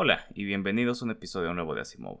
Hola 0.00 0.28
y 0.32 0.44
bienvenidos 0.44 1.02
a 1.02 1.06
un 1.06 1.10
episodio 1.10 1.52
nuevo 1.54 1.74
de 1.74 1.80
Asimov. 1.80 2.20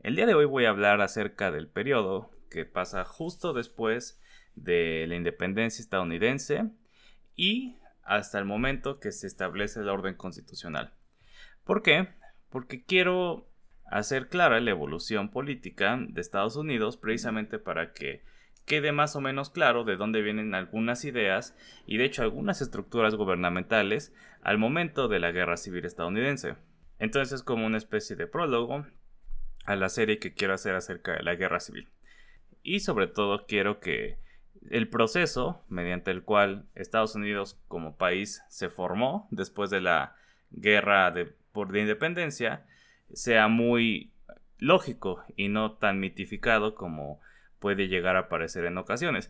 El 0.00 0.16
día 0.16 0.24
de 0.24 0.32
hoy 0.32 0.46
voy 0.46 0.64
a 0.64 0.70
hablar 0.70 1.02
acerca 1.02 1.50
del 1.50 1.68
periodo 1.68 2.30
que 2.50 2.64
pasa 2.64 3.04
justo 3.04 3.52
después 3.52 4.18
de 4.54 5.04
la 5.06 5.16
independencia 5.16 5.82
estadounidense 5.82 6.70
y 7.36 7.76
hasta 8.02 8.38
el 8.38 8.46
momento 8.46 8.98
que 8.98 9.12
se 9.12 9.26
establece 9.26 9.80
el 9.80 9.90
orden 9.90 10.14
constitucional. 10.14 10.94
¿Por 11.64 11.82
qué? 11.82 12.08
Porque 12.48 12.82
quiero 12.82 13.46
hacer 13.84 14.30
clara 14.30 14.58
la 14.60 14.70
evolución 14.70 15.28
política 15.28 15.98
de 16.00 16.18
Estados 16.18 16.56
Unidos 16.56 16.96
precisamente 16.96 17.58
para 17.58 17.92
que 17.92 18.22
quede 18.64 18.90
más 18.90 19.16
o 19.16 19.20
menos 19.20 19.50
claro 19.50 19.84
de 19.84 19.96
dónde 19.96 20.22
vienen 20.22 20.54
algunas 20.54 21.04
ideas 21.04 21.54
y 21.84 21.98
de 21.98 22.06
hecho 22.06 22.22
algunas 22.22 22.62
estructuras 22.62 23.16
gubernamentales 23.16 24.14
al 24.40 24.56
momento 24.56 25.08
de 25.08 25.18
la 25.18 25.30
guerra 25.30 25.58
civil 25.58 25.84
estadounidense. 25.84 26.56
Entonces 27.02 27.40
es 27.40 27.42
como 27.42 27.66
una 27.66 27.78
especie 27.78 28.14
de 28.14 28.28
prólogo 28.28 28.86
a 29.64 29.74
la 29.74 29.88
serie 29.88 30.20
que 30.20 30.34
quiero 30.34 30.54
hacer 30.54 30.76
acerca 30.76 31.14
de 31.16 31.24
la 31.24 31.34
guerra 31.34 31.58
civil. 31.58 31.88
Y 32.62 32.78
sobre 32.78 33.08
todo 33.08 33.44
quiero 33.44 33.80
que 33.80 34.18
el 34.70 34.88
proceso 34.88 35.64
mediante 35.68 36.12
el 36.12 36.22
cual 36.22 36.68
Estados 36.76 37.16
Unidos 37.16 37.58
como 37.66 37.96
país 37.96 38.44
se 38.48 38.70
formó 38.70 39.26
después 39.32 39.68
de 39.68 39.80
la 39.80 40.14
guerra 40.52 41.10
de, 41.10 41.26
por 41.50 41.72
de 41.72 41.80
independencia 41.80 42.66
sea 43.12 43.48
muy 43.48 44.12
lógico 44.58 45.24
y 45.34 45.48
no 45.48 45.72
tan 45.72 45.98
mitificado 45.98 46.76
como 46.76 47.20
puede 47.58 47.88
llegar 47.88 48.14
a 48.14 48.28
parecer 48.28 48.64
en 48.64 48.78
ocasiones. 48.78 49.28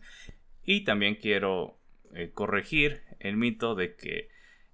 Y 0.63 0.83
también 0.83 1.15
quiero 1.15 1.79
eh, 2.13 2.29
corregir 2.35 3.01
el 3.19 3.35
mito 3.35 3.73
de 3.73 3.95
que 3.95 4.29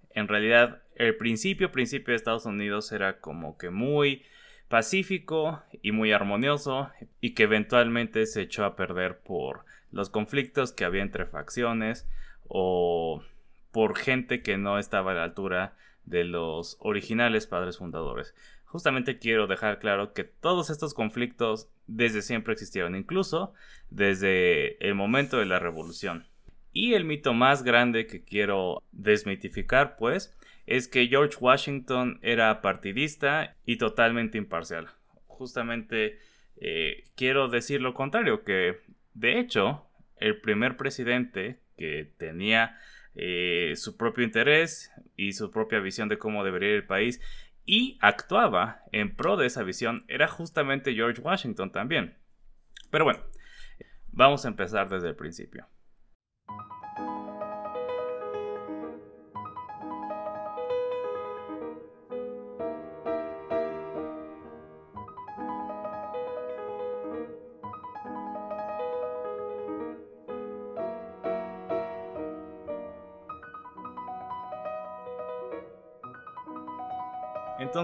en 0.10 0.28
realidad 0.28 0.84
el 1.00 1.16
principio, 1.16 1.72
principio 1.72 2.12
de 2.12 2.18
Estados 2.18 2.46
Unidos 2.46 2.92
era 2.92 3.20
como 3.20 3.58
que 3.58 3.70
muy 3.70 4.24
pacífico 4.68 5.64
y 5.82 5.94
muy 5.94 6.12
armonioso 6.12 6.92
y 7.22 7.34
que 7.34 7.44
eventualmente 7.44 8.26
se 8.26 8.42
echó 8.42 8.66
a 8.66 8.76
perder 8.76 9.20
por 9.20 9.66
los 9.92 10.10
conflictos 10.10 10.74
que 10.74 10.86
había 10.86 11.02
entre 11.02 11.26
facciones 11.26 12.08
o 12.48 13.24
por 13.72 13.98
gente 13.98 14.44
que 14.44 14.58
no 14.58 14.78
estaba 14.78 15.12
a 15.12 15.16
la 15.16 15.24
altura 15.24 15.74
de 16.04 16.26
los 16.26 16.78
originales 16.82 17.48
padres 17.48 17.78
fundadores. 17.78 18.36
Justamente 18.66 19.20
quiero 19.20 19.48
dejar 19.48 19.80
claro 19.80 20.14
que 20.14 20.26
todos 20.26 20.70
estos 20.70 20.94
conflictos 20.94 21.70
desde 21.88 22.22
siempre 22.22 22.54
existieron, 22.54 22.96
incluso 22.96 23.54
desde 23.90 24.86
el 24.86 24.96
momento 24.96 25.38
de 25.38 25.46
la 25.46 25.60
revolución. 25.60 26.28
Y 26.74 26.94
el 26.94 27.06
mito 27.06 27.34
más 27.34 27.64
grande 27.64 28.06
que 28.06 28.24
quiero 28.24 28.84
desmitificar, 28.92 29.96
pues, 29.98 30.36
es 30.70 30.88
que 30.88 31.08
George 31.08 31.36
Washington 31.40 32.20
era 32.22 32.62
partidista 32.62 33.56
y 33.66 33.78
totalmente 33.78 34.38
imparcial. 34.38 34.88
Justamente 35.26 36.20
eh, 36.58 37.06
quiero 37.16 37.48
decir 37.48 37.82
lo 37.82 37.96
contrario, 37.96 38.44
que 38.44 38.80
de 39.16 39.40
hecho 39.40 39.88
el 40.18 40.40
primer 40.40 40.78
presidente 40.78 41.60
que 41.76 42.14
tenía 42.18 42.78
eh, 43.16 43.74
su 43.78 43.98
propio 43.98 44.24
interés 44.24 44.92
y 45.16 45.34
su 45.34 45.50
propia 45.50 45.80
visión 45.80 46.08
de 46.08 46.20
cómo 46.20 46.44
debería 46.44 46.70
ir 46.70 46.76
el 46.76 46.86
país 46.86 47.20
y 47.66 47.98
actuaba 48.00 48.84
en 48.92 49.16
pro 49.16 49.38
de 49.38 49.48
esa 49.48 49.64
visión 49.64 50.06
era 50.08 50.28
justamente 50.28 50.94
George 50.94 51.20
Washington 51.20 51.72
también. 51.72 52.16
Pero 52.92 53.06
bueno, 53.06 53.24
vamos 54.12 54.46
a 54.46 54.50
empezar 54.50 54.88
desde 54.88 55.10
el 55.10 55.16
principio. 55.16 55.68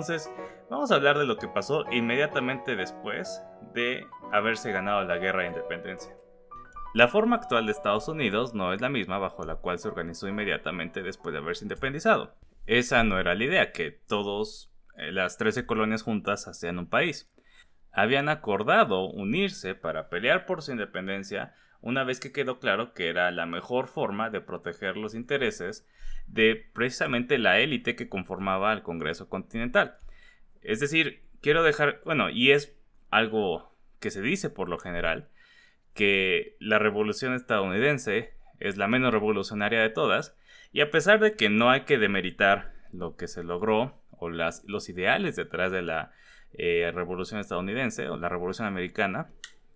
Entonces, 0.07 0.31
vamos 0.69 0.91
a 0.91 0.95
hablar 0.95 1.17
de 1.17 1.25
lo 1.25 1.37
que 1.37 1.47
pasó 1.47 1.83
inmediatamente 1.91 2.75
después 2.75 3.41
de 3.73 4.05
haberse 4.31 4.71
ganado 4.71 5.03
la 5.03 5.17
guerra 5.17 5.41
de 5.41 5.47
independencia. 5.47 6.15
La 6.93 7.07
forma 7.07 7.37
actual 7.37 7.65
de 7.65 7.71
Estados 7.71 8.07
Unidos 8.07 8.53
no 8.53 8.71
es 8.71 8.81
la 8.81 8.89
misma 8.89 9.17
bajo 9.17 9.45
la 9.45 9.55
cual 9.55 9.79
se 9.79 9.87
organizó 9.87 10.27
inmediatamente 10.27 11.01
después 11.01 11.33
de 11.33 11.39
haberse 11.39 11.65
independizado. 11.65 12.35
Esa 12.67 13.03
no 13.03 13.17
era 13.17 13.33
la 13.33 13.45
idea, 13.45 13.71
que 13.71 13.89
todos 13.89 14.71
eh, 14.95 15.11
las 15.11 15.37
13 15.37 15.65
colonias 15.65 16.03
juntas 16.03 16.47
hacían 16.47 16.77
un 16.77 16.87
país. 16.87 17.33
Habían 17.91 18.29
acordado 18.29 19.09
unirse 19.09 19.73
para 19.73 20.07
pelear 20.09 20.45
por 20.45 20.61
su 20.61 20.71
independencia 20.71 21.55
una 21.81 22.03
vez 22.03 22.19
que 22.19 22.31
quedó 22.31 22.59
claro 22.59 22.93
que 22.93 23.09
era 23.09 23.31
la 23.31 23.45
mejor 23.45 23.87
forma 23.87 24.29
de 24.29 24.41
proteger 24.41 24.97
los 24.97 25.15
intereses 25.15 25.87
de 26.27 26.69
precisamente 26.73 27.37
la 27.37 27.59
élite 27.59 27.95
que 27.95 28.09
conformaba 28.09 28.71
al 28.71 28.83
Congreso 28.83 29.29
Continental. 29.29 29.97
Es 30.61 30.79
decir, 30.79 31.23
quiero 31.41 31.63
dejar, 31.63 32.01
bueno, 32.05 32.29
y 32.29 32.51
es 32.51 32.75
algo 33.11 33.75
que 33.99 34.11
se 34.11 34.21
dice 34.21 34.49
por 34.49 34.69
lo 34.69 34.79
general, 34.79 35.29
que 35.93 36.57
la 36.59 36.79
revolución 36.79 37.33
estadounidense 37.33 38.33
es 38.59 38.77
la 38.77 38.87
menos 38.87 39.13
revolucionaria 39.13 39.81
de 39.81 39.89
todas, 39.89 40.35
y 40.71 40.81
a 40.81 40.91
pesar 40.91 41.19
de 41.19 41.33
que 41.33 41.49
no 41.49 41.69
hay 41.69 41.81
que 41.81 41.97
demeritar 41.97 42.73
lo 42.91 43.15
que 43.15 43.27
se 43.27 43.43
logró 43.43 44.01
o 44.11 44.29
las, 44.29 44.63
los 44.65 44.89
ideales 44.89 45.35
detrás 45.35 45.71
de 45.71 45.81
la 45.81 46.11
eh, 46.53 46.91
revolución 46.93 47.39
estadounidense 47.39 48.09
o 48.09 48.17
la 48.17 48.29
revolución 48.29 48.67
americana, 48.67 49.29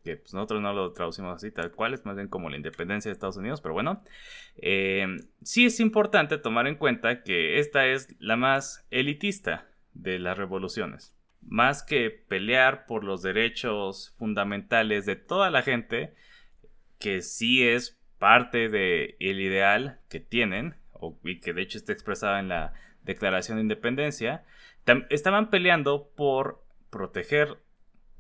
que 0.04 0.18
pues, 0.18 0.34
nosotros 0.34 0.62
no 0.62 0.74
lo 0.74 0.92
traducimos 0.94 1.36
así 1.36 1.52
tal 1.52 1.72
cual, 1.72 1.94
es 1.94 2.06
más 2.06 2.16
bien 2.16 2.28
como 2.28 2.50
la 2.50 2.58
independencia 2.58 3.10
de 3.10 3.14
Estados 3.14 3.38
Unidos, 3.38 3.62
pero 3.62 3.74
bueno, 3.74 4.04
eh, 4.58 5.08
sí 5.42 5.66
es 5.66 5.80
importante 5.80 6.38
tomar 6.38 6.68
en 6.68 6.76
cuenta 6.76 7.24
que 7.24 7.60
esta 7.60 7.86
es 7.88 8.16
la 8.20 8.36
más 8.36 8.86
elitista 8.92 9.68
de 9.94 10.20
las 10.20 10.38
revoluciones. 10.38 11.16
Más 11.42 11.84
que 11.84 12.10
pelear 12.10 12.86
por 12.86 13.04
los 13.04 13.22
derechos 13.22 14.14
fundamentales 14.18 15.06
de 15.06 15.16
toda 15.16 15.50
la 15.50 15.62
gente, 15.62 16.14
que 17.00 17.22
sí 17.22 17.66
es 17.66 17.98
parte 18.18 18.70
del 18.70 19.16
ideal 19.20 20.00
que 20.10 20.20
tienen, 20.20 20.76
y 21.24 21.40
que 21.40 21.54
de 21.54 21.62
hecho 21.62 21.78
está 21.78 21.94
expresado 21.94 22.38
en 22.38 22.50
la 22.50 22.74
Declaración 23.04 23.58
de 23.58 23.64
Independencia, 23.64 24.44
estaban 25.10 25.50
peleando 25.50 26.10
por 26.16 26.62
proteger 26.90 27.58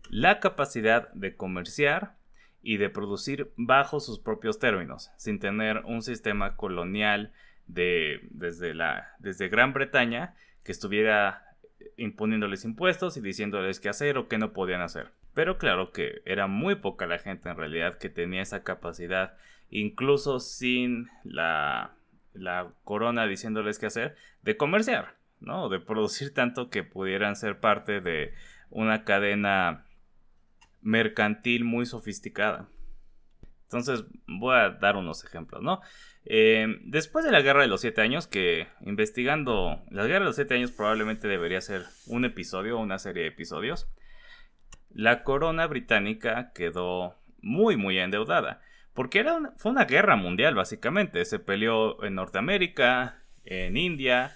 la 0.09 0.39
capacidad 0.39 1.11
de 1.13 1.35
comerciar 1.35 2.15
y 2.61 2.77
de 2.77 2.89
producir 2.89 3.51
bajo 3.55 3.99
sus 3.99 4.19
propios 4.19 4.59
términos, 4.59 5.11
sin 5.17 5.39
tener 5.39 5.83
un 5.85 6.01
sistema 6.01 6.55
colonial 6.57 7.31
de, 7.67 8.19
desde, 8.31 8.73
la, 8.73 9.15
desde 9.19 9.47
Gran 9.47 9.73
Bretaña 9.73 10.35
que 10.63 10.71
estuviera 10.71 11.55
imponiéndoles 11.95 12.65
impuestos 12.65 13.17
y 13.17 13.21
diciéndoles 13.21 13.79
qué 13.79 13.89
hacer 13.89 14.17
o 14.17 14.27
qué 14.27 14.37
no 14.37 14.51
podían 14.51 14.81
hacer. 14.81 15.11
Pero 15.33 15.57
claro 15.57 15.91
que 15.91 16.21
era 16.25 16.47
muy 16.47 16.75
poca 16.75 17.07
la 17.07 17.19
gente 17.19 17.49
en 17.49 17.55
realidad 17.55 17.97
que 17.97 18.09
tenía 18.09 18.41
esa 18.41 18.63
capacidad, 18.63 19.37
incluso 19.69 20.39
sin 20.39 21.07
la, 21.23 21.91
la 22.33 22.71
corona 22.83 23.27
diciéndoles 23.27 23.79
qué 23.79 23.85
hacer, 23.85 24.15
de 24.41 24.57
comerciar, 24.57 25.15
¿no? 25.39 25.69
De 25.69 25.79
producir 25.79 26.33
tanto 26.33 26.69
que 26.69 26.83
pudieran 26.83 27.35
ser 27.35 27.59
parte 27.59 28.01
de 28.01 28.33
una 28.69 29.03
cadena 29.03 29.85
mercantil 30.81 31.63
muy 31.63 31.85
sofisticada. 31.85 32.69
Entonces 33.63 34.03
voy 34.25 34.55
a 34.55 34.71
dar 34.71 34.95
unos 34.95 35.23
ejemplos, 35.23 35.61
¿no? 35.61 35.79
Eh, 36.25 36.79
después 36.85 37.23
de 37.23 37.31
la 37.31 37.41
Guerra 37.41 37.61
de 37.61 37.67
los 37.67 37.81
Siete 37.81 38.01
Años, 38.01 38.27
que 38.27 38.67
investigando 38.81 39.83
la 39.91 40.05
Guerra 40.05 40.19
de 40.19 40.25
los 40.25 40.35
Siete 40.35 40.55
Años 40.55 40.71
probablemente 40.71 41.27
debería 41.27 41.61
ser 41.61 41.83
un 42.07 42.25
episodio 42.25 42.77
o 42.77 42.81
una 42.81 42.97
serie 42.97 43.23
de 43.23 43.29
episodios, 43.29 43.87
la 44.89 45.23
corona 45.23 45.67
británica 45.67 46.51
quedó 46.53 47.15
muy 47.41 47.77
muy 47.77 47.99
endeudada, 47.99 48.61
porque 48.93 49.19
era 49.19 49.53
fue 49.57 49.71
una 49.71 49.85
guerra 49.85 50.15
mundial 50.15 50.55
básicamente, 50.55 51.23
se 51.25 51.39
peleó 51.39 52.03
en 52.03 52.15
Norteamérica, 52.15 53.23
en 53.45 53.77
India, 53.77 54.35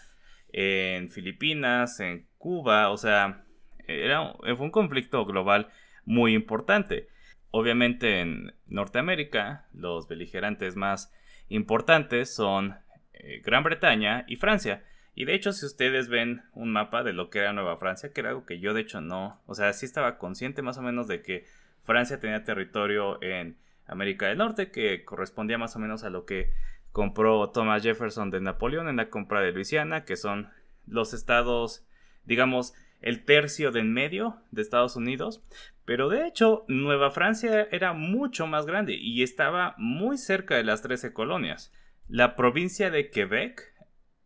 en 0.51 1.09
Filipinas, 1.09 1.99
en 1.99 2.27
Cuba, 2.37 2.91
o 2.91 2.97
sea, 2.97 3.45
era, 3.87 4.33
fue 4.55 4.65
un 4.65 4.71
conflicto 4.71 5.25
global 5.25 5.69
muy 6.05 6.33
importante. 6.33 7.07
Obviamente 7.51 8.21
en 8.21 8.53
Norteamérica 8.67 9.67
los 9.73 10.07
beligerantes 10.07 10.75
más 10.75 11.13
importantes 11.49 12.33
son 12.33 12.77
eh, 13.13 13.41
Gran 13.43 13.63
Bretaña 13.63 14.25
y 14.27 14.37
Francia. 14.37 14.83
Y 15.15 15.25
de 15.25 15.35
hecho 15.35 15.53
si 15.53 15.65
ustedes 15.65 16.09
ven 16.09 16.41
un 16.53 16.71
mapa 16.71 17.03
de 17.03 17.13
lo 17.13 17.29
que 17.29 17.39
era 17.39 17.53
Nueva 17.53 17.77
Francia, 17.77 18.11
que 18.11 18.21
era 18.21 18.29
algo 18.29 18.45
que 18.45 18.59
yo 18.59 18.73
de 18.73 18.81
hecho 18.81 19.01
no, 19.01 19.41
o 19.45 19.53
sea, 19.53 19.71
sí 19.73 19.85
estaba 19.85 20.17
consciente 20.17 20.61
más 20.61 20.77
o 20.77 20.81
menos 20.81 21.07
de 21.07 21.21
que 21.21 21.45
Francia 21.83 22.19
tenía 22.19 22.43
territorio 22.43 23.21
en 23.21 23.57
América 23.85 24.27
del 24.27 24.37
Norte 24.37 24.71
que 24.71 25.03
correspondía 25.03 25.57
más 25.57 25.75
o 25.75 25.79
menos 25.79 26.03
a 26.03 26.09
lo 26.09 26.25
que 26.25 26.51
compró 26.91 27.49
Thomas 27.49 27.83
Jefferson 27.83 28.29
de 28.29 28.39
Napoleón 28.39 28.87
en 28.87 28.97
la 28.97 29.09
compra 29.09 29.41
de 29.41 29.51
Luisiana, 29.51 30.05
que 30.05 30.15
son 30.15 30.49
los 30.87 31.13
estados, 31.13 31.85
digamos, 32.23 32.73
el 33.03 33.25
tercio 33.25 33.71
de 33.71 33.81
en 33.81 33.93
medio 33.93 34.41
de 34.51 34.61
Estados 34.61 34.95
Unidos, 34.95 35.43
pero 35.85 36.09
de 36.09 36.25
hecho 36.27 36.65
Nueva 36.67 37.11
Francia 37.11 37.67
era 37.71 37.93
mucho 37.93 38.47
más 38.47 38.65
grande 38.65 38.95
y 38.95 39.21
estaba 39.23 39.75
muy 39.77 40.17
cerca 40.17 40.55
de 40.55 40.63
las 40.63 40.81
13 40.81 41.13
colonias. 41.13 41.71
La 42.07 42.35
provincia 42.35 42.89
de 42.89 43.09
Quebec 43.09 43.73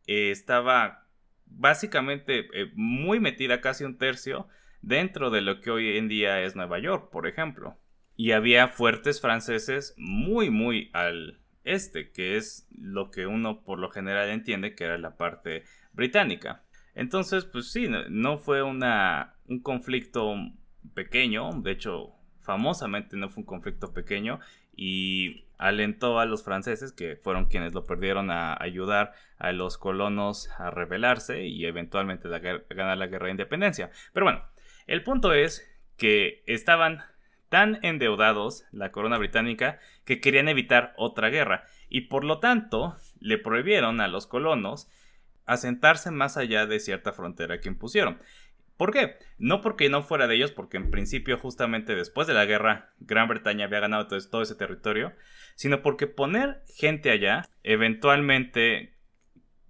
eh, 0.05 0.31
estaba 0.31 1.07
básicamente 1.45 2.47
eh, 2.53 2.71
muy 2.75 3.19
metida, 3.19 3.61
casi 3.61 3.83
un 3.83 3.97
tercio, 3.97 4.47
dentro 4.81 5.29
de 5.29 5.41
lo 5.41 5.59
que 5.59 5.71
hoy 5.71 5.97
en 5.97 6.07
día 6.07 6.41
es 6.41 6.55
Nueva 6.55 6.79
York, 6.79 7.09
por 7.11 7.27
ejemplo. 7.27 7.77
Y 8.15 8.31
había 8.31 8.67
fuertes 8.67 9.21
franceses 9.21 9.93
muy, 9.97 10.49
muy 10.49 10.89
al 10.93 11.39
este, 11.67 12.11
que 12.11 12.37
es 12.37 12.67
lo 12.71 13.11
que 13.11 13.27
uno 13.27 13.63
por 13.63 13.77
lo 13.79 13.89
general 13.89 14.29
entiende 14.29 14.73
que 14.73 14.85
era 14.85 14.97
la 14.97 15.17
parte 15.17 15.65
británica. 15.91 16.63
Entonces, 16.97 17.45
pues 17.45 17.71
sí, 17.71 17.87
no, 18.09 18.39
fue 18.39 18.63
una, 18.63 19.35
un 19.47 19.59
conflicto 19.59 20.33
pequeño, 20.95 21.51
de 21.61 21.71
hecho, 21.71 22.15
famosamente 22.41 23.15
no 23.17 23.29
fue 23.29 23.41
un 23.41 23.45
conflicto 23.45 23.93
pequeño 23.93 24.39
y 24.75 25.45
alentó 25.59 26.19
a 26.19 26.25
los 26.25 26.43
franceses, 26.43 26.91
que 26.93 27.15
fueron 27.15 27.45
quienes 27.45 27.75
lo 27.75 27.85
perdieron, 27.85 28.31
a 28.31 28.57
ayudar 28.59 29.13
a 29.37 29.51
los 29.51 29.77
colonos 29.77 30.49
a 30.57 30.71
rebelarse 30.71 31.45
y 31.45 31.67
eventualmente 31.67 32.29
ganar 32.29 32.97
la 32.97 33.05
guerra 33.05 33.25
de 33.27 33.31
independencia. 33.31 33.91
Pero 34.11 34.25
bueno, 34.25 34.43
el 34.87 35.03
punto 35.03 35.33
es 35.33 35.69
que 35.97 36.41
estaban 36.47 37.03
tan 37.49 37.77
endeudados 37.83 38.65
la 38.71 38.91
corona 38.91 39.19
británica 39.19 39.79
que 40.03 40.19
querían 40.19 40.49
evitar 40.49 40.95
otra 40.97 41.29
guerra 41.29 41.65
y 41.89 42.01
por 42.01 42.23
lo 42.23 42.39
tanto 42.39 42.95
le 43.19 43.37
prohibieron 43.37 44.01
a 44.01 44.07
los 44.07 44.25
colonos 44.25 44.89
asentarse 45.47 46.11
más 46.11 46.37
allá 46.37 46.65
de 46.67 46.79
cierta 46.79 47.13
frontera 47.13 47.59
que 47.59 47.69
impusieron. 47.69 48.19
¿Por 48.77 48.93
qué? 48.93 49.17
No 49.39 49.61
porque 49.61 49.89
no 49.89 50.03
fuera 50.03 50.27
de 50.27 50.35
ellos, 50.35 50.51
porque 50.51 50.77
en 50.77 50.91
principio 50.91 51.39
justamente 51.39 51.95
después 51.95 52.27
de 52.27 52.35
la 52.35 52.45
guerra 52.45 52.93
Gran 52.99 53.27
Bretaña 53.27 53.65
había 53.65 53.79
ganado 53.79 54.07
todo 54.07 54.41
ese 54.41 54.55
territorio, 54.55 55.13
sino 55.55 55.81
porque 55.81 56.05
poner 56.05 56.61
gente 56.75 57.09
allá 57.09 57.43
eventualmente 57.63 58.93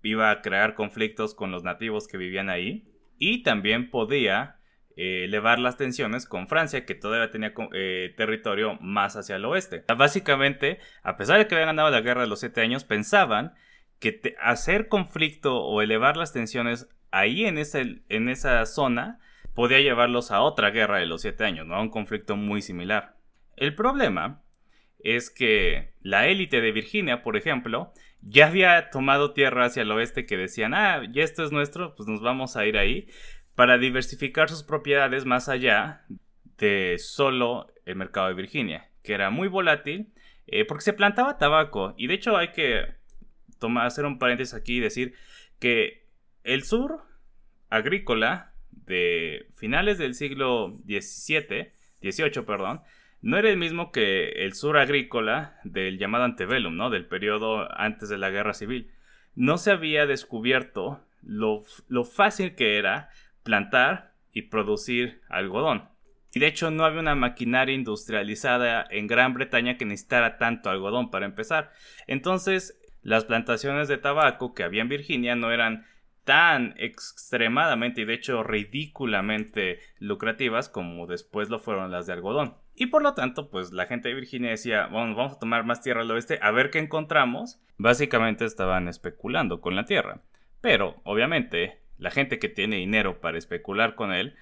iba 0.03 0.29
a 0.29 0.41
crear 0.41 0.75
conflictos 0.75 1.33
con 1.33 1.51
los 1.51 1.63
nativos 1.63 2.07
que 2.07 2.17
vivían 2.17 2.49
ahí 2.49 2.91
y 3.17 3.43
también 3.43 3.89
podía 3.89 4.57
eh, 4.97 5.25
elevar 5.25 5.59
las 5.59 5.77
tensiones 5.77 6.25
con 6.25 6.47
Francia, 6.47 6.85
que 6.85 6.95
todavía 6.95 7.31
tenía 7.31 7.53
eh, 7.73 8.13
territorio 8.17 8.77
más 8.81 9.15
hacia 9.15 9.37
el 9.37 9.45
oeste. 9.45 9.85
Básicamente, 9.95 10.79
a 11.03 11.17
pesar 11.17 11.37
de 11.37 11.47
que 11.47 11.55
habían 11.55 11.69
ganado 11.69 11.89
la 11.89 12.01
guerra 12.01 12.21
de 12.21 12.27
los 12.27 12.39
siete 12.39 12.61
años, 12.61 12.83
pensaban 12.83 13.53
que 13.99 14.35
hacer 14.41 14.87
conflicto 14.87 15.57
o 15.57 15.81
elevar 15.81 16.17
las 16.17 16.33
tensiones 16.33 16.89
ahí 17.11 17.45
en, 17.45 17.57
en 17.57 18.29
esa 18.29 18.65
zona 18.65 19.19
podía 19.53 19.79
llevarlos 19.79 20.31
a 20.31 20.41
otra 20.41 20.69
guerra 20.69 20.99
de 20.99 21.07
los 21.07 21.21
siete 21.21 21.43
años, 21.43 21.65
¿no? 21.65 21.75
a 21.75 21.81
un 21.81 21.89
conflicto 21.89 22.35
muy 22.35 22.61
similar. 22.61 23.17
El 23.55 23.73
problema 23.73 24.43
es 24.99 25.29
que 25.29 25.93
la 26.01 26.27
élite 26.27 26.61
de 26.61 26.71
Virginia, 26.71 27.23
por 27.23 27.37
ejemplo, 27.37 27.91
ya 28.21 28.47
había 28.47 28.89
tomado 28.89 29.33
tierra 29.33 29.65
hacia 29.65 29.83
el 29.83 29.91
oeste 29.91 30.25
que 30.25 30.37
decían, 30.37 30.73
ah, 30.73 31.01
ya 31.09 31.23
esto 31.23 31.43
es 31.43 31.51
nuestro, 31.51 31.95
pues 31.95 32.07
nos 32.07 32.21
vamos 32.21 32.55
a 32.55 32.65
ir 32.65 32.77
ahí 32.77 33.07
para 33.55 33.77
diversificar 33.77 34.49
sus 34.49 34.63
propiedades 34.63 35.25
más 35.25 35.49
allá 35.49 36.05
de 36.57 36.97
solo 36.99 37.73
el 37.85 37.95
mercado 37.95 38.27
de 38.27 38.33
Virginia, 38.35 38.91
que 39.01 39.13
era 39.13 39.29
muy 39.29 39.47
volátil 39.47 40.13
eh, 40.45 40.65
porque 40.65 40.83
se 40.83 40.93
plantaba 40.93 41.37
tabaco. 41.37 41.93
Y 41.97 42.07
de 42.07 42.13
hecho 42.15 42.37
hay 42.37 42.51
que 42.51 42.96
tomar, 43.59 43.87
hacer 43.87 44.05
un 44.05 44.19
paréntesis 44.19 44.53
aquí 44.53 44.77
y 44.77 44.81
decir 44.81 45.13
que 45.59 46.05
el 46.43 46.63
sur 46.63 47.01
agrícola 47.69 48.53
de 48.71 49.47
finales 49.53 49.97
del 49.97 50.13
siglo 50.13 50.77
XVII, 50.85 51.71
XVIII, 52.01 52.43
perdón, 52.45 52.81
no 53.21 53.37
era 53.37 53.49
el 53.49 53.57
mismo 53.57 53.91
que 53.91 54.29
el 54.45 54.53
sur 54.53 54.77
agrícola 54.77 55.59
del 55.63 55.97
llamado 55.97 56.23
antebellum, 56.23 56.75
¿no? 56.75 56.89
Del 56.89 57.05
periodo 57.05 57.67
antes 57.79 58.09
de 58.09 58.17
la 58.17 58.29
guerra 58.29 58.53
civil. 58.53 58.91
No 59.35 59.57
se 59.57 59.71
había 59.71 60.05
descubierto 60.05 61.01
lo, 61.23 61.63
lo 61.87 62.03
fácil 62.05 62.55
que 62.55 62.77
era 62.77 63.09
plantar 63.43 64.13
y 64.31 64.43
producir 64.43 65.21
algodón. 65.29 65.89
Y 66.33 66.39
de 66.39 66.47
hecho 66.47 66.69
no 66.69 66.85
había 66.85 66.99
una 66.99 67.15
maquinaria 67.15 67.73
industrializada 67.73 68.85
en 68.89 69.07
Gran 69.07 69.33
Bretaña 69.33 69.77
que 69.77 69.85
necesitara 69.85 70.37
tanto 70.37 70.69
algodón 70.69 71.09
para 71.09 71.25
empezar. 71.25 71.71
Entonces 72.05 72.79
las 73.07 73.23
plantaciones 73.23 73.87
de 73.87 73.97
tabaco 73.97 74.53
que 74.53 74.63
había 74.63 74.81
en 74.81 74.89
Virginia 74.89 75.37
no 75.37 75.49
eran 75.53 75.85
tan 76.25 76.73
extremadamente 76.75 78.01
y 78.01 78.03
de 78.03 78.15
hecho 78.15 78.43
ridículamente 78.43 79.79
lucrativas 79.97 80.67
como 80.67 81.07
después 81.07 81.47
lo 81.47 81.57
fueron 81.57 81.89
las 81.89 82.05
de 82.05 82.11
algodón. 82.11 82.55
Y 82.75 82.87
por 82.87 83.01
lo 83.01 83.13
tanto, 83.13 83.49
pues 83.49 83.71
la 83.71 83.85
gente 83.85 84.09
de 84.09 84.15
Virginia 84.15 84.49
decía, 84.49 84.87
bueno, 84.87 85.15
vamos 85.15 85.37
a 85.37 85.39
tomar 85.39 85.63
más 85.63 85.79
tierra 85.79 86.01
al 86.01 86.11
oeste 86.11 86.37
a 86.41 86.51
ver 86.51 86.69
qué 86.69 86.79
encontramos. 86.79 87.61
Básicamente 87.77 88.43
estaban 88.43 88.89
especulando 88.89 89.61
con 89.61 89.77
la 89.77 89.85
tierra. 89.85 90.19
Pero, 90.59 90.99
obviamente, 91.05 91.79
la 91.97 92.11
gente 92.11 92.39
que 92.39 92.49
tiene 92.49 92.75
dinero 92.75 93.21
para 93.21 93.37
especular 93.37 93.95
con 93.95 94.11
él 94.11 94.35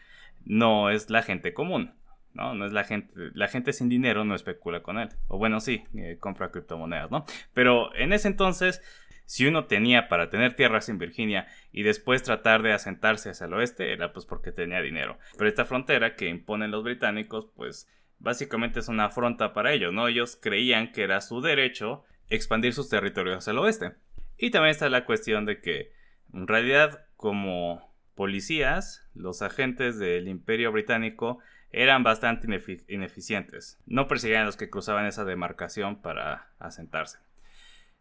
no 0.44 0.90
es 0.90 1.12
la 1.12 1.22
gente 1.22 1.54
común. 1.54 1.94
¿No? 2.36 2.54
No 2.54 2.66
es 2.66 2.74
la 2.74 2.84
gente, 2.84 3.12
la 3.34 3.48
gente 3.48 3.74
sin 3.74 3.90
dinero 3.90 4.24
no 4.26 4.36
especula 4.36 4.84
con 4.84 5.00
él. 5.00 5.10
O 5.28 5.38
bueno, 5.38 5.60
sí, 5.60 5.84
eh, 5.96 6.18
compra 6.20 6.52
criptomonedas, 6.52 7.10
¿no? 7.10 7.26
Pero 7.54 7.96
en 7.96 8.14
ese 8.14 8.28
entonces, 8.28 8.82
si 9.26 9.48
uno 9.48 9.66
tenía 9.66 10.08
para 10.08 10.30
tener 10.30 10.56
tierras 10.56 10.90
en 10.90 11.00
Virginia 11.00 11.48
y 11.72 11.84
después 11.84 12.24
tratar 12.24 12.62
de 12.62 12.74
asentarse 12.74 13.30
hacia 13.30 13.48
el 13.48 13.54
oeste, 13.54 13.92
era 13.94 14.14
pues 14.14 14.26
porque 14.26 14.52
tenía 14.52 14.82
dinero. 14.82 15.18
Pero 15.38 15.50
esta 15.50 15.66
frontera 15.66 16.16
que 16.16 16.28
imponen 16.28 16.72
los 16.72 16.84
británicos, 16.84 17.48
pues 17.56 17.90
básicamente 18.20 18.80
es 18.80 18.88
una 18.88 19.06
afronta 19.06 19.54
para 19.54 19.74
ellos, 19.74 19.94
¿no? 19.94 20.08
Ellos 20.08 20.38
creían 20.40 20.92
que 20.92 21.04
era 21.04 21.22
su 21.22 21.42
derecho 21.42 22.04
expandir 22.30 22.74
sus 22.74 22.90
territorios 22.90 23.38
hacia 23.38 23.52
el 23.52 23.60
oeste. 23.60 23.94
Y 24.38 24.52
también 24.52 24.72
está 24.72 24.90
la 24.90 25.06
cuestión 25.06 25.46
de 25.46 25.62
que 25.62 25.92
en 26.34 26.48
realidad 26.48 27.06
como 27.16 27.96
policías, 28.16 29.08
los 29.14 29.42
agentes 29.42 30.00
del 30.00 30.28
imperio 30.28 30.72
británico 30.72 31.40
eran 31.75 32.04
bastante 32.04 32.48
ineficientes. 32.88 33.77
No 33.86 34.07
perseguían 34.07 34.44
a 34.44 34.45
los 34.45 34.56
que 34.56 34.69
cruzaban 34.69 35.07
esa 35.07 35.25
demarcación 35.25 36.01
para 36.01 36.48
asentarse. 36.57 37.19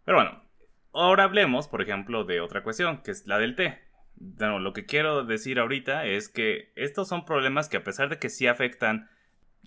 Pero 0.05 0.19
bueno, 0.19 0.45
ahora 0.93 1.25
hablemos, 1.25 1.67
por 1.67 1.83
ejemplo, 1.83 2.23
de 2.23 2.41
otra 2.41 2.63
cuestión, 2.63 3.03
que 3.03 3.11
es 3.11 3.27
la 3.27 3.37
del 3.41 3.57
té. 3.57 3.81
Lo 4.17 4.73
que 4.73 4.87
quiero 4.87 5.25
decir 5.25 5.59
ahorita 5.59 6.07
es 6.07 6.29
que 6.29 6.73
estos 6.77 7.09
son 7.09 7.25
problemas 7.25 7.69
que 7.69 7.77
a 7.77 7.83
pesar 7.83 8.09
de 8.11 8.21
que 8.21 8.29
sí 8.29 8.47
afectan 8.47 9.11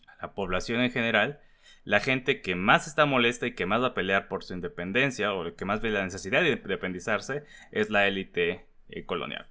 a 0.08 0.28
la 0.28 0.34
población 0.34 0.80
en 0.80 0.92
general, 0.92 1.42
la 1.84 2.00
gente 2.00 2.42
que 2.42 2.56
más 2.56 2.88
está 2.88 3.06
molesta 3.06 3.46
y 3.46 3.56
que 3.56 3.66
más 3.66 3.82
va 3.82 3.88
a 3.88 3.94
pelear 3.94 4.30
por 4.30 4.42
su 4.42 4.54
independencia 4.54 5.34
o 5.34 5.54
que 5.54 5.66
más 5.66 5.82
ve 5.82 5.90
la 5.90 6.06
necesidad 6.06 6.44
de 6.44 6.52
independizarse 6.52 7.44
es 7.74 7.90
la 7.90 8.08
élite 8.08 8.68
eh, 8.88 9.06
colonial. 9.06 9.48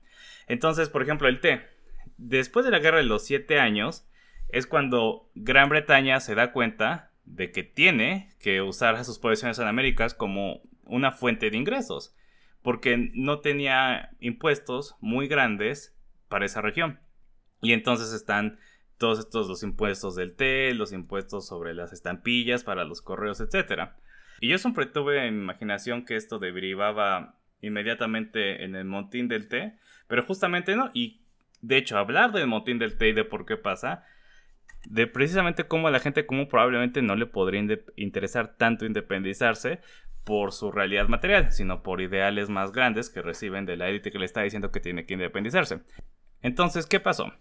Entonces, 0.46 0.88
por 0.88 1.02
ejemplo, 1.02 1.28
el 1.28 1.40
té. 1.40 1.60
Después 2.16 2.64
de 2.64 2.70
la 2.70 2.78
guerra 2.78 2.98
de 2.98 3.04
los 3.04 3.26
siete 3.26 3.60
años, 3.60 4.08
es 4.48 4.66
cuando 4.66 5.30
Gran 5.34 5.68
Bretaña 5.68 6.20
se 6.20 6.34
da 6.34 6.52
cuenta 6.52 7.10
de 7.24 7.50
que 7.50 7.62
tiene 7.64 8.30
que 8.40 8.62
usar 8.62 9.04
sus 9.04 9.18
posesiones 9.18 9.58
en 9.58 9.66
América 9.66 10.06
como 10.16 10.62
una 10.84 11.12
fuente 11.12 11.50
de 11.50 11.56
ingresos, 11.56 12.14
porque 12.62 13.10
no 13.14 13.40
tenía 13.40 14.10
impuestos 14.20 14.96
muy 15.00 15.28
grandes 15.28 15.96
para 16.28 16.46
esa 16.46 16.60
región. 16.60 17.00
Y 17.60 17.72
entonces 17.72 18.12
están 18.12 18.58
todos 18.98 19.18
estos 19.18 19.48
los 19.48 19.62
impuestos 19.62 20.14
del 20.14 20.34
té, 20.34 20.72
los 20.74 20.92
impuestos 20.92 21.46
sobre 21.46 21.74
las 21.74 21.92
estampillas 21.92 22.64
para 22.64 22.84
los 22.84 23.02
correos, 23.02 23.40
etc. 23.40 23.90
Y 24.40 24.48
yo 24.48 24.58
siempre 24.58 24.86
tuve 24.86 25.26
en 25.26 25.34
imaginación 25.34 26.04
que 26.04 26.16
esto 26.16 26.38
derivaba 26.38 27.38
inmediatamente 27.60 28.64
en 28.64 28.74
el 28.74 28.84
montín 28.84 29.28
del 29.28 29.48
té, 29.48 29.78
pero 30.06 30.22
justamente 30.22 30.76
no. 30.76 30.90
Y 30.94 31.22
de 31.60 31.78
hecho, 31.78 31.98
hablar 31.98 32.32
del 32.32 32.46
motín 32.46 32.78
del 32.78 32.96
té 32.96 33.08
y 33.08 33.12
de 33.12 33.24
por 33.24 33.46
qué 33.46 33.56
pasa, 33.56 34.04
de 34.88 35.06
precisamente 35.06 35.64
cómo 35.64 35.88
a 35.88 35.90
la 35.90 36.00
gente 36.00 36.26
común 36.26 36.48
probablemente 36.48 37.02
no 37.02 37.16
le 37.16 37.26
podría 37.26 37.64
interesar 37.96 38.56
tanto 38.56 38.86
independizarse 38.86 39.80
por 40.24 40.52
su 40.52 40.72
realidad 40.72 41.08
material, 41.08 41.52
sino 41.52 41.82
por 41.82 42.00
ideales 42.00 42.48
más 42.48 42.72
grandes 42.72 43.10
que 43.10 43.22
reciben 43.22 43.66
de 43.66 43.76
la 43.76 43.88
élite 43.88 44.10
que 44.10 44.18
le 44.18 44.24
está 44.24 44.42
diciendo 44.42 44.70
que 44.70 44.80
tiene 44.80 45.06
que 45.06 45.14
independizarse. 45.14 45.80
Entonces, 46.42 46.86
¿qué 46.86 47.00
pasó? 47.00 47.32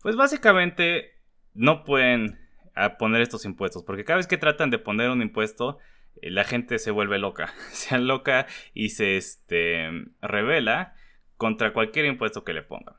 Pues 0.00 0.16
básicamente 0.16 1.14
no 1.54 1.84
pueden 1.84 2.38
ah, 2.74 2.96
poner 2.98 3.20
estos 3.20 3.44
impuestos, 3.44 3.82
porque 3.82 4.04
cada 4.04 4.18
vez 4.18 4.26
que 4.26 4.38
tratan 4.38 4.70
de 4.70 4.78
poner 4.78 5.10
un 5.10 5.22
impuesto, 5.22 5.78
eh, 6.22 6.30
la 6.30 6.44
gente 6.44 6.78
se 6.78 6.90
vuelve 6.90 7.18
loca, 7.18 7.52
se 7.72 7.98
loca 7.98 8.46
y 8.74 8.90
se 8.90 9.16
este, 9.16 9.90
revela 10.20 10.94
contra 11.36 11.72
cualquier 11.72 12.06
impuesto 12.06 12.44
que 12.44 12.54
le 12.54 12.62
pongan. 12.62 12.96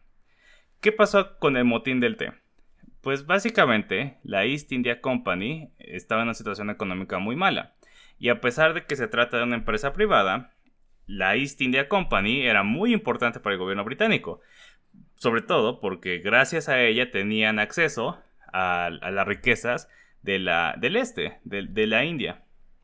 ¿Qué 0.80 0.92
pasó 0.92 1.40
con 1.40 1.58
el 1.58 1.66
motín 1.66 2.00
del 2.00 2.18
té? 2.18 2.34
Pues 3.08 3.26
básicamente 3.26 4.18
la 4.24 4.44
East 4.44 4.70
India 4.74 5.00
Company 5.00 5.72
estaba 5.80 6.24
en 6.24 6.28
una 6.28 6.34
situación 6.34 6.70
económica 6.70 7.20
muy 7.20 7.38
mala. 7.38 7.74
Y 8.20 8.28
a 8.28 8.42
pesar 8.42 8.74
de 8.74 8.84
que 8.84 8.98
se 8.98 9.08
trata 9.08 9.38
de 9.38 9.44
una 9.44 9.56
empresa 9.56 9.94
privada, 9.94 10.52
la 11.06 11.38
East 11.38 11.62
India 11.62 11.88
Company 11.88 12.42
era 12.42 12.64
muy 12.64 12.92
importante 12.92 13.40
para 13.40 13.54
el 13.54 13.60
gobierno 13.60 13.86
británico. 13.86 14.42
sobre 15.16 15.42
todo 15.42 15.80
porque 15.80 16.18
gracias 16.18 16.68
a 16.68 16.82
ella 16.82 17.10
tenían 17.10 17.60
acceso 17.60 18.22
a, 18.52 18.90
las 18.90 19.26
riquezas 19.26 19.88
del 20.22 20.50
este, 20.98 21.40
de, 21.46 21.88
la 21.88 22.04
India. 22.04 22.44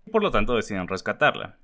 Por 0.10 0.24
lo 0.24 0.32
tanto, 0.32 0.56
deciden 0.56 0.88
rescatarla. 0.88 1.58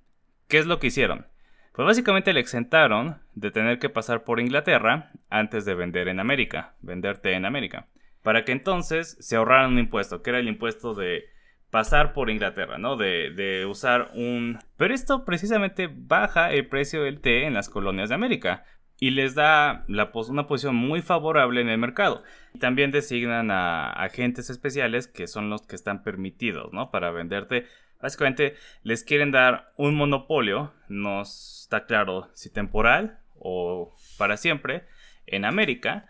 ¿Qué 0.49 0.57
es 0.57 0.65
lo 0.65 0.79
que 0.79 0.87
hicieron? 0.87 1.27
Pues 1.71 1.85
básicamente 1.85 2.33
le 2.33 2.41
exentaron 2.41 3.21
de 3.35 3.51
tener 3.51 3.79
que 3.79 3.87
pasar 3.87 4.25
por 4.25 4.41
Inglaterra 4.41 5.13
antes 5.29 5.63
de 5.63 5.75
vender 5.75 6.09
en 6.09 6.19
América, 6.19 6.73
venderte 6.81 7.31
en 7.35 7.45
América, 7.45 7.87
para 8.23 8.45
que 8.45 8.51
entonces 8.51 9.17
se 9.19 9.35
ahorraran 9.35 9.73
un 9.73 9.79
impuesto, 9.79 10.21
que 10.21 10.29
era 10.29 10.39
el 10.39 10.47
impuesto 10.47 10.93
de 10.93 11.25
pasar 11.69 12.13
por 12.13 12.29
Inglaterra, 12.29 12.77
¿no? 12.77 12.97
De, 12.97 13.65
usar 13.69 14.11
un... 14.15 14.59
Pero 14.77 14.93
esto 14.93 15.25
precisamente 15.25 15.89
baja 15.91 16.51
el 16.51 16.67
precio 16.67 17.03
del 17.03 17.21
té 17.21 17.45
en 17.45 17.53
las 17.53 17.69
colonias 17.69 18.09
de 18.09 18.15
América, 18.15 18.65
y 18.99 19.11
les 19.11 19.33
da 19.33 19.85
la 19.87 20.11
una 20.27 20.47
posición 20.47 20.75
muy 20.75 21.01
favorable 21.01 21.61
en 21.61 21.69
el 21.69 21.77
mercado. 21.77 22.23
También 22.59 22.91
designan 22.91 23.49
a 23.49 23.91
agentes 23.91 24.49
especiales 24.49 25.07
que 25.07 25.27
son 25.27 25.49
los 25.49 25.65
que 25.65 25.75
están 25.75 26.03
permitidos, 26.03 26.73
¿no? 26.73 26.91
Para 26.91 27.11
venderte. 27.11 27.65
Básicamente 28.01 28.55
les 28.83 29.03
quieren 29.03 29.31
dar 29.31 29.71
un 29.77 29.95
monopolio, 29.95 30.73
no 30.89 31.21
está 31.21 31.85
claro 31.85 32.29
si 32.33 32.51
temporal 32.51 33.19
o 33.35 33.95
para 34.17 34.35
siempre, 34.35 34.85
en 35.25 35.45
América 35.45 36.05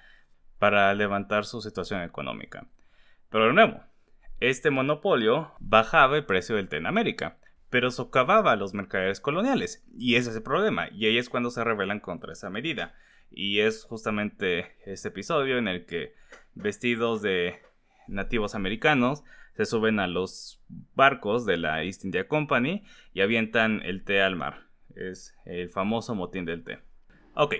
para 0.59 0.93
levantar 0.93 1.45
su 1.45 1.61
situación 1.61 2.03
económica. 2.03 2.67
Pero 3.29 3.47
de 3.47 3.53
nuevo, 3.53 3.83
este 4.39 4.69
monopolio 4.69 5.53
bajaba 5.59 6.17
el 6.17 6.25
precio 6.25 6.55
del 6.55 6.69
té 6.69 6.77
en 6.77 6.87
América 6.87 7.37
pero 7.69 7.91
socavaba 7.91 8.51
a 8.51 8.55
los 8.55 8.73
mercaderes 8.73 9.19
coloniales. 9.19 9.85
Y 9.97 10.15
ese 10.15 10.31
es 10.31 10.35
el 10.35 10.43
problema, 10.43 10.89
y 10.91 11.05
ahí 11.05 11.17
es 11.17 11.29
cuando 11.29 11.51
se 11.51 11.63
rebelan 11.63 11.99
contra 11.99 12.33
esa 12.33 12.49
medida. 12.49 12.95
Y 13.31 13.59
es 13.59 13.83
justamente 13.83 14.75
este 14.85 15.09
episodio 15.09 15.57
en 15.57 15.67
el 15.67 15.85
que 15.85 16.13
vestidos 16.55 17.21
de 17.21 17.59
nativos 18.07 18.55
americanos 18.55 19.23
se 19.55 19.65
suben 19.65 19.99
a 19.99 20.07
los 20.07 20.63
barcos 20.95 21.45
de 21.45 21.57
la 21.57 21.83
East 21.83 22.05
India 22.05 22.27
Company 22.27 22.83
y 23.13 23.21
avientan 23.21 23.81
el 23.83 24.03
té 24.03 24.21
al 24.21 24.35
mar. 24.35 24.67
Es 24.95 25.35
el 25.45 25.69
famoso 25.69 26.15
motín 26.15 26.45
del 26.45 26.63
té. 26.63 26.79
Ok, 27.35 27.55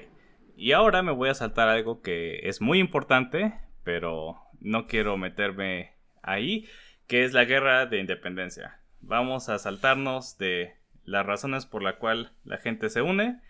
y 0.59 0.73
ahora 0.73 1.01
me 1.01 1.11
voy 1.11 1.29
a 1.29 1.33
saltar 1.33 1.69
algo 1.69 2.01
que 2.01 2.47
es 2.49 2.61
muy 2.61 2.79
importante, 2.79 3.53
pero 3.83 4.37
no 4.59 4.87
quiero 4.87 5.17
meterme 5.17 5.93
ahí, 6.21 6.67
que 7.07 7.23
es 7.23 7.33
la 7.33 7.45
guerra 7.45 7.85
de 7.85 7.99
independencia 7.99 8.79
vamos 9.01 9.49
a 9.49 9.59
saltarnos 9.59 10.37
de 10.37 10.75
las 11.05 11.25
razones 11.25 11.65
por 11.65 11.83
la 11.83 11.97
cual 11.97 12.31
la 12.43 12.57
gente 12.57 12.89
se 12.89 13.01
une 13.01 13.41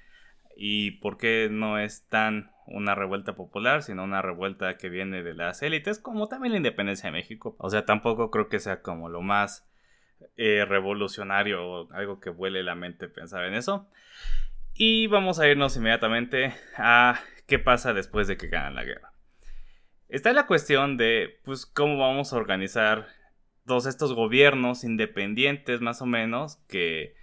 y 0.56 0.92
por 0.92 1.18
qué 1.18 1.48
no 1.52 1.80
es 1.80 2.08
tan 2.08 2.52
una 2.68 2.94
revuelta 2.94 3.36
popular, 3.36 3.82
sino 3.82 4.04
una 4.04 4.22
revuelta 4.22 4.78
que 4.78 4.90
viene 4.90 5.24
de 5.24 5.34
las 5.34 5.64
élites, 5.64 5.98
como 5.98 6.28
también 6.28 6.52
la 6.52 6.58
independencia 6.58 7.08
de 7.08 7.14
México. 7.14 7.56
O 7.58 7.70
sea, 7.70 7.86
tampoco 7.86 8.30
creo 8.30 8.48
que 8.48 8.60
sea 8.60 8.82
como 8.82 9.10
lo 9.10 9.22
más 9.22 9.68
eh, 10.38 10.66
revolucionario 10.66 11.66
o 11.66 11.94
algo 11.94 12.20
que 12.20 12.30
vuele 12.30 12.62
la 12.62 12.76
mente 12.76 13.08
pensar 13.08 13.46
en 13.46 13.56
eso. 13.56 13.90
Y 14.82 15.08
vamos 15.08 15.40
a 15.40 15.48
irnos 15.50 15.76
inmediatamente 15.76 16.54
a 16.78 17.20
qué 17.48 17.60
pasa 17.60 17.94
después 17.94 18.30
de 18.30 18.38
que 18.38 18.48
ganan 18.48 18.76
la 18.76 18.86
guerra. 18.86 19.12
Está 20.08 20.32
la 20.32 20.48
cuestión 20.48 20.96
de, 20.96 21.42
pues, 21.44 21.66
cómo 21.66 21.98
vamos 21.98 22.32
a 22.32 22.38
organizar 22.38 23.10
todos 23.68 23.88
estos 23.88 24.14
gobiernos 24.14 24.86
independientes 24.86 25.82
más 25.82 26.02
o 26.02 26.06
menos 26.06 26.64
que 26.70 27.14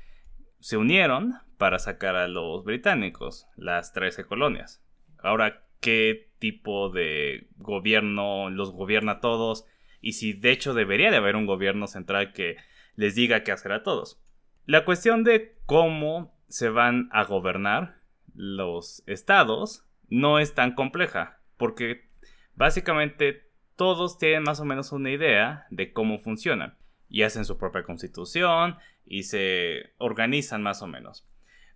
se 0.60 0.76
unieron 0.76 1.32
para 1.56 1.78
sacar 1.78 2.14
a 2.14 2.28
los 2.28 2.62
británicos, 2.62 3.46
las 3.56 3.94
13 3.94 4.26
colonias. 4.26 4.84
Ahora, 5.16 5.64
¿qué 5.80 6.28
tipo 6.38 6.90
de 6.90 7.48
gobierno 7.56 8.50
los 8.50 8.72
gobierna 8.72 9.12
a 9.12 9.20
todos? 9.20 9.64
Y 10.02 10.12
si 10.12 10.34
de 10.34 10.50
hecho 10.50 10.74
debería 10.74 11.10
de 11.10 11.16
haber 11.16 11.36
un 11.36 11.46
gobierno 11.46 11.86
central 11.86 12.34
que 12.34 12.56
les 12.96 13.14
diga 13.14 13.44
qué 13.44 13.52
hacer 13.52 13.72
a 13.72 13.82
todos. 13.82 14.22
La 14.66 14.84
cuestión 14.84 15.24
de 15.24 15.56
cómo 15.64 16.35
se 16.48 16.68
van 16.68 17.08
a 17.12 17.24
gobernar 17.24 17.96
los 18.34 19.02
estados 19.06 19.84
no 20.08 20.38
es 20.38 20.54
tan 20.54 20.74
compleja, 20.74 21.40
porque 21.56 22.08
básicamente 22.54 23.50
todos 23.76 24.18
tienen 24.18 24.44
más 24.44 24.60
o 24.60 24.64
menos 24.64 24.92
una 24.92 25.10
idea 25.10 25.66
de 25.70 25.92
cómo 25.92 26.18
funcionan 26.18 26.76
y 27.08 27.22
hacen 27.22 27.44
su 27.44 27.58
propia 27.58 27.84
constitución 27.84 28.76
y 29.04 29.24
se 29.24 29.94
organizan 29.98 30.62
más 30.62 30.82
o 30.82 30.86
menos. 30.86 31.26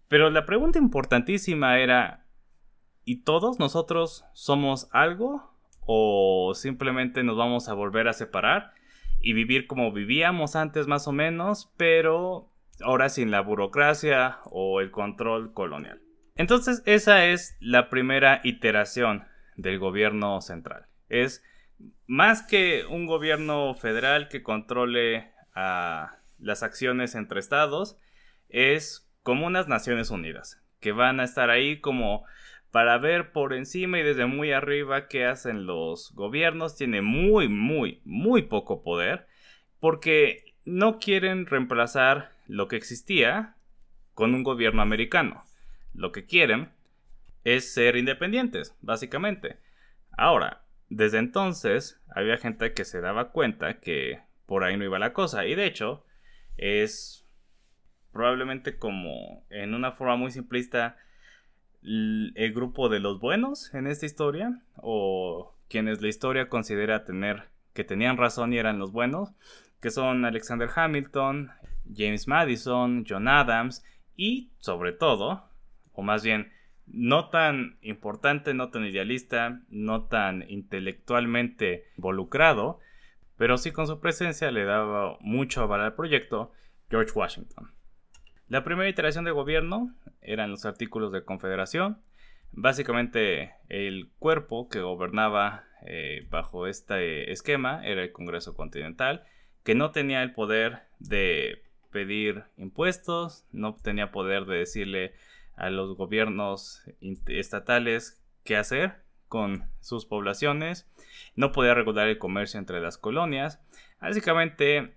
Pero 0.09 0.31
la 0.31 0.47
pregunta 0.47 0.79
importantísima 0.79 1.79
era, 1.79 2.27
¿y 3.05 3.23
todos 3.23 3.59
nosotros 3.59 4.25
somos 4.33 4.89
algo? 4.93 5.55
¿O 5.81 6.53
simplemente 6.55 7.23
nos 7.23 7.37
vamos 7.37 7.69
a 7.69 7.75
volver 7.75 8.09
a 8.09 8.13
separar 8.13 8.73
y 9.21 9.35
vivir 9.35 9.67
como 9.67 9.93
vivíamos 9.93 10.57
antes 10.57 10.87
más 10.87 11.07
o 11.07 11.13
menos, 11.13 11.73
pero 11.77 12.51
ahora 12.83 13.09
sin 13.09 13.31
la 13.31 13.41
burocracia 13.41 14.39
o 14.45 14.81
el 14.81 14.91
control 14.91 15.53
colonial? 15.53 16.01
Entonces 16.37 16.83
esa 16.87 17.27
es 17.27 17.57
la 17.61 17.91
primera 17.91 18.41
iteración 18.45 19.25
del 19.57 19.79
gobierno 19.79 20.41
central. 20.41 20.87
Es 21.09 21.43
más 22.07 22.43
que 22.43 22.85
un 22.89 23.07
gobierno 23.07 23.75
federal 23.75 24.29
que 24.29 24.43
controle 24.43 25.31
a 25.55 26.17
las 26.39 26.63
acciones 26.63 27.15
entre 27.15 27.41
estados, 27.41 27.99
es 28.49 29.11
como 29.23 29.47
unas 29.47 29.69
Naciones 29.69 30.11
Unidas, 30.11 30.63
que 30.81 30.93
van 30.93 31.21
a 31.21 31.25
estar 31.25 31.51
ahí 31.51 31.81
como 31.81 32.25
para 32.71 32.99
ver 32.99 33.33
por 33.33 33.53
encima 33.53 33.99
y 33.99 34.03
desde 34.03 34.27
muy 34.27 34.53
arriba 34.53 35.09
qué 35.09 35.27
hacen 35.27 35.67
los 35.67 36.13
gobiernos. 36.15 36.77
Tiene 36.77 37.03
muy, 37.03 37.49
muy, 37.49 38.01
muy 38.05 38.43
poco 38.43 38.83
poder, 38.83 39.27
porque 39.81 40.50
no 40.71 40.99
quieren 40.99 41.47
reemplazar 41.47 42.31
lo 42.47 42.69
que 42.69 42.77
existía 42.77 43.57
con 44.15 44.35
un 44.35 44.45
gobierno 44.45 44.83
americano. 44.83 45.45
Lo 45.95 46.13
que 46.13 46.25
quieren 46.25 46.71
es 47.45 47.73
ser 47.73 47.97
independientes, 47.97 48.77
básicamente. 48.81 49.59
Ahora, 50.17 50.63
desde 50.89 51.19
entonces 51.19 52.01
había 52.09 52.37
gente 52.37 52.73
que 52.73 52.85
se 52.85 53.01
daba 53.01 53.33
cuenta 53.33 53.81
que 53.81 54.21
por 54.47 54.65
ahí 54.65 54.77
no 54.77 54.85
iba 54.85 54.99
la 54.99 55.13
cosa. 55.13 55.47
Y 55.47 55.55
de 55.55 55.67
hecho, 55.67 56.05
es 56.57 57.27
probablemente 58.13 58.79
como 58.79 59.45
en 59.51 59.75
una 59.75 59.93
forma 59.93 60.17
muy 60.17 60.31
simplista 60.31 60.97
el 61.83 62.53
grupo 62.55 62.89
de 62.89 63.01
los 63.01 63.21
buenos 63.21 63.73
en 63.75 63.87
esta 63.87 64.07
historia 64.07 64.61
o 64.77 65.55
quienes 65.69 66.03
la 66.03 66.09
historia 66.09 66.49
considera 66.49 67.05
tener 67.05 67.49
que 67.73 67.85
tenían 67.85 68.19
razón 68.19 68.53
y 68.53 68.59
eran 68.59 68.79
los 68.79 68.93
buenos, 68.93 69.31
que 69.81 69.91
son 69.91 70.25
Alexander 70.25 70.69
Hamilton, 70.75 71.51
James 71.95 72.29
Madison, 72.29 73.05
John 73.09 73.29
Adams 73.29 73.85
y 74.17 74.53
sobre 74.59 74.93
todo, 74.93 75.49
o 75.93 76.03
más 76.03 76.23
bien 76.23 76.53
no 76.87 77.29
tan 77.31 77.79
importante, 77.83 78.53
no 78.53 78.71
tan 78.71 78.85
idealista, 78.85 79.61
no 79.69 80.05
tan 80.05 80.45
intelectualmente 80.49 81.85
involucrado, 81.97 82.81
pero 83.37 83.57
sí 83.57 83.71
con 83.71 83.87
su 83.87 84.01
presencia 84.01 84.51
le 84.51 84.65
daba 84.65 85.17
mucho 85.21 85.63
aval 85.63 85.81
al 85.81 85.95
proyecto 85.95 86.53
George 86.91 87.13
Washington. 87.15 87.73
La 88.49 88.65
primera 88.65 88.89
iteración 88.89 89.25
de 89.25 89.31
gobierno 89.31 89.95
eran 90.21 90.51
los 90.51 90.65
artículos 90.65 91.13
de 91.13 91.25
confederación, 91.25 92.03
básicamente 92.53 93.55
el 93.69 94.11
cuerpo 94.19 94.69
que 94.69 94.81
gobernaba 94.81 95.65
eh, 95.87 96.27
bajo 96.29 96.67
este 96.67 97.33
esquema 97.33 97.87
era 97.87 98.03
el 98.03 98.13
Congreso 98.13 98.55
Continental, 98.55 99.25
que 99.65 99.75
no 99.75 99.91
tenía 99.91 100.23
el 100.23 100.33
poder 100.33 100.83
de 100.99 101.63
pedir 101.91 102.45
impuestos, 102.57 103.45
no 103.53 103.75
tenía 103.75 104.11
poder 104.13 104.45
de 104.47 104.59
decirle 104.59 105.15
a 105.57 105.71
los 105.71 105.97
gobiernos 105.97 106.83
estatales 107.27 108.23
qué 108.45 108.57
hacer 108.57 109.03
con 109.29 109.71
sus 109.81 110.07
poblaciones, 110.07 110.89
no 111.37 111.53
podía 111.53 111.75
regular 111.75 112.09
el 112.09 112.19
comercio 112.19 112.59
entre 112.59 112.81
las 112.81 112.99
colonias, 112.99 113.61
básicamente 114.01 114.95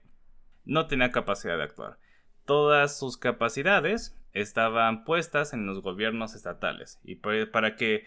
no 0.65 0.88
tenía 0.88 1.12
capacidad 1.12 1.58
de 1.58 1.63
actuar. 1.63 1.98
Todas 2.46 2.98
sus 2.98 3.17
capacidades 3.17 4.17
estaban 4.34 5.03
puestas 5.03 5.53
en 5.53 5.65
los 5.65 5.82
gobiernos 5.82 6.34
estatales 6.34 7.00
y 7.03 7.15
para 7.15 7.75
que 7.75 8.05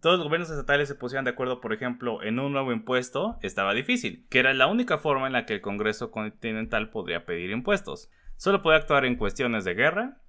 todos 0.00 0.18
los 0.18 0.26
gobiernos 0.26 0.50
estatales 0.50 0.88
se 0.88 0.94
pusieran 0.94 1.24
de 1.24 1.32
acuerdo, 1.32 1.60
por 1.60 1.72
ejemplo, 1.72 2.22
en 2.22 2.38
un 2.38 2.52
nuevo 2.52 2.72
impuesto, 2.72 3.38
estaba 3.42 3.74
difícil, 3.74 4.26
que 4.28 4.38
era 4.38 4.54
la 4.54 4.66
única 4.66 4.98
forma 4.98 5.26
en 5.26 5.32
la 5.32 5.46
que 5.46 5.54
el 5.54 5.60
Congreso 5.60 6.10
Continental 6.10 6.90
podría 6.90 7.24
pedir 7.24 7.50
impuestos. 7.50 8.10
Solo 8.36 8.62
podía 8.62 8.78
actuar 8.78 9.04
en 9.04 9.16
cuestiones 9.16 9.64
de 9.64 9.74
guerra 9.74 10.20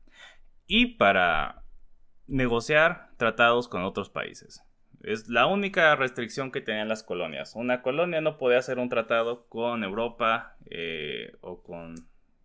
y 0.66 0.98
para 0.98 1.64
negociar 2.28 3.10
tratados 3.18 3.68
con 3.68 3.84
otros 3.84 4.10
países. 4.10 4.64
Es 5.02 5.30
la 5.30 5.46
única 5.46 5.96
restricción 5.96 6.52
que 6.52 6.62
tenían 6.62 6.90
las 6.90 7.04
colonias. 7.04 7.54
Una 7.56 7.82
colonia 7.82 8.22
no 8.22 8.38
podía 8.38 8.58
hacer 8.58 8.80
un 8.80 8.90
tratado 8.90 9.48
con 9.48 9.84
Europa 9.84 10.58
eh, 10.70 11.38
o 11.42 11.62
con... 11.64 11.96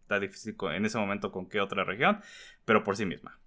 Está 0.02 0.20
difícil 0.20 0.54
en 0.74 0.84
ese 0.84 0.98
momento 0.98 1.32
con 1.32 1.48
qué 1.48 1.60
otra 1.60 1.82
región, 1.82 2.20
pero 2.64 2.84
por 2.84 2.96
sí 2.96 3.06
misma. 3.06 3.40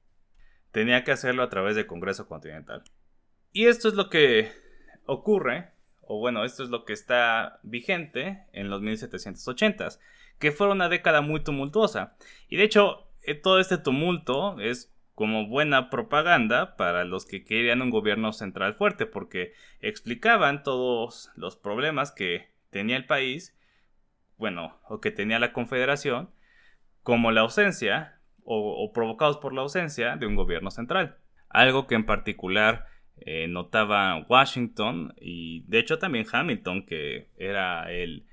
Tenía 0.71 1.03
que 1.03 1.11
hacerlo 1.11 1.43
a 1.43 1.49
través 1.49 1.75
del 1.75 1.85
Congreso 1.85 2.27
Continental. 2.27 2.83
Y 3.57 3.65
esto 3.65 3.87
es 3.87 3.95
lo 3.95 4.11
que 4.11 4.51
ocurre, 5.07 5.71
o 6.01 6.19
bueno, 6.19 6.45
esto 6.45 6.61
es 6.61 6.69
lo 6.69 6.85
que 6.85 6.93
está 6.93 7.59
vigente 7.63 8.45
en 8.53 8.69
los 8.69 8.83
1780s, 8.83 9.99
que 10.37 10.51
fue 10.51 10.69
una 10.69 10.89
década 10.89 11.21
muy 11.21 11.39
tumultuosa. 11.39 12.15
Y 12.49 12.57
de 12.57 12.65
hecho, 12.65 13.07
eh, 13.23 13.33
todo 13.33 13.57
este 13.57 13.79
tumulto 13.79 14.59
es 14.59 14.95
como 15.15 15.47
buena 15.47 15.89
propaganda 15.89 16.77
para 16.77 17.03
los 17.03 17.25
que 17.25 17.45
querían 17.45 17.81
un 17.81 17.89
gobierno 17.89 18.31
central 18.31 18.75
fuerte, 18.75 19.07
porque 19.07 19.53
explicaban 19.81 20.61
todos 20.61 21.31
los 21.35 21.55
problemas 21.55 22.11
que 22.11 22.51
tenía 22.69 22.95
el 22.95 23.07
país, 23.07 23.57
bueno, 24.37 24.77
o 24.87 25.01
que 25.01 25.09
tenía 25.09 25.39
la 25.39 25.51
Confederación, 25.51 26.29
como 27.01 27.31
la 27.31 27.41
ausencia, 27.41 28.19
o, 28.43 28.91
provocados 28.93 29.37
por 29.37 29.51
la 29.51 29.61
ausencia 29.61 30.15
de 30.15 30.27
un 30.27 30.35
gobierno 30.35 30.69
central. 30.69 31.17
Algo 31.49 31.87
que 31.87 31.95
en 31.95 32.05
particular 32.05 32.85
eh, 33.19 33.47
notaba 33.47 34.25
Washington 34.27 35.13
y 35.19 35.63
de 35.67 35.79
hecho 35.79 35.99
también 35.99 36.25
Hamilton, 36.31 36.85
que 36.85 37.29
era 37.37 37.91
el, 37.91 38.25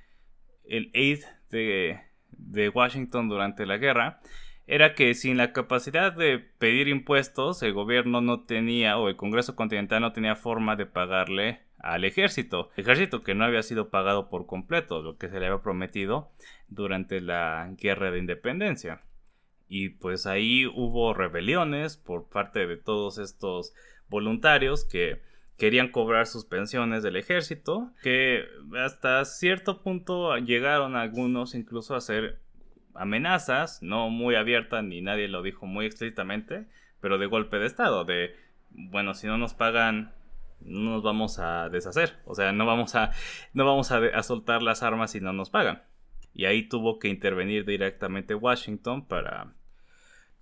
el 0.65 0.91
aide 0.95 1.25
de, 1.51 2.01
de 2.31 2.69
Washington 2.69 3.29
durante 3.29 3.67
la 3.67 3.79
guerra, 3.79 4.21
era 4.67 4.95
que 4.95 5.15
sin 5.15 5.37
la 5.37 5.53
capacidad 5.53 6.13
de 6.13 6.39
pedir 6.39 6.89
impuestos, 6.89 7.63
el 7.63 7.75
gobierno 7.75 8.21
no 8.21 8.45
tenía, 8.45 8.97
o 8.99 9.09
el 9.09 9.17
Congreso 9.17 9.57
Continental 9.57 10.01
no 10.01 10.13
tenía 10.13 10.37
forma 10.37 10.77
de 10.77 10.87
pagarle 10.87 11.61
al 11.79 12.05
ejército. 12.05 12.71
Ejército 12.77 13.23
que 13.23 13.35
no 13.35 13.45
había 13.45 13.63
sido 13.63 13.91
pagado 13.91 14.31
por 14.31 14.47
completo, 14.47 15.03
lo 15.03 15.19
que 15.19 15.29
se 15.29 15.39
le 15.39 15.47
había 15.47 15.63
prometido 15.63 16.31
durante 16.69 17.21
la 17.21 17.71
guerra 17.77 18.11
de 18.11 18.19
independencia. 18.19 19.03
Y 19.69 19.91
pues 19.91 20.27
ahí 20.27 20.67
hubo 20.67 21.13
rebeliones 21.13 21.97
por 21.97 22.29
parte 22.29 22.67
de 22.67 22.77
todos 22.77 23.19
estos 23.19 23.75
voluntarios 24.09 24.85
que 24.85 25.23
querían 25.57 25.89
cobrar 25.89 26.27
sus 26.27 26.45
pensiones 26.45 27.03
del 27.03 27.17
ejército, 27.17 27.93
que 28.03 28.45
hasta 28.77 29.25
cierto 29.25 29.83
punto 29.83 30.37
llegaron 30.39 30.97
algunos 30.97 31.55
incluso 31.55 31.95
a 31.95 32.01
ser 32.01 32.41
amenazas, 32.95 33.83
no 33.83 34.11
muy 34.11 34.35
abiertas 34.35 34.83
ni 34.85 35.01
nadie 35.01 35.29
lo 35.29 35.43
dijo 35.43 35.67
muy 35.67 35.87
explícitamente, 35.87 36.67
pero 37.01 37.19
de 37.19 37.27
golpe 37.27 37.59
de 37.59 37.67
estado, 37.67 38.05
de, 38.05 38.35
bueno, 38.71 39.15
si 39.15 39.27
no 39.27 39.39
nos 39.39 39.55
pagan, 39.55 40.13
no 40.61 40.93
nos 40.93 41.03
vamos 41.03 41.39
a 41.39 41.69
deshacer, 41.69 42.19
o 42.25 42.35
sea, 42.35 42.53
no 42.53 42.67
vamos 42.67 42.95
a, 42.95 43.13
no 43.53 43.65
vamos 43.67 43.93
a, 43.93 44.23
soltar 44.23 44.63
las 44.63 44.83
armas 44.83 45.13
si 45.13 45.21
no 45.21 45.33
nos 45.33 45.51
pagan. 45.51 45.83
Y 46.33 46.47
ahí 46.47 46.69
tuvo 46.69 46.99
que 46.99 47.09
intervenir 47.09 47.65
directamente 47.65 48.35
Washington 48.35 49.07
para, 49.07 49.53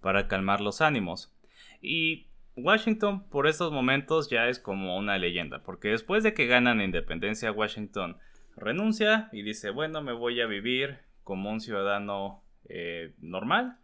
para 0.00 0.26
calmar 0.26 0.62
los 0.62 0.80
ánimos. 0.80 1.34
Y 1.82 2.28
Washington 2.56 3.28
por 3.28 3.46
estos 3.46 3.72
momentos 3.72 4.28
ya 4.28 4.48
es 4.48 4.58
como 4.58 4.96
una 4.96 5.18
leyenda, 5.18 5.62
porque 5.62 5.88
después 5.88 6.22
de 6.22 6.34
que 6.34 6.46
ganan 6.46 6.80
independencia, 6.80 7.50
Washington 7.50 8.18
renuncia 8.56 9.28
y 9.32 9.42
dice, 9.42 9.70
bueno, 9.70 10.02
me 10.02 10.12
voy 10.12 10.40
a 10.40 10.46
vivir 10.46 10.98
como 11.24 11.50
un 11.50 11.60
ciudadano 11.60 12.42
eh, 12.68 13.14
normal 13.20 13.78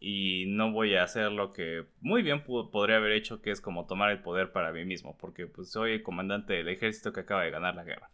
y 0.00 0.44
no 0.48 0.72
voy 0.72 0.94
a 0.94 1.04
hacer 1.04 1.32
lo 1.32 1.52
que 1.52 1.86
muy 2.00 2.22
bien 2.22 2.44
podría 2.44 2.96
haber 2.96 3.12
hecho, 3.12 3.42
que 3.42 3.50
es 3.50 3.60
como 3.60 3.86
tomar 3.86 4.10
el 4.10 4.22
poder 4.22 4.52
para 4.52 4.72
mí 4.72 4.84
mismo, 4.84 5.16
porque 5.18 5.46
pues 5.46 5.70
soy 5.70 5.92
el 5.92 6.02
comandante 6.02 6.54
del 6.54 6.68
ejército 6.68 7.12
que 7.12 7.20
acaba 7.20 7.44
de 7.44 7.50
ganar 7.50 7.74
la 7.74 7.84
guerra. 7.84 8.10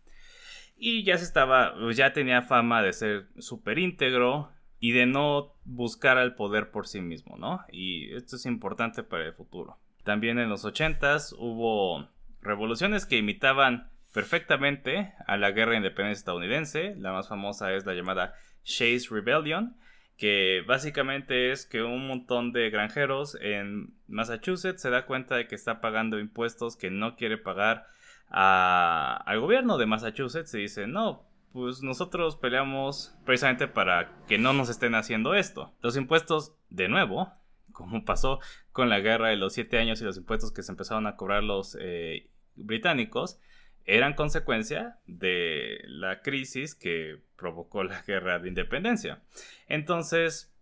Y 0.77 1.05
ya 1.05 1.17
se 1.17 1.25
estaba, 1.25 1.75
pues, 1.79 1.97
ya 1.97 2.13
tenía 2.13 2.43
fama 2.43 2.83
de 2.83 2.93
ser 2.93 3.29
súper 3.39 3.79
íntegro 3.79 4.51
y 4.81 4.93
de 4.93 5.07
no 5.07 5.55
buscar 5.65 6.19
al 6.19 6.35
poder 6.35 6.73
por 6.73 6.89
sí 6.89 7.01
mismo, 7.01 7.37
¿no? 7.37 7.65
Y 7.71 8.13
esto 8.15 8.35
es 8.37 8.47
importante 8.47 9.05
para 9.05 9.27
el 9.27 9.33
futuro. 9.33 9.79
También 10.05 10.39
en 10.39 10.49
los 10.49 10.65
80s 10.65 11.35
hubo 11.39 12.09
revoluciones 12.41 13.07
que 13.07 13.19
imitaban 13.19 13.91
perfectamente 14.13 15.15
a 15.27 15.37
la 15.37 15.53
guerra 15.53 15.73
de 15.73 15.79
independencia 15.79 16.21
estadounidense. 16.21 16.95
La 16.99 17.13
más 17.13 17.29
famosa 17.29 17.73
es 17.73 17.87
la 17.87 17.95
llamada 17.95 18.35
Shays 18.65 19.11
Rebellion, 19.11 19.77
que 20.17 20.63
básicamente 20.67 21.53
es 21.53 21.67
que 21.67 21.83
un 21.83 22.07
montón 22.07 22.53
de 22.53 22.71
granjeros 22.71 23.37
en 23.41 23.95
Massachusetts 24.09 24.83
se 24.83 24.91
da 24.91 25.07
cuenta 25.07 25.37
de 25.37 25.49
que 25.49 25.55
está 25.55 25.81
pagando 25.81 26.19
impuestos 26.19 26.77
que 26.77 26.91
no 26.91 27.17
quiere 27.17 27.39
pagar 27.39 27.87
al 28.29 29.41
gobierno 29.41 29.79
de 29.79 29.87
Massachusetts 29.87 30.55
y 30.55 30.61
dice, 30.61 30.87
no, 30.87 31.27
pues 31.53 31.83
nosotros 31.83 32.37
peleamos 32.37 33.15
precisamente 33.27 33.69
para 33.69 34.11
que 34.27 34.39
no 34.39 34.53
nos 34.53 34.71
estén 34.71 34.95
haciendo 34.95 35.35
esto. 35.35 35.73
Los 35.83 35.97
impuestos, 35.97 36.55
de 36.71 36.89
nuevo, 36.89 37.33
como 37.73 38.05
pasó 38.05 38.41
con 38.73 38.89
la 38.89 39.01
guerra 39.01 39.29
de 39.29 39.37
los 39.37 39.55
siete 39.55 39.79
años 39.79 40.01
y 40.01 40.05
los 40.05 40.17
impuestos 40.17 40.53
que 40.53 40.63
se 40.63 40.73
empezaron 40.73 41.07
a 41.07 41.17
cobrar 41.17 41.43
los 41.43 41.77
eh, 41.81 42.29
británicos, 42.57 43.39
eran 43.85 44.15
consecuencia 44.15 44.99
de 45.07 45.81
la 45.87 46.23
crisis 46.23 46.75
que 46.75 47.21
provocó 47.37 47.85
la 47.85 48.03
guerra 48.07 48.39
de 48.39 48.49
independencia. 48.49 49.23
Entonces, 49.67 50.55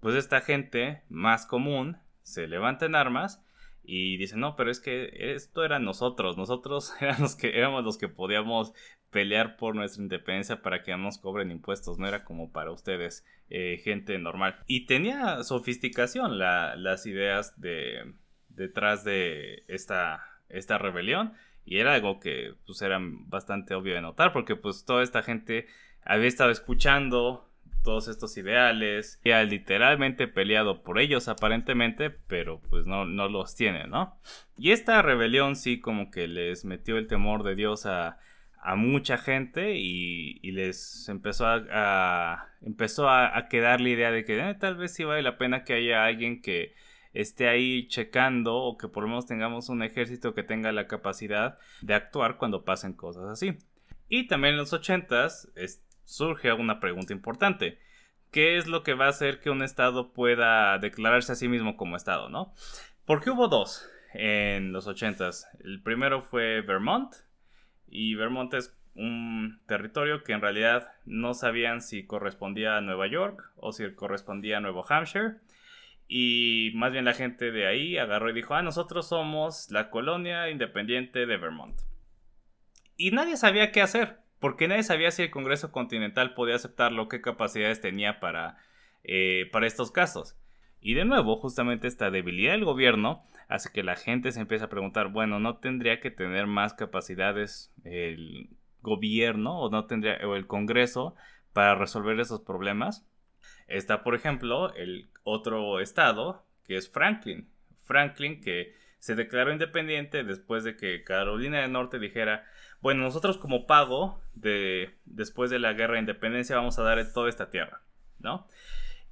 pues 0.00 0.14
esta 0.14 0.40
gente 0.40 1.02
más 1.08 1.46
común 1.46 1.98
se 2.22 2.46
levanta 2.46 2.86
en 2.86 2.94
armas 2.94 3.42
y 3.82 4.16
dice, 4.18 4.36
no, 4.36 4.56
pero 4.56 4.70
es 4.70 4.80
que 4.80 5.10
esto 5.34 5.64
era 5.64 5.78
nosotros, 5.78 6.36
nosotros 6.36 6.94
éramos 7.42 7.84
los 7.84 7.98
que 7.98 8.08
podíamos 8.08 8.72
pelear 9.10 9.56
por 9.56 9.74
nuestra 9.74 10.02
independencia 10.02 10.62
para 10.62 10.82
que 10.82 10.92
no 10.92 10.98
nos 10.98 11.18
cobren 11.18 11.50
impuestos, 11.50 11.98
no 11.98 12.06
era 12.06 12.24
como 12.24 12.52
para 12.52 12.70
ustedes, 12.70 13.24
eh, 13.48 13.80
gente 13.82 14.18
normal. 14.18 14.56
Y 14.66 14.86
tenía 14.86 15.42
sofisticación 15.42 16.38
las 16.38 17.06
ideas 17.06 17.60
de, 17.60 18.14
detrás 18.48 19.04
de 19.04 19.64
esta, 19.68 20.24
esta 20.48 20.78
rebelión 20.78 21.32
y 21.64 21.78
era 21.78 21.94
algo 21.94 22.20
que 22.20 22.54
pues 22.66 22.80
era 22.82 22.98
bastante 23.00 23.74
obvio 23.74 23.94
de 23.94 24.00
notar 24.00 24.32
porque 24.32 24.56
pues 24.56 24.84
toda 24.84 25.02
esta 25.02 25.22
gente 25.22 25.66
había 26.04 26.28
estado 26.28 26.50
escuchando 26.50 27.50
todos 27.82 28.08
estos 28.08 28.36
ideales, 28.36 29.20
y 29.24 29.30
ha 29.30 29.42
literalmente 29.42 30.28
peleado 30.28 30.82
por 30.82 30.98
ellos 30.98 31.28
aparentemente, 31.28 32.10
pero 32.10 32.60
pues 32.68 32.86
no, 32.86 33.06
no 33.06 33.28
los 33.28 33.54
tiene, 33.54 33.86
¿no? 33.86 34.18
Y 34.56 34.72
esta 34.72 35.00
rebelión 35.02 35.56
sí 35.56 35.80
como 35.80 36.10
que 36.10 36.28
les 36.28 36.64
metió 36.64 36.98
el 36.98 37.06
temor 37.06 37.42
de 37.42 37.54
Dios 37.54 37.86
a, 37.86 38.18
a 38.62 38.76
mucha 38.76 39.16
gente 39.18 39.74
y, 39.76 40.38
les 40.52 41.08
empezó 41.08 41.46
a, 41.46 42.48
empezó 42.62 43.08
a, 43.08 43.48
quedar 43.48 43.80
la 43.80 43.88
idea 43.88 44.10
de 44.10 44.24
que 44.24 44.38
eh, 44.38 44.54
tal 44.54 44.76
vez 44.76 44.94
sí 44.94 45.04
vale 45.04 45.22
la 45.22 45.38
pena 45.38 45.64
que 45.64 45.74
haya 45.74 46.04
alguien 46.04 46.42
que 46.42 46.74
esté 47.12 47.48
ahí 47.48 47.88
checando 47.88 48.56
o 48.56 48.76
que 48.76 48.88
por 48.88 49.02
lo 49.02 49.08
menos 49.08 49.26
tengamos 49.26 49.68
un 49.68 49.82
ejército 49.82 50.34
que 50.34 50.42
tenga 50.42 50.72
la 50.72 50.86
capacidad 50.86 51.58
de 51.80 51.94
actuar 51.94 52.36
cuando 52.36 52.64
pasen 52.64 52.92
cosas 52.92 53.24
así. 53.24 53.56
Y 54.08 54.26
también 54.26 54.54
en 54.54 54.58
los 54.58 54.72
80s 54.72 55.50
surge 56.04 56.52
una 56.52 56.80
pregunta 56.80 57.12
importante. 57.12 57.78
¿Qué 58.30 58.58
es 58.58 58.66
lo 58.66 58.82
que 58.82 58.94
va 58.94 59.06
a 59.06 59.10
hacer 59.10 59.40
que 59.40 59.50
un 59.50 59.62
estado 59.62 60.12
pueda 60.12 60.78
declararse 60.78 61.32
a 61.32 61.36
sí 61.36 61.48
mismo 61.48 61.76
como 61.76 61.96
estado, 61.96 62.28
no? 62.28 62.54
Porque 63.06 63.30
hubo 63.30 63.48
dos 63.48 63.88
en 64.14 64.72
los 64.72 64.86
80s. 64.86 65.46
El 65.64 65.82
primero 65.82 66.22
fue 66.22 66.60
Vermont 66.60 67.12
y 67.90 68.14
Vermont 68.14 68.52
es 68.54 68.76
un 68.94 69.60
territorio 69.66 70.24
que 70.24 70.32
en 70.32 70.40
realidad 70.40 70.92
no 71.04 71.34
sabían 71.34 71.80
si 71.80 72.06
correspondía 72.06 72.76
a 72.76 72.80
Nueva 72.80 73.06
York 73.06 73.52
o 73.56 73.72
si 73.72 73.92
correspondía 73.94 74.58
a 74.58 74.60
Nuevo 74.60 74.84
Hampshire 74.88 75.36
y 76.12 76.72
más 76.74 76.90
bien 76.90 77.04
la 77.04 77.14
gente 77.14 77.52
de 77.52 77.68
ahí 77.68 77.96
agarró 77.96 78.30
y 78.30 78.34
dijo, 78.34 78.54
ah, 78.54 78.62
nosotros 78.62 79.06
somos 79.08 79.70
la 79.70 79.90
colonia 79.90 80.50
independiente 80.50 81.24
de 81.24 81.36
Vermont. 81.36 81.80
Y 82.96 83.12
nadie 83.12 83.36
sabía 83.36 83.70
qué 83.70 83.80
hacer, 83.80 84.18
porque 84.40 84.66
nadie 84.66 84.82
sabía 84.82 85.12
si 85.12 85.22
el 85.22 85.30
Congreso 85.30 85.70
Continental 85.70 86.34
podía 86.34 86.56
aceptarlo, 86.56 87.08
qué 87.08 87.20
capacidades 87.20 87.80
tenía 87.80 88.18
para, 88.18 88.56
eh, 89.04 89.48
para 89.52 89.68
estos 89.68 89.92
casos. 89.92 90.36
Y 90.80 90.94
de 90.94 91.04
nuevo, 91.04 91.36
justamente 91.36 91.86
esta 91.86 92.10
debilidad 92.10 92.54
del 92.54 92.64
gobierno 92.64 93.24
hace 93.50 93.70
que 93.72 93.82
la 93.82 93.96
gente 93.96 94.30
se 94.30 94.40
empiece 94.40 94.64
a 94.64 94.68
preguntar, 94.68 95.08
bueno, 95.08 95.40
¿no 95.40 95.58
tendría 95.58 95.98
que 95.98 96.12
tener 96.12 96.46
más 96.46 96.72
capacidades 96.72 97.74
el 97.84 98.48
gobierno 98.80 99.58
o 99.58 99.70
no 99.70 99.86
tendría 99.86 100.18
o 100.26 100.36
el 100.36 100.46
Congreso 100.46 101.16
para 101.52 101.74
resolver 101.74 102.18
esos 102.20 102.40
problemas? 102.40 103.06
Está, 103.66 104.04
por 104.04 104.14
ejemplo, 104.14 104.72
el 104.74 105.10
otro 105.24 105.80
estado, 105.80 106.46
que 106.64 106.76
es 106.76 106.88
Franklin. 106.88 107.50
Franklin, 107.82 108.40
que 108.40 108.72
se 109.00 109.16
declaró 109.16 109.52
independiente 109.52 110.22
después 110.22 110.62
de 110.62 110.76
que 110.76 111.02
Carolina 111.02 111.60
del 111.60 111.72
Norte 111.72 111.98
dijera, 111.98 112.46
bueno, 112.80 113.02
nosotros 113.02 113.36
como 113.36 113.66
pago 113.66 114.22
de 114.32 114.94
después 115.06 115.50
de 115.50 115.58
la 115.58 115.72
guerra 115.72 115.94
de 115.94 116.00
independencia 116.00 116.54
vamos 116.54 116.78
a 116.78 116.84
dar 116.84 117.12
toda 117.12 117.28
esta 117.28 117.50
tierra, 117.50 117.82
¿no? 118.20 118.46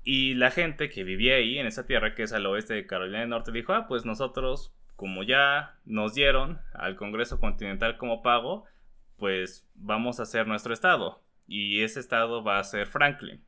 Y 0.02 0.34
la 0.34 0.50
gente 0.50 0.88
que 0.88 1.04
vivía 1.04 1.36
ahí, 1.36 1.58
en 1.58 1.66
esa 1.66 1.86
tierra 1.86 2.14
que 2.14 2.22
es 2.22 2.32
al 2.32 2.46
oeste 2.46 2.74
de 2.74 2.86
Carolina 2.86 3.20
del 3.20 3.28
Norte, 3.28 3.52
dijo, 3.52 3.72
ah, 3.72 3.86
pues 3.86 4.04
nosotros, 4.04 4.72
como 4.96 5.22
ya 5.22 5.76
nos 5.84 6.14
dieron 6.14 6.60
al 6.72 6.96
Congreso 6.96 7.40
Continental 7.40 7.98
como 7.98 8.22
pago, 8.22 8.64
pues 9.16 9.66
vamos 9.74 10.20
a 10.20 10.22
hacer 10.22 10.46
nuestro 10.46 10.72
estado. 10.72 11.20
Y 11.46 11.82
ese 11.82 12.00
estado 12.00 12.42
va 12.42 12.58
a 12.58 12.64
ser 12.64 12.86
Franklin. 12.86 13.42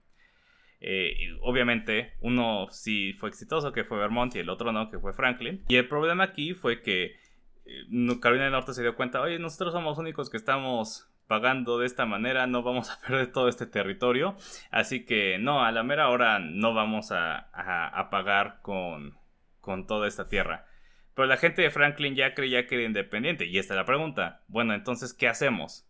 Eh, 0.81 1.37
obviamente, 1.43 2.15
uno 2.21 2.69
sí 2.71 3.13
fue 3.13 3.29
exitoso, 3.29 3.73
que 3.73 3.85
fue 3.85 3.99
Vermont, 3.99 4.35
y 4.35 4.39
el 4.39 4.49
otro 4.49 4.73
no, 4.73 4.91
que 4.91 4.99
fue 4.99 5.13
Franklin. 5.13 5.63
Y 5.69 5.77
el 5.77 5.89
problema 5.89 6.25
aquí 6.25 6.55
fue 6.55 6.83
que 6.83 7.17
Carolina 8.21 8.45
del 8.45 8.53
Norte 8.53 8.75
se 8.75 8.83
dio 8.83 8.97
cuenta, 8.97 9.21
oye, 9.21 9.39
nosotros 9.39 9.73
somos 9.73 9.99
únicos 9.99 10.31
que 10.31 10.37
estamos 10.37 11.10
pagando 11.31 11.79
de 11.79 11.87
esta 11.87 12.07
manera, 12.07 12.49
no 12.49 12.65
vamos 12.65 12.91
a 12.91 12.99
perder 13.07 13.31
todo 13.31 13.49
este 13.49 13.65
territorio. 13.65 14.35
Así 14.73 15.07
que 15.07 15.39
no, 15.39 15.65
a 15.65 15.71
la 15.71 15.85
mera 15.85 16.09
hora 16.09 16.41
no 16.41 16.75
vamos 16.75 17.13
a, 17.13 18.09
pagar 18.11 18.59
con, 18.63 19.17
con 19.61 19.87
toda 19.87 20.09
esta 20.09 20.27
tierra. 20.27 20.67
Pero 21.15 21.29
la 21.29 21.37
gente 21.37 21.63
de 21.63 21.71
Franklin 21.71 22.17
ya 22.17 22.35
creía 22.35 22.67
que 22.67 22.75
era 22.75 22.85
independiente. 22.85 23.47
Y 23.47 23.59
esta 23.59 23.75
es 23.75 23.77
la 23.77 23.85
pregunta. 23.85 24.43
Bueno, 24.49 24.75
entonces, 24.75 25.15
¿qué 25.15 25.29
hacemos? 25.29 25.89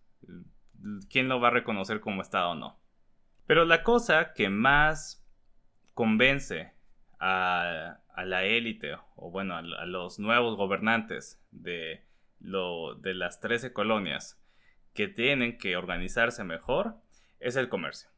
¿Quién 1.08 1.30
lo 1.30 1.40
va 1.40 1.48
a 1.48 1.52
reconocer 1.52 2.00
como 2.00 2.20
Estado 2.20 2.50
o 2.50 2.54
no? 2.54 2.78
Pero 3.46 3.64
la 3.64 3.82
cosa 3.82 4.34
que 4.34 4.50
más 4.50 5.26
convence 5.94 6.74
a, 7.18 8.00
la 8.14 8.44
élite, 8.44 8.94
o 9.16 9.30
bueno, 9.30 9.56
a, 9.56 9.62
los 9.62 10.18
nuevos 10.18 10.58
gobernantes 10.58 11.42
de, 11.50 12.04
lo, 12.40 12.94
de 12.96 13.14
las 13.14 13.40
13 13.40 13.72
colonias 13.72 14.39
que 14.94 15.08
tienen 15.08 15.58
que 15.58 15.76
organizarse 15.76 16.44
mejor, 16.44 16.96
es 17.38 17.56
el 17.56 17.68
comercio. 17.68 18.10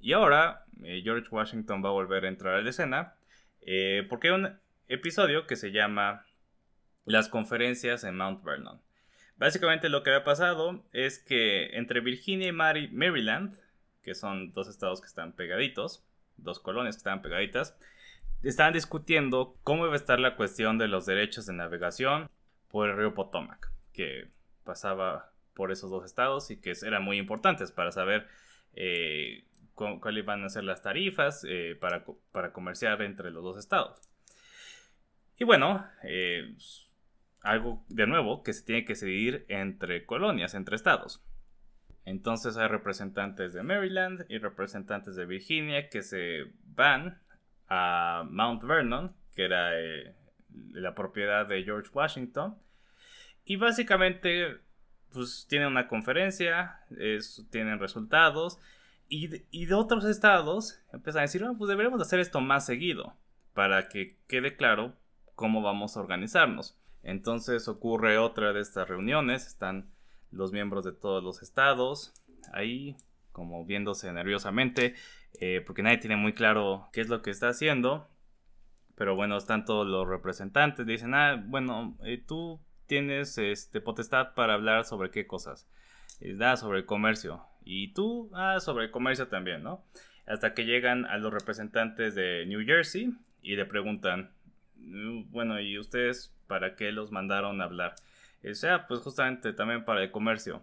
Y 0.00 0.12
ahora 0.12 0.64
eh, 0.82 1.00
George 1.02 1.28
Washington 1.30 1.84
va 1.84 1.88
a 1.88 1.92
volver 1.92 2.24
a 2.24 2.28
entrar 2.28 2.54
a 2.54 2.62
la 2.62 2.70
escena 2.70 3.14
eh, 3.62 4.06
porque 4.08 4.28
hay 4.28 4.34
un 4.34 4.60
episodio 4.88 5.46
que 5.46 5.56
se 5.56 5.72
llama 5.72 6.24
Las 7.04 7.28
conferencias 7.28 8.04
en 8.04 8.16
Mount 8.16 8.44
Vernon. 8.44 8.80
Básicamente 9.36 9.88
lo 9.88 10.02
que 10.02 10.10
había 10.10 10.24
pasado 10.24 10.84
es 10.92 11.18
que 11.18 11.76
entre 11.76 12.00
Virginia 12.00 12.48
y 12.48 12.52
Maryland, 12.52 13.58
que 14.02 14.14
son 14.14 14.52
dos 14.52 14.68
estados 14.68 15.00
que 15.00 15.08
están 15.08 15.32
pegaditos, 15.32 16.04
dos 16.36 16.60
colonias 16.60 16.96
que 16.96 17.00
estaban 17.00 17.22
pegaditas, 17.22 17.76
estaban 18.42 18.72
discutiendo 18.72 19.58
cómo 19.62 19.84
iba 19.84 19.94
a 19.94 19.96
estar 19.96 20.20
la 20.20 20.36
cuestión 20.36 20.78
de 20.78 20.88
los 20.88 21.06
derechos 21.06 21.46
de 21.46 21.54
navegación 21.54 22.30
por 22.68 22.88
el 22.88 22.96
río 22.96 23.14
Potomac, 23.14 23.70
que 23.92 24.28
pasaba 24.64 25.32
por 25.56 25.72
esos 25.72 25.90
dos 25.90 26.04
estados 26.04 26.50
y 26.52 26.60
que 26.60 26.74
eran 26.82 27.02
muy 27.02 27.18
importantes 27.18 27.72
para 27.72 27.90
saber 27.90 28.28
eh, 28.74 29.44
cuáles 29.74 30.22
iban 30.22 30.44
a 30.44 30.48
ser 30.48 30.62
las 30.62 30.82
tarifas 30.82 31.44
eh, 31.48 31.76
para, 31.80 32.04
para, 32.30 32.52
comerciar 32.52 33.02
entre 33.02 33.30
los 33.32 33.42
dos 33.42 33.58
estados. 33.58 34.00
Y 35.38 35.44
bueno, 35.44 35.84
eh, 36.04 36.54
algo 37.40 37.84
de 37.88 38.06
nuevo 38.06 38.42
que 38.42 38.52
se 38.52 38.64
tiene 38.64 38.84
que 38.84 38.92
decidir 38.92 39.44
entre 39.48 40.04
colonias, 40.06 40.54
entre 40.54 40.76
estados. 40.76 41.24
Entonces 42.04 42.56
hay 42.56 42.68
representantes 42.68 43.52
de 43.52 43.62
Maryland 43.62 44.26
y 44.28 44.38
representantes 44.38 45.16
de 45.16 45.26
Virginia 45.26 45.88
que 45.88 46.02
se 46.02 46.44
van 46.64 47.20
a 47.68 48.24
Mount 48.30 48.62
Vernon, 48.62 49.16
que 49.34 49.44
era 49.44 49.72
la 50.72 50.94
propiedad 50.94 51.46
de 51.46 51.64
George 51.64 51.90
Washington. 51.92 52.56
Y 53.44 53.56
básicamente, 53.56 54.58
pues 55.16 55.46
tienen 55.48 55.68
una 55.68 55.88
conferencia, 55.88 56.80
tienen 57.50 57.78
resultados. 57.78 58.58
Y 59.08 59.28
de, 59.28 59.74
otros 59.74 60.04
estados 60.04 60.80
empiezan 60.92 61.20
a 61.20 61.22
decir, 61.22 61.44
pues 61.58 61.68
deberíamos 61.68 62.00
hacer 62.00 62.20
esto 62.20 62.40
más 62.40 62.66
seguido 62.66 63.14
para 63.54 63.88
que 63.88 64.16
quede 64.26 64.56
claro 64.56 64.94
cómo 65.34 65.62
vamos 65.62 65.96
a 65.96 66.00
organizarnos. 66.00 66.76
Entonces 67.02 67.68
ocurre 67.68 68.18
otra 68.18 68.52
de 68.52 68.60
estas 68.60 68.88
reuniones, 68.88 69.46
están 69.46 69.88
los 70.30 70.52
miembros 70.52 70.84
de 70.84 70.92
todos 70.92 71.22
los 71.22 71.42
estados 71.42 72.12
ahí 72.52 72.96
como 73.32 73.64
viéndose 73.64 74.12
nerviosamente 74.12 74.94
eh, 75.40 75.62
porque 75.66 75.82
nadie 75.82 75.98
tiene 75.98 76.16
muy 76.16 76.32
claro 76.32 76.88
qué 76.92 77.00
es 77.00 77.08
lo 77.08 77.22
que 77.22 77.30
está 77.30 77.48
haciendo. 77.48 78.08
Pero 78.94 79.14
bueno, 79.14 79.36
están 79.36 79.64
todos 79.66 79.86
los 79.86 80.08
representantes, 80.08 80.86
dicen, 80.86 81.14
ah, 81.14 81.42
bueno, 81.46 81.98
eh, 82.02 82.22
tú 82.26 82.60
tienes 82.86 83.38
este, 83.38 83.80
potestad 83.80 84.34
para 84.34 84.54
hablar 84.54 84.84
sobre 84.84 85.10
qué 85.10 85.26
cosas. 85.26 85.68
da 86.20 86.56
sobre 86.56 86.78
el 86.78 86.86
comercio. 86.86 87.44
Y 87.64 87.92
tú, 87.92 88.30
ah, 88.34 88.60
sobre 88.60 88.86
el 88.86 88.90
comercio 88.90 89.28
también, 89.28 89.62
¿no? 89.62 89.84
Hasta 90.26 90.54
que 90.54 90.64
llegan 90.64 91.04
a 91.06 91.18
los 91.18 91.32
representantes 91.32 92.14
de 92.14 92.46
New 92.46 92.64
Jersey 92.64 93.12
y 93.42 93.56
le 93.56 93.64
preguntan, 93.66 94.32
mm, 94.76 95.30
bueno, 95.30 95.60
¿y 95.60 95.78
ustedes 95.78 96.36
para 96.46 96.76
qué 96.76 96.92
los 96.92 97.12
mandaron 97.12 97.60
a 97.60 97.64
hablar. 97.64 97.94
O 98.48 98.54
sea, 98.54 98.86
pues 98.86 99.00
justamente 99.00 99.52
también 99.52 99.84
para 99.84 100.02
el 100.02 100.10
comercio 100.10 100.62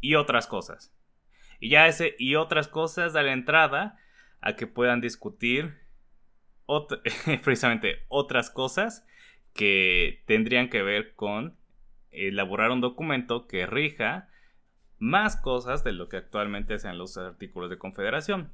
y 0.00 0.14
otras 0.14 0.46
cosas. 0.46 0.92
Y 1.58 1.70
ya 1.70 1.86
ese 1.88 2.14
y 2.18 2.36
otras 2.36 2.68
cosas 2.68 3.12
da 3.12 3.22
la 3.22 3.32
entrada 3.32 3.98
a 4.40 4.54
que 4.54 4.66
puedan 4.66 5.00
discutir 5.00 5.78
precisamente 7.44 8.04
otras 8.08 8.50
cosas 8.50 9.06
que 9.56 10.22
tendrían 10.26 10.68
que 10.68 10.82
ver 10.82 11.14
con 11.14 11.56
elaborar 12.10 12.70
un 12.70 12.80
documento 12.80 13.46
que 13.46 13.66
rija 13.66 14.28
más 14.98 15.36
cosas 15.36 15.84
de 15.84 15.92
lo 15.92 16.08
que 16.08 16.16
actualmente 16.16 16.78
sean 16.78 16.98
los 16.98 17.16
artículos 17.18 17.70
de 17.70 17.78
confederación. 17.78 18.52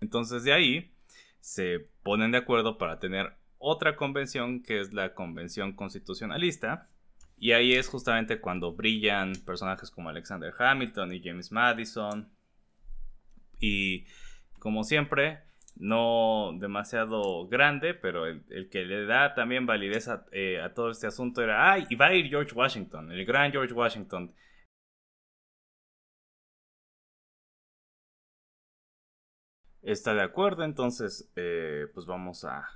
Entonces 0.00 0.44
de 0.44 0.52
ahí 0.52 0.94
se 1.40 1.90
ponen 2.02 2.32
de 2.32 2.38
acuerdo 2.38 2.78
para 2.78 2.98
tener 2.98 3.36
otra 3.58 3.96
convención 3.96 4.62
que 4.62 4.80
es 4.80 4.92
la 4.92 5.14
Convención 5.14 5.72
Constitucionalista. 5.72 6.90
Y 7.36 7.52
ahí 7.52 7.72
es 7.72 7.88
justamente 7.88 8.40
cuando 8.40 8.74
brillan 8.74 9.32
personajes 9.44 9.90
como 9.90 10.08
Alexander 10.08 10.52
Hamilton 10.56 11.12
y 11.12 11.22
James 11.22 11.50
Madison. 11.50 12.30
Y 13.58 14.04
como 14.58 14.84
siempre, 14.84 15.43
no 15.76 16.52
demasiado 16.58 17.46
grande, 17.48 17.94
pero 17.94 18.26
el, 18.26 18.68
que 18.70 18.84
le 18.84 19.06
da 19.06 19.34
también 19.34 19.66
validez 19.66 20.08
eh, 20.32 20.60
a, 20.60 20.74
todo 20.74 20.90
este 20.90 21.06
asunto 21.06 21.42
era, 21.42 21.72
ay, 21.72 21.86
y 21.90 21.96
va 21.96 22.06
a 22.06 22.14
ir 22.14 22.28
George 22.28 22.54
Washington, 22.54 23.12
el 23.12 23.24
gran 23.24 23.52
George 23.52 23.72
Washington. 23.74 24.34
Está 29.82 30.14
de 30.14 30.22
acuerdo, 30.22 30.64
entonces, 30.64 31.30
eh, 31.36 31.86
pues 31.92 32.06
vamos 32.06 32.44
a, 32.44 32.66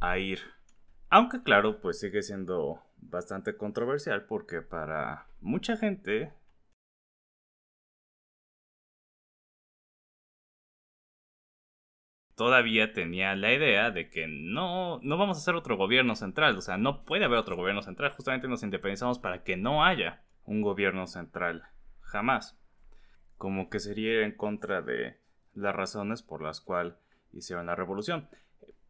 a 0.00 0.18
ir. 0.18 0.40
Aunque 1.08 1.42
claro, 1.42 1.80
pues 1.80 1.98
sigue 1.98 2.22
siendo 2.22 2.82
bastante 2.98 3.56
controversial 3.56 4.26
porque 4.26 4.60
para 4.62 5.28
mucha 5.40 5.76
gente 5.76 6.32
todavía 12.36 12.92
tenía 12.92 13.34
la 13.34 13.52
idea 13.52 13.90
de 13.90 14.08
que 14.10 14.26
no, 14.28 15.00
no 15.02 15.18
vamos 15.18 15.36
a 15.36 15.40
hacer 15.40 15.54
otro 15.54 15.76
gobierno 15.76 16.14
central, 16.14 16.56
o 16.56 16.60
sea, 16.60 16.76
no 16.76 17.04
puede 17.04 17.24
haber 17.24 17.38
otro 17.38 17.56
gobierno 17.56 17.82
central, 17.82 18.12
justamente 18.12 18.46
nos 18.46 18.62
independizamos 18.62 19.18
para 19.18 19.42
que 19.42 19.56
no 19.56 19.84
haya 19.84 20.22
un 20.44 20.62
gobierno 20.62 21.06
central, 21.06 21.64
jamás. 22.00 22.58
Como 23.36 23.68
que 23.68 23.80
sería 23.80 24.22
en 24.22 24.32
contra 24.32 24.82
de 24.82 25.18
las 25.54 25.74
razones 25.74 26.22
por 26.22 26.42
las 26.42 26.60
cuales 26.60 26.94
hicieron 27.32 27.66
la 27.66 27.74
revolución. 27.74 28.28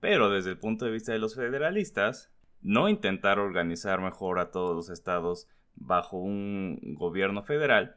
Pero 0.00 0.30
desde 0.30 0.50
el 0.50 0.58
punto 0.58 0.84
de 0.84 0.92
vista 0.92 1.12
de 1.12 1.18
los 1.18 1.34
federalistas, 1.34 2.32
no 2.60 2.88
intentar 2.88 3.38
organizar 3.38 4.00
mejor 4.00 4.38
a 4.38 4.50
todos 4.50 4.76
los 4.76 4.90
estados 4.90 5.48
bajo 5.74 6.18
un 6.18 6.78
gobierno 6.94 7.42
federal 7.42 7.96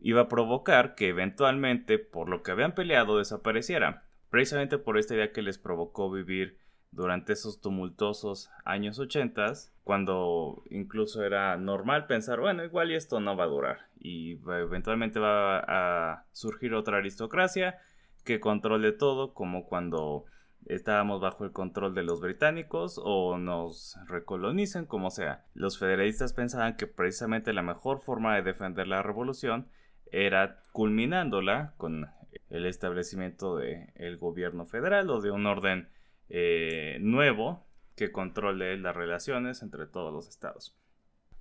iba 0.00 0.22
a 0.22 0.28
provocar 0.28 0.94
que 0.94 1.08
eventualmente, 1.08 1.98
por 1.98 2.28
lo 2.28 2.42
que 2.42 2.50
habían 2.50 2.74
peleado, 2.74 3.18
desapareciera. 3.18 4.04
Precisamente 4.36 4.76
por 4.76 4.98
esta 4.98 5.14
idea 5.14 5.32
que 5.32 5.40
les 5.40 5.56
provocó 5.56 6.10
vivir 6.10 6.58
durante 6.90 7.32
esos 7.32 7.62
tumultuosos 7.62 8.50
años 8.66 8.98
80, 8.98 9.50
cuando 9.82 10.62
incluso 10.68 11.24
era 11.24 11.56
normal 11.56 12.06
pensar, 12.06 12.40
bueno, 12.40 12.62
igual 12.62 12.90
y 12.90 12.96
esto 12.96 13.18
no 13.18 13.34
va 13.34 13.44
a 13.44 13.46
durar, 13.46 13.78
y 13.98 14.32
eventualmente 14.32 15.20
va 15.20 15.60
a 15.60 16.26
surgir 16.32 16.74
otra 16.74 16.98
aristocracia 16.98 17.78
que 18.26 18.38
controle 18.38 18.92
todo, 18.92 19.32
como 19.32 19.64
cuando 19.64 20.26
estábamos 20.66 21.22
bajo 21.22 21.46
el 21.46 21.52
control 21.52 21.94
de 21.94 22.02
los 22.02 22.20
británicos 22.20 23.00
o 23.02 23.38
nos 23.38 23.98
recolonicen, 24.06 24.84
como 24.84 25.08
sea. 25.08 25.46
Los 25.54 25.78
federalistas 25.78 26.34
pensaban 26.34 26.76
que 26.76 26.86
precisamente 26.86 27.54
la 27.54 27.62
mejor 27.62 28.02
forma 28.02 28.36
de 28.36 28.42
defender 28.42 28.86
la 28.86 29.02
revolución 29.02 29.70
era 30.12 30.60
culminándola 30.72 31.72
con 31.78 32.10
el 32.50 32.66
establecimiento 32.66 33.56
del 33.56 34.16
gobierno 34.16 34.66
federal 34.66 35.10
o 35.10 35.20
de 35.20 35.30
un 35.30 35.46
orden 35.46 35.88
eh, 36.28 36.98
nuevo 37.00 37.66
que 37.96 38.12
controle 38.12 38.76
las 38.76 38.94
relaciones 38.94 39.62
entre 39.62 39.86
todos 39.86 40.12
los 40.12 40.28
estados. 40.28 40.76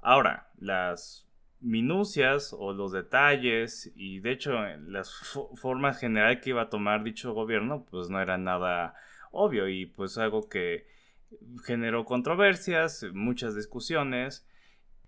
Ahora, 0.02 0.50
las 0.58 1.28
minucias 1.60 2.54
o 2.58 2.74
los 2.74 2.92
detalles 2.92 3.92
y 3.96 4.20
de 4.20 4.32
hecho 4.32 4.54
las 4.88 5.12
formas 5.56 6.00
general 6.00 6.40
que 6.40 6.52
iba 6.52 6.64
a 6.64 6.70
tomar 6.70 7.04
dicho 7.04 7.34
gobierno 7.34 7.86
pues 7.90 8.10
no 8.10 8.22
eran 8.22 8.44
nada 8.44 8.94
obvio 9.32 9.68
y 9.68 9.86
pues 9.86 10.18
algo 10.18 10.48
que 10.48 10.86
generó 11.64 12.06
controversias, 12.06 13.06
muchas 13.14 13.56
discusiones, 13.56 14.48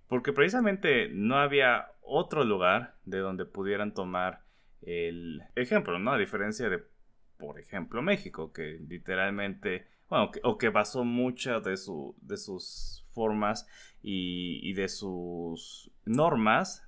porque 0.07 0.33
precisamente 0.33 1.09
no 1.09 1.37
había 1.37 1.91
otro 2.01 2.43
lugar 2.43 2.95
de 3.05 3.19
donde 3.19 3.45
pudieran 3.45 3.93
tomar 3.93 4.41
el 4.81 5.41
ejemplo, 5.55 5.99
¿no? 5.99 6.13
A 6.13 6.17
diferencia 6.17 6.69
de, 6.69 6.83
por 7.37 7.59
ejemplo, 7.59 8.01
México, 8.01 8.51
que 8.51 8.79
literalmente 8.87 9.87
bueno, 10.09 10.31
o 10.43 10.57
que 10.57 10.69
basó 10.69 11.03
muchas 11.03 11.63
de, 11.63 11.77
su, 11.77 12.15
de 12.21 12.37
sus 12.37 13.05
formas 13.13 13.67
y, 14.01 14.73
de 14.73 14.87
sus 14.87 15.91
normas 16.05 16.87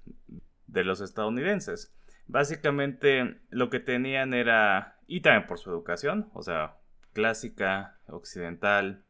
de 0.67 0.83
los 0.83 1.01
estadounidenses. 1.01 1.93
Básicamente 2.27 3.41
lo 3.49 3.69
que 3.69 3.79
tenían 3.79 4.33
era, 4.33 4.99
y 5.07 5.21
también 5.21 5.47
por 5.47 5.59
su 5.59 5.69
educación, 5.69 6.29
o 6.33 6.43
sea, 6.43 6.77
clásica, 7.13 7.97
occidental, 8.07 9.03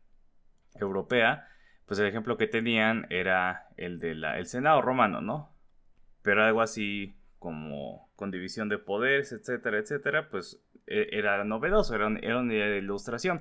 europea, 0.76 1.48
pues 1.86 2.00
el 2.00 2.08
ejemplo 2.08 2.38
que 2.38 2.48
tenían 2.48 3.06
era 3.10 3.68
el 3.76 4.00
del 4.00 4.24
el 4.24 4.46
Senado 4.46 4.82
romano, 4.82 5.22
¿no? 5.22 5.54
Pero 6.22 6.44
algo 6.44 6.62
así 6.62 7.18
como 7.40 8.09
con 8.20 8.32
división 8.32 8.68
de 8.68 8.78
poderes, 8.78 9.32
etcétera, 9.32 9.80
etcétera, 9.80 10.28
pues 10.30 10.62
e, 10.88 11.08
era 11.14 11.42
novedoso, 11.46 11.96
era, 11.96 12.10
era 12.22 12.40
una 12.40 12.54
ilustración. 12.54 13.40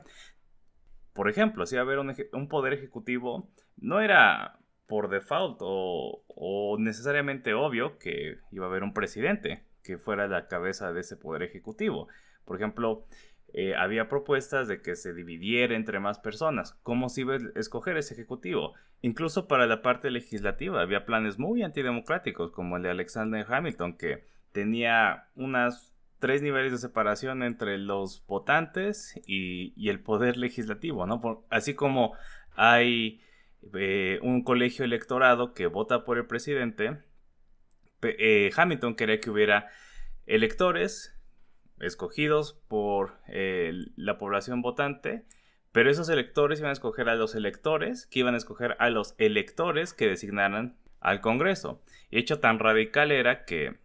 Por 1.15 1.29
ejemplo, 1.29 1.67
si 1.67 1.77
haber 1.77 1.99
un, 1.99 2.49
poder 2.49 2.75
ejecutivo, 2.75 3.51
no 3.77 4.01
era 4.01 4.61
por 4.87 5.11
default 5.11 5.59
o, 5.63 6.23
o, 6.29 6.77
necesariamente 6.79 7.55
obvio 7.55 7.99
que 7.99 8.39
iba 8.53 8.67
a 8.67 8.69
haber 8.69 8.85
un 8.85 8.95
presidente 8.95 9.65
que 9.83 9.99
fuera 9.99 10.29
la 10.29 10.47
cabeza 10.47 10.93
de 10.93 11.01
ese 11.01 11.17
poder 11.17 11.43
ejecutivo. 11.43 12.07
Por 12.45 12.55
ejemplo, 12.55 13.05
eh, 13.53 13.75
había 13.75 14.09
propuestas 14.09 14.69
de 14.69 14.81
que 14.81 14.95
se 14.95 15.13
dividiera 15.13 15.75
entre 15.75 15.99
más 15.99 16.21
personas. 16.21 16.79
¿Cómo 16.85 17.09
se 17.09 17.23
iba 17.23 17.35
a 17.35 17.39
escoger 17.57 17.97
ese 17.97 18.15
ejecutivo? 18.15 18.75
Incluso 19.03 19.49
para 19.49 19.67
la 19.67 19.83
parte 19.83 20.13
legislativa 20.13 20.81
había 20.83 21.05
planes 21.05 21.37
muy 21.37 21.65
antidemocráticos, 21.65 22.53
como 22.53 22.77
el 22.77 22.85
de 22.85 22.91
Alexander 22.91 23.45
Hamilton, 23.49 23.97
que 23.97 24.38
tenía 24.59 25.29
unas 25.37 25.95
tres 26.19 26.43
niveles 26.43 26.73
de 26.73 26.79
separación 26.79 27.45
entre 27.45 27.79
los 27.79 28.27
votantes 28.27 29.15
y, 29.25 29.89
el 29.89 30.01
poder 30.01 30.37
legislativo, 30.37 31.07
así 31.49 31.75
como 31.75 32.17
hay 32.57 33.21
eh, 33.75 34.19
un 34.21 34.43
colegio 34.43 34.85
electorado 34.85 35.55
que 35.55 35.69
vota 35.69 36.05
por 36.05 36.19
el 36.19 36.27
presidente, 36.27 36.99
eh, 38.03 38.51
Hamilton 38.57 38.97
quería 38.97 39.21
que 39.21 39.31
hubiera 39.31 39.69
electores 40.27 41.17
escogidos 41.79 42.61
por 42.67 43.21
eh, 43.29 43.73
la 43.95 44.19
población 44.19 44.61
votante, 44.61 45.25
pero 45.71 45.89
esos 45.89 46.09
electores 46.09 46.59
iban 46.59 46.71
a 46.71 46.73
escoger 46.73 47.09
a 47.09 47.15
los 47.15 47.37
electores, 47.37 48.07
que 48.07 48.19
iban 48.19 48.35
a 48.35 48.39
escoger 48.39 48.75
a 48.81 48.91
los 48.91 49.15
electores 49.19 49.95
que 49.95 50.09
designaran 50.09 50.77
al 50.99 51.21
Congreso. 51.21 51.81
Y 52.11 52.19
hecho 52.19 52.41
tan 52.41 52.59
radical 52.59 53.13
era 53.13 53.45
que, 53.45 53.79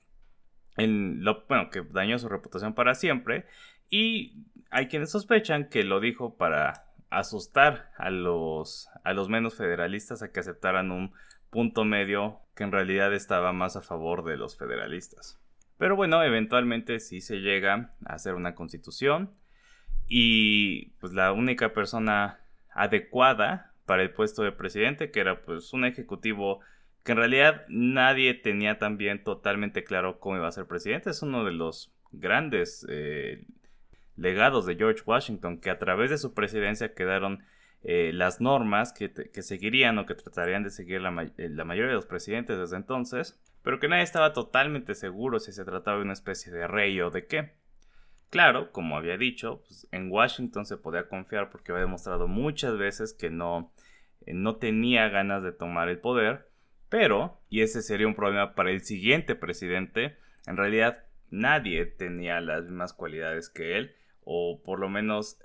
lo, 0.78 1.46
bueno, 1.48 1.70
que 1.70 1.82
dañó 1.82 2.20
su 2.20 2.30
reputación 2.30 2.74
para 2.74 2.96
siempre. 2.96 3.46
Y 3.90 4.46
hay 4.70 4.88
quienes 4.88 5.12
sospechan 5.12 5.70
que 5.70 5.84
lo 5.84 6.00
dijo 6.00 6.36
para 6.36 6.86
asustar 7.10 7.92
a 7.98 8.10
los, 8.10 8.90
a 9.04 9.14
los 9.14 9.30
menos 9.30 9.56
federalistas 9.56 10.24
a 10.24 10.32
que 10.32 10.40
aceptaran 10.40 10.92
un 10.92 11.14
punto 11.50 11.86
medio 11.86 12.40
que 12.56 12.64
en 12.64 12.72
realidad 12.72 13.14
estaba 13.14 13.54
más 13.54 13.76
a 13.76 13.82
favor 13.82 14.24
de 14.24 14.38
los 14.38 14.58
federalistas. 14.58 15.40
Pero 15.78 15.96
bueno, 15.96 16.24
eventualmente 16.24 17.00
sí 17.00 17.22
se 17.22 17.38
llega 17.38 17.94
a 18.06 18.14
hacer 18.14 18.36
una 18.36 18.56
constitución 18.56 19.32
y 20.08 20.92
pues 21.00 21.14
la 21.14 21.32
única 21.32 21.74
persona 21.74 22.40
adecuada 22.72 23.74
para 23.86 24.02
el 24.02 24.12
puesto 24.12 24.44
de 24.44 24.52
presidente, 24.52 25.12
que 25.12 25.20
era 25.20 25.42
pues 25.42 25.74
un 25.74 25.86
ejecutivo 25.86 26.62
que 27.04 27.12
en 27.12 27.18
realidad 27.18 27.66
nadie 27.68 28.34
tenía 28.34 28.80
también 28.80 29.24
totalmente 29.24 29.84
claro 29.84 30.20
cómo 30.20 30.38
iba 30.38 30.48
a 30.48 30.52
ser 30.52 30.66
presidente, 30.66 31.10
es 31.10 31.22
uno 31.22 31.44
de 31.44 31.52
los 31.52 31.94
grandes 32.12 32.86
eh, 32.90 33.46
legados 34.16 34.66
de 34.66 34.76
George 34.76 35.02
Washington, 35.06 35.60
que 35.60 35.70
a 35.70 35.80
través 35.80 36.10
de 36.10 36.18
su 36.18 36.34
presidencia 36.34 36.94
quedaron 36.94 37.44
eh, 37.84 38.12
las 38.14 38.40
normas 38.40 38.94
que, 38.94 39.12
seguirían 39.42 39.98
o 39.98 40.06
que 40.06 40.16
tratarían 40.16 40.64
de 40.64 40.70
seguir 40.70 41.02
la, 41.02 41.32
eh, 41.38 41.50
la, 41.50 41.66
mayoría 41.66 41.90
de 41.90 41.96
los 41.96 42.06
presidentes 42.06 42.58
desde 42.58 42.78
entonces, 42.78 43.40
pero 43.62 43.80
que 43.80 43.90
nadie 43.90 44.04
estaba 44.04 44.32
totalmente 44.32 44.96
seguro 44.96 45.40
si 45.40 45.52
se 45.52 45.66
trataba 45.66 45.98
de 45.98 46.04
una 46.04 46.14
especie 46.14 46.52
de 46.54 46.68
rey 46.68 47.02
o 47.02 47.10
de 47.10 47.28
qué. 47.28 47.54
Claro, 48.30 48.72
como 48.72 48.98
había 48.98 49.18
dicho, 49.18 49.64
pues, 49.68 49.88
en 49.92 50.10
Washington 50.10 50.66
se 50.66 50.78
podía 50.78 51.08
confiar 51.08 51.50
porque 51.50 51.72
había 51.72 51.84
demostrado 51.84 52.28
muchas 52.28 52.78
veces 52.78 53.14
que 53.14 53.30
no, 53.30 53.74
eh, 54.26 54.34
no 54.34 54.56
tenía 54.56 55.10
ganas 55.10 55.44
de 55.44 55.52
tomar 55.52 55.90
el 55.90 56.00
poder, 56.00 56.50
pero, 56.94 57.42
y 57.50 57.62
ese 57.62 57.82
sería 57.82 58.06
un 58.06 58.14
problema 58.14 58.54
para 58.54 58.70
el 58.70 58.82
siguiente 58.82 59.34
presidente, 59.34 60.16
en 60.46 60.58
realidad 60.58 61.06
nadie 61.32 61.88
tenía 61.88 62.40
las 62.40 62.66
mismas 62.66 62.94
cualidades 62.94 63.50
que 63.50 63.80
él, 63.80 63.96
o 64.24 64.62
por 64.64 64.80
lo 64.80 64.90
menos 64.90 65.40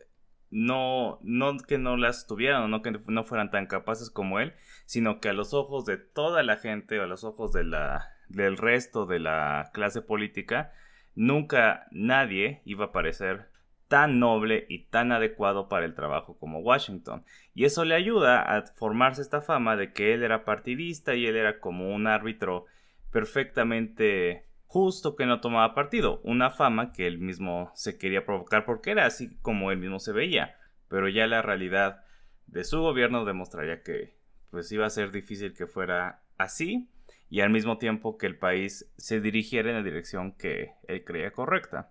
no, 0.50 1.18
no 1.22 1.56
que 1.56 1.78
no 1.78 1.96
las 1.96 2.26
tuvieran 2.26 2.64
o 2.64 2.68
no 2.68 2.82
que 2.82 2.90
no 2.90 3.24
fueran 3.24 3.50
tan 3.50 3.64
capaces 3.64 4.10
como 4.10 4.40
él, 4.40 4.52
sino 4.84 5.20
que 5.20 5.30
a 5.30 5.32
los 5.32 5.54
ojos 5.54 5.86
de 5.86 5.96
toda 5.96 6.42
la 6.42 6.58
gente 6.58 7.00
o 7.00 7.04
a 7.04 7.06
los 7.06 7.24
ojos 7.24 7.52
del 7.54 8.56
resto 8.58 9.06
de 9.06 9.18
la 9.18 9.70
clase 9.72 10.02
política, 10.02 10.74
nunca 11.14 11.86
nadie 11.90 12.60
iba 12.66 12.84
a 12.84 12.92
parecer 12.92 13.48
tan 13.88 14.20
noble 14.20 14.66
y 14.68 14.84
tan 14.84 15.12
adecuado 15.12 15.68
para 15.68 15.86
el 15.86 15.94
trabajo 15.94 16.38
como 16.38 16.60
Washington. 16.60 17.24
Y 17.54 17.64
eso 17.64 17.84
le 17.84 17.94
ayuda 17.94 18.42
a 18.42 18.62
formarse 18.66 19.22
esta 19.22 19.40
fama 19.40 19.76
de 19.76 19.92
que 19.92 20.14
él 20.14 20.22
era 20.22 20.44
partidista 20.44 21.14
y 21.14 21.26
él 21.26 21.36
era 21.36 21.58
como 21.58 21.94
un 21.94 22.06
árbitro 22.06 22.66
perfectamente 23.10 24.46
justo 24.66 25.16
que 25.16 25.24
no 25.24 25.40
tomaba 25.40 25.74
partido, 25.74 26.20
una 26.24 26.50
fama 26.50 26.92
que 26.92 27.06
él 27.06 27.18
mismo 27.18 27.72
se 27.74 27.96
quería 27.96 28.26
provocar 28.26 28.66
porque 28.66 28.90
era 28.90 29.06
así 29.06 29.38
como 29.40 29.72
él 29.72 29.78
mismo 29.78 29.98
se 29.98 30.12
veía, 30.12 30.58
pero 30.88 31.08
ya 31.08 31.26
la 31.26 31.40
realidad 31.40 32.04
de 32.46 32.64
su 32.64 32.80
gobierno 32.80 33.24
demostraría 33.24 33.82
que 33.82 34.18
pues 34.50 34.70
iba 34.70 34.84
a 34.84 34.90
ser 34.90 35.10
difícil 35.10 35.54
que 35.54 35.66
fuera 35.66 36.22
así 36.36 36.90
y 37.30 37.40
al 37.40 37.50
mismo 37.50 37.78
tiempo 37.78 38.18
que 38.18 38.26
el 38.26 38.38
país 38.38 38.92
se 38.98 39.20
dirigiera 39.20 39.70
en 39.70 39.76
la 39.76 39.82
dirección 39.82 40.32
que 40.32 40.72
él 40.86 41.02
creía 41.02 41.30
correcta. 41.30 41.90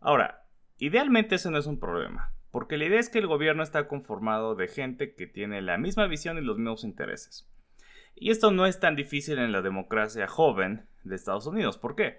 Ahora, 0.00 0.45
idealmente 0.78 1.36
eso 1.36 1.50
no 1.50 1.58
es 1.58 1.66
un 1.66 1.80
problema, 1.80 2.32
porque 2.50 2.76
la 2.76 2.86
idea 2.86 3.00
es 3.00 3.08
que 3.08 3.18
el 3.18 3.26
gobierno 3.26 3.62
está 3.62 3.88
conformado 3.88 4.54
de 4.54 4.68
gente 4.68 5.14
que 5.14 5.26
tiene 5.26 5.62
la 5.62 5.78
misma 5.78 6.06
visión 6.06 6.38
y 6.38 6.42
los 6.42 6.58
mismos 6.58 6.84
intereses. 6.84 7.48
Y 8.14 8.30
esto 8.30 8.50
no 8.50 8.66
es 8.66 8.80
tan 8.80 8.96
difícil 8.96 9.38
en 9.38 9.52
la 9.52 9.60
democracia 9.60 10.26
joven 10.26 10.86
de 11.04 11.16
Estados 11.16 11.46
Unidos. 11.46 11.76
¿Por 11.76 11.94
qué? 11.94 12.18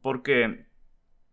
Porque 0.00 0.66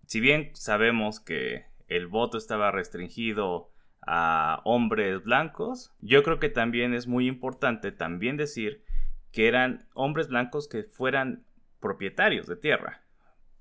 si 0.08 0.20
bien 0.20 0.52
sabemos 0.54 1.20
que 1.20 1.66
el 1.88 2.08
voto 2.08 2.38
estaba 2.38 2.72
restringido 2.72 3.72
a 4.02 4.62
hombres 4.66 5.24
blancos, 5.24 5.94
yo 6.02 6.24
creo 6.24 6.40
que 6.40 6.50
también 6.50 6.94
es 6.94 7.08
muy 7.08 7.28
importante 7.28 7.92
también 7.92 8.36
decir 8.36 8.84
que 9.32 9.48
eran 9.48 9.88
hombres 9.94 10.28
blancos 10.28 10.68
que 10.68 10.84
fueran 10.84 11.46
propietarios 11.80 12.48
de 12.48 12.56
tierra. 12.56 13.04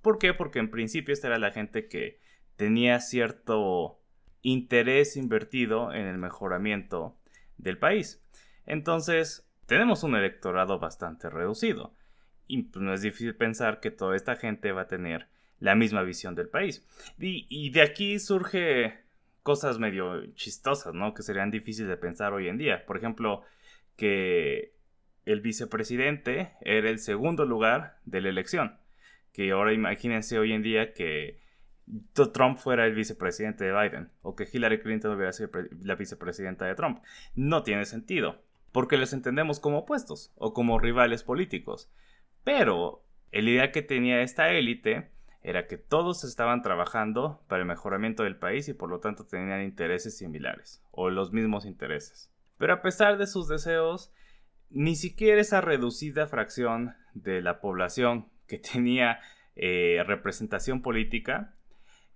¿Por 0.00 0.18
qué? 0.18 0.34
Porque 0.34 0.58
en 0.58 0.70
principio 0.70 1.12
esta 1.12 1.28
era 1.28 1.38
la 1.38 1.52
gente 1.52 1.88
que 1.88 2.20
tenía 2.56 3.00
cierto 3.00 3.98
interés 4.42 5.16
invertido 5.16 5.92
en 5.92 6.06
el 6.06 6.18
mejoramiento 6.18 7.16
del 7.58 7.78
país. 7.78 8.22
Entonces, 8.66 9.48
tenemos 9.66 10.02
un 10.02 10.16
electorado 10.16 10.78
bastante 10.78 11.30
reducido. 11.30 11.94
Y 12.46 12.64
pues, 12.64 12.82
no 12.82 12.92
es 12.92 13.02
difícil 13.02 13.34
pensar 13.34 13.80
que 13.80 13.90
toda 13.90 14.16
esta 14.16 14.36
gente 14.36 14.72
va 14.72 14.82
a 14.82 14.88
tener 14.88 15.28
la 15.60 15.74
misma 15.74 16.02
visión 16.02 16.34
del 16.34 16.48
país. 16.48 16.84
Y, 17.18 17.70
de 17.70 17.82
aquí 17.82 18.18
surge 18.18 18.98
cosas 19.42 19.78
medio 19.78 20.26
chistosas, 20.34 20.92
¿no? 20.92 21.14
Que 21.14 21.22
serían 21.22 21.50
difíciles 21.50 21.88
de 21.88 21.96
pensar 21.96 22.32
hoy 22.32 22.48
en 22.48 22.58
día. 22.58 22.84
Por 22.84 22.96
ejemplo, 22.96 23.42
que 23.96 24.74
el 25.24 25.40
vicepresidente 25.40 26.52
era 26.62 26.90
el 26.90 26.98
segundo 26.98 27.44
lugar 27.44 27.98
de 28.04 28.20
la 28.20 28.28
elección. 28.28 28.78
Que 29.32 29.52
ahora 29.52 29.72
imagínense 29.72 30.38
hoy 30.38 30.52
en 30.52 30.62
día 30.62 30.94
que 30.94 31.40
Trump 32.32 32.58
fuera 32.58 32.86
el 32.86 32.94
vicepresidente 32.94 33.64
de 33.64 33.72
Biden 33.72 34.10
o 34.22 34.34
que 34.34 34.48
Hillary 34.50 34.80
Clinton 34.80 35.14
hubiera 35.14 35.32
sido 35.32 35.50
la 35.82 35.94
vicepresidenta 35.94 36.64
de 36.64 36.74
Trump. 36.74 37.02
No 37.34 37.62
tiene 37.62 37.84
sentido 37.84 38.42
porque 38.72 38.96
les 38.96 39.12
entendemos 39.12 39.60
como 39.60 39.78
opuestos 39.78 40.32
o 40.36 40.54
como 40.54 40.78
rivales 40.78 41.22
políticos. 41.22 41.90
Pero 42.44 43.04
el 43.30 43.48
idea 43.48 43.70
que 43.70 43.82
tenía 43.82 44.22
esta 44.22 44.50
élite 44.50 45.10
era 45.42 45.66
que 45.66 45.76
todos 45.76 46.24
estaban 46.24 46.62
trabajando 46.62 47.42
para 47.48 47.62
el 47.62 47.68
mejoramiento 47.68 48.22
del 48.22 48.36
país 48.36 48.68
y 48.68 48.74
por 48.74 48.88
lo 48.88 49.00
tanto 49.00 49.26
tenían 49.26 49.62
intereses 49.62 50.16
similares 50.16 50.82
o 50.90 51.10
los 51.10 51.32
mismos 51.32 51.66
intereses. 51.66 52.32
Pero 52.58 52.74
a 52.74 52.82
pesar 52.82 53.18
de 53.18 53.26
sus 53.26 53.48
deseos, 53.48 54.12
ni 54.70 54.94
siquiera 54.94 55.40
esa 55.40 55.60
reducida 55.60 56.26
fracción 56.26 56.94
de 57.14 57.42
la 57.42 57.60
población 57.60 58.28
que 58.46 58.58
tenía 58.58 59.18
eh, 59.56 60.02
representación 60.06 60.80
política 60.80 61.54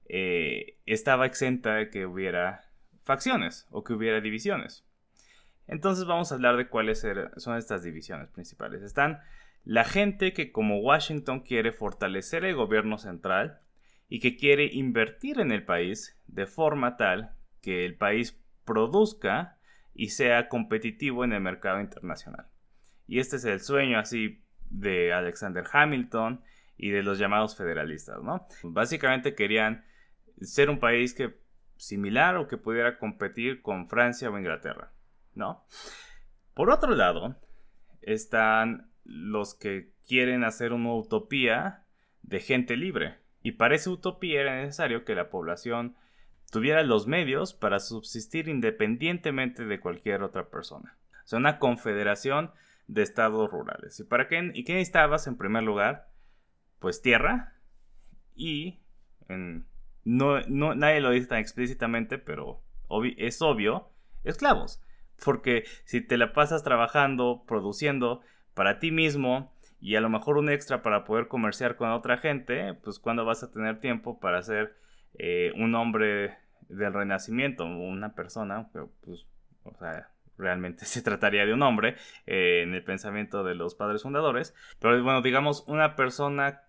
eh, 0.08 0.78
estaba 0.86 1.26
exenta 1.26 1.74
de 1.74 1.90
que 1.90 2.06
hubiera 2.06 2.64
facciones 3.02 3.66
o 3.70 3.84
que 3.84 3.92
hubiera 3.92 4.20
divisiones. 4.20 4.84
Entonces 5.66 6.06
vamos 6.06 6.30
a 6.30 6.36
hablar 6.36 6.56
de 6.56 6.68
cuáles 6.68 7.04
son 7.36 7.56
estas 7.56 7.82
divisiones 7.82 8.28
principales. 8.28 8.82
Están 8.82 9.20
la 9.64 9.84
gente 9.84 10.32
que 10.32 10.52
como 10.52 10.78
Washington 10.78 11.40
quiere 11.40 11.72
fortalecer 11.72 12.44
el 12.44 12.54
gobierno 12.54 12.98
central 12.98 13.60
y 14.08 14.20
que 14.20 14.36
quiere 14.36 14.66
invertir 14.66 15.40
en 15.40 15.50
el 15.50 15.64
país 15.64 16.16
de 16.28 16.46
forma 16.46 16.96
tal 16.96 17.32
que 17.62 17.84
el 17.84 17.96
país 17.96 18.40
produzca 18.64 19.58
y 19.92 20.10
sea 20.10 20.48
competitivo 20.48 21.24
en 21.24 21.32
el 21.32 21.40
mercado 21.40 21.80
internacional. 21.80 22.46
Y 23.08 23.18
este 23.18 23.36
es 23.36 23.44
el 23.44 23.60
sueño 23.60 23.98
así 23.98 24.44
de 24.70 25.12
Alexander 25.12 25.64
Hamilton 25.70 26.42
y 26.76 26.90
de 26.90 27.02
los 27.02 27.18
llamados 27.18 27.56
federalistas, 27.56 28.22
¿no? 28.22 28.46
Básicamente 28.62 29.34
querían 29.34 29.84
ser 30.40 30.70
un 30.70 30.78
país 30.78 31.14
que 31.14 31.38
similar 31.76 32.36
o 32.36 32.48
que 32.48 32.56
pudiera 32.56 32.98
competir 32.98 33.62
con 33.62 33.88
Francia 33.88 34.30
o 34.30 34.38
Inglaterra, 34.38 34.92
¿no? 35.34 35.64
Por 36.54 36.70
otro 36.70 36.94
lado, 36.94 37.36
están 38.02 38.90
los 39.04 39.54
que 39.54 39.92
quieren 40.06 40.44
hacer 40.44 40.72
una 40.72 40.94
utopía 40.94 41.84
de 42.22 42.40
gente 42.40 42.76
libre. 42.76 43.18
Y 43.42 43.52
para 43.52 43.74
esa 43.74 43.90
utopía 43.90 44.40
era 44.40 44.60
necesario 44.60 45.04
que 45.04 45.14
la 45.14 45.30
población 45.30 45.96
tuviera 46.50 46.82
los 46.82 47.06
medios 47.06 47.54
para 47.54 47.80
subsistir 47.80 48.48
independientemente 48.48 49.64
de 49.64 49.80
cualquier 49.80 50.22
otra 50.22 50.48
persona. 50.48 50.96
O 51.24 51.28
sea, 51.28 51.38
una 51.38 51.58
confederación 51.58 52.52
de 52.86 53.02
estados 53.02 53.50
rurales. 53.50 53.98
¿Y 54.00 54.04
para 54.04 54.28
qué, 54.28 54.50
y 54.54 54.64
qué 54.64 54.74
necesitabas 54.74 55.26
en 55.26 55.36
primer 55.36 55.62
lugar? 55.62 56.08
Pues 56.78 57.02
tierra 57.02 57.54
y 58.34 58.80
no, 60.06 60.74
nadie 60.74 61.00
lo 61.00 61.10
dice 61.10 61.26
tan 61.26 61.38
explícitamente, 61.38 62.16
pero 62.18 62.62
es 63.16 63.42
obvio, 63.42 63.90
esclavos. 64.22 64.80
Porque 65.24 65.64
si 65.84 66.00
te 66.00 66.16
la 66.16 66.32
pasas 66.32 66.62
trabajando, 66.62 67.42
produciendo 67.46 68.20
para 68.54 68.78
ti 68.78 68.92
mismo 68.92 69.52
y 69.80 69.96
a 69.96 70.00
lo 70.00 70.08
mejor 70.08 70.38
un 70.38 70.48
extra 70.48 70.82
para 70.82 71.04
poder 71.04 71.26
comerciar 71.26 71.76
con 71.76 71.90
otra 71.90 72.18
gente, 72.18 72.74
pues 72.74 73.00
cuando 73.00 73.24
vas 73.24 73.42
a 73.42 73.50
tener 73.50 73.80
tiempo 73.80 74.20
para 74.20 74.42
ser 74.42 74.76
eh, 75.18 75.52
un 75.56 75.74
hombre 75.74 76.38
del 76.68 76.92
renacimiento, 76.92 77.64
una 77.64 78.14
persona, 78.14 78.68
pues, 78.72 79.26
o 79.64 79.74
sea, 79.76 80.10
realmente 80.38 80.84
se 80.86 81.02
trataría 81.02 81.46
de 81.46 81.52
un 81.52 81.62
hombre 81.62 81.96
eh, 82.26 82.62
en 82.62 82.74
el 82.74 82.84
pensamiento 82.84 83.42
de 83.42 83.56
los 83.56 83.74
padres 83.74 84.02
fundadores, 84.02 84.54
pero 84.78 85.02
bueno, 85.02 85.20
digamos 85.20 85.64
una 85.66 85.96
persona 85.96 86.62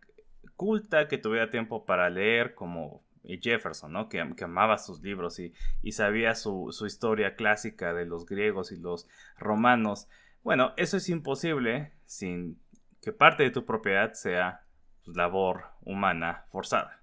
culta 0.55 1.07
que 1.07 1.19
tuviera 1.19 1.51
tiempo 1.51 1.85
para 1.85 2.09
leer 2.09 2.55
como 2.55 3.03
Jefferson, 3.23 3.91
¿no? 3.91 4.09
Que, 4.09 4.19
amaba 4.41 4.77
sus 4.77 5.01
libros 5.01 5.39
y, 5.39 5.53
sabía 5.91 6.35
su, 6.35 6.73
historia 6.85 7.35
clásica 7.35 7.93
de 7.93 8.05
los 8.05 8.25
griegos 8.25 8.71
y 8.71 8.77
los 8.77 9.07
romanos. 9.37 10.07
Bueno, 10.43 10.73
eso 10.77 10.97
es 10.97 11.09
imposible 11.09 11.91
sin 12.05 12.59
que 13.01 13.11
parte 13.11 13.43
de 13.43 13.51
tu 13.51 13.65
propiedad 13.65 14.13
sea 14.13 14.61
labor 15.05 15.65
humana 15.81 16.45
forzada. 16.49 17.01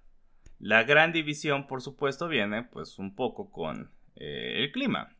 La 0.59 0.83
gran 0.83 1.11
división, 1.11 1.67
por 1.67 1.81
supuesto, 1.81 2.27
viene 2.27 2.63
pues 2.63 2.97
un 2.97 3.15
poco 3.15 3.51
con 3.51 3.91
eh, 4.15 4.63
el 4.63 4.71
clima. 4.71 5.15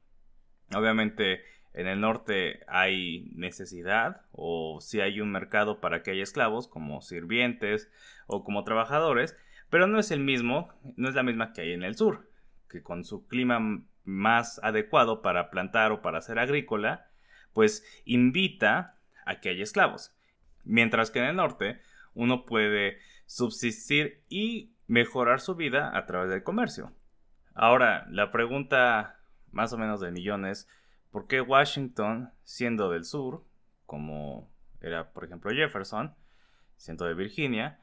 Obviamente 0.74 1.44
en 1.76 1.88
el 1.88 2.00
norte 2.00 2.62
hay 2.68 3.30
necesidad 3.34 4.22
o 4.32 4.80
si 4.80 5.02
hay 5.02 5.20
un 5.20 5.32
mercado 5.32 5.82
para 5.82 6.04
que 6.04 6.12
haya 6.12 6.24
esclavos 6.24 6.70
como 6.70 7.02
sirvientes 7.02 7.92
o 8.28 8.46
como 8.46 8.64
trabajadores, 8.64 9.36
pero 9.70 9.88
no 9.88 10.00
es 10.00 10.12
el 10.12 10.20
mismo, 10.20 10.74
no 10.96 11.10
es 11.10 11.16
la 11.16 11.24
misma 11.24 11.54
que 11.54 11.62
hay 11.62 11.74
en 11.74 11.84
el 11.84 11.96
sur, 11.96 12.30
que 12.70 12.84
con 12.84 13.04
su 13.04 13.28
clima 13.28 13.84
más 14.04 14.60
adecuado 14.64 15.22
para 15.22 15.50
plantar 15.50 15.92
o 15.92 16.02
para 16.02 16.22
ser 16.22 16.40
agrícola, 16.40 17.08
pues 17.54 17.84
invita 18.06 19.00
a 19.26 19.40
que 19.40 19.50
haya 19.50 19.64
esclavos. 19.64 20.16
Mientras 20.64 21.12
que 21.12 21.20
en 21.20 21.26
el 21.26 21.36
norte 21.36 21.82
uno 22.14 22.46
puede 22.46 23.00
subsistir 23.26 24.24
y 24.30 24.74
mejorar 24.88 25.42
su 25.42 25.56
vida 25.56 25.96
a 25.98 26.06
través 26.06 26.30
del 26.30 26.44
comercio. 26.44 26.94
Ahora, 27.54 28.06
la 28.10 28.32
pregunta 28.32 29.20
más 29.52 29.74
o 29.74 29.78
menos 29.78 30.02
de 30.02 30.12
millones, 30.12 30.68
¿por 31.12 31.28
qué 31.28 31.42
Washington, 31.42 32.32
siendo 32.44 32.90
del 32.90 33.06
sur, 33.06 33.46
como 33.86 34.52
era 34.82 35.12
por 35.12 35.24
ejemplo 35.24 35.52
Jefferson, 35.52 36.14
siendo 36.76 37.06
de 37.06 37.14
Virginia, 37.14 37.80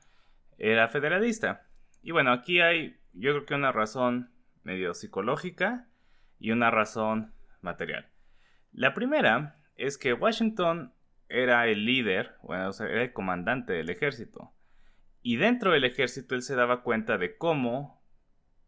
era 0.58 0.88
federalista? 0.88 1.66
Y 2.02 2.10
bueno, 2.10 2.32
aquí 2.32 2.60
hay 2.60 2.98
yo 3.14 3.32
creo 3.32 3.46
que 3.46 3.54
una 3.54 3.72
razón 3.72 4.30
medio 4.62 4.94
psicológica 4.94 5.88
y 6.38 6.50
una 6.50 6.70
razón 6.70 7.32
material. 7.60 8.08
La 8.72 8.94
primera 8.94 9.60
es 9.76 9.98
que 9.98 10.12
Washington 10.12 10.94
era 11.28 11.66
el 11.66 11.84
líder, 11.84 12.36
bueno, 12.42 12.70
era 12.80 13.02
el 13.02 13.12
comandante 13.12 13.72
del 13.72 13.90
ejército. 13.90 14.52
Y 15.22 15.36
dentro 15.36 15.72
del 15.72 15.84
ejército 15.84 16.34
él 16.34 16.42
se 16.42 16.56
daba 16.56 16.82
cuenta 16.82 17.18
de 17.18 17.36
cómo, 17.36 18.02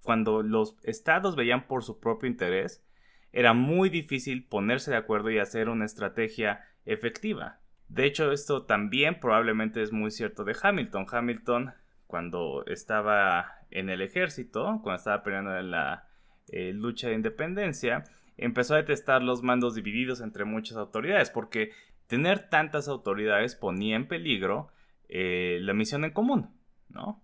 cuando 0.03 0.42
los 0.42 0.77
estados 0.83 1.37
veían 1.37 1.66
por 1.66 1.83
su 1.83 2.01
propio 2.01 2.29
interés, 2.29 2.85
era 3.33 3.53
muy 3.53 3.88
difícil 3.88 4.47
ponerse 4.47 4.92
de 4.92 4.97
acuerdo 4.97 5.31
y 5.31 5.38
hacer 5.38 5.68
una 5.68 5.85
estrategia 5.85 6.64
efectiva. 6.85 7.61
De 7.88 8.05
hecho, 8.05 8.31
esto 8.31 8.64
también 8.64 9.18
probablemente 9.18 9.83
es 9.83 9.92
muy 9.92 10.11
cierto 10.11 10.44
de 10.44 10.57
Hamilton. 10.61 11.07
Hamilton, 11.11 11.75
cuando 12.14 12.64
estaba 12.66 13.57
en 13.72 13.90
el 13.90 14.00
ejército, 14.00 14.79
cuando 14.85 14.94
estaba 14.94 15.24
peleando 15.24 15.59
en 15.59 15.72
la 15.72 16.07
eh, 16.46 16.72
lucha 16.72 17.09
de 17.09 17.14
independencia, 17.14 18.05
empezó 18.37 18.74
a 18.74 18.77
detestar 18.77 19.20
los 19.20 19.42
mandos 19.42 19.74
divididos 19.74 20.20
entre 20.20 20.44
muchas 20.44 20.77
autoridades, 20.77 21.31
porque 21.31 21.72
tener 22.07 22.48
tantas 22.50 22.87
autoridades 22.87 23.57
ponía 23.57 23.96
en 23.96 24.07
peligro 24.07 24.68
eh, 25.09 25.59
la 25.62 25.74
misión 25.74 26.05
en 26.05 26.12
común, 26.12 26.55
¿no? 26.88 27.20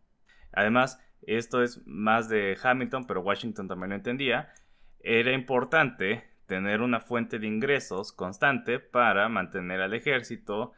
Además, 0.51 1.01
esto 1.23 1.63
es 1.63 1.87
más 1.87 2.29
de 2.29 2.59
Hamilton, 2.61 3.07
pero 3.07 3.21
Washington 3.21 3.69
también 3.69 3.91
lo 3.91 3.95
entendía, 3.95 4.53
era 4.99 5.33
importante 5.33 6.25
tener 6.47 6.81
una 6.81 6.99
fuente 6.99 7.39
de 7.39 7.47
ingresos 7.47 8.11
constante 8.11 8.81
para 8.81 9.29
mantener 9.29 9.83
al 9.83 9.95
ejército 9.95 10.73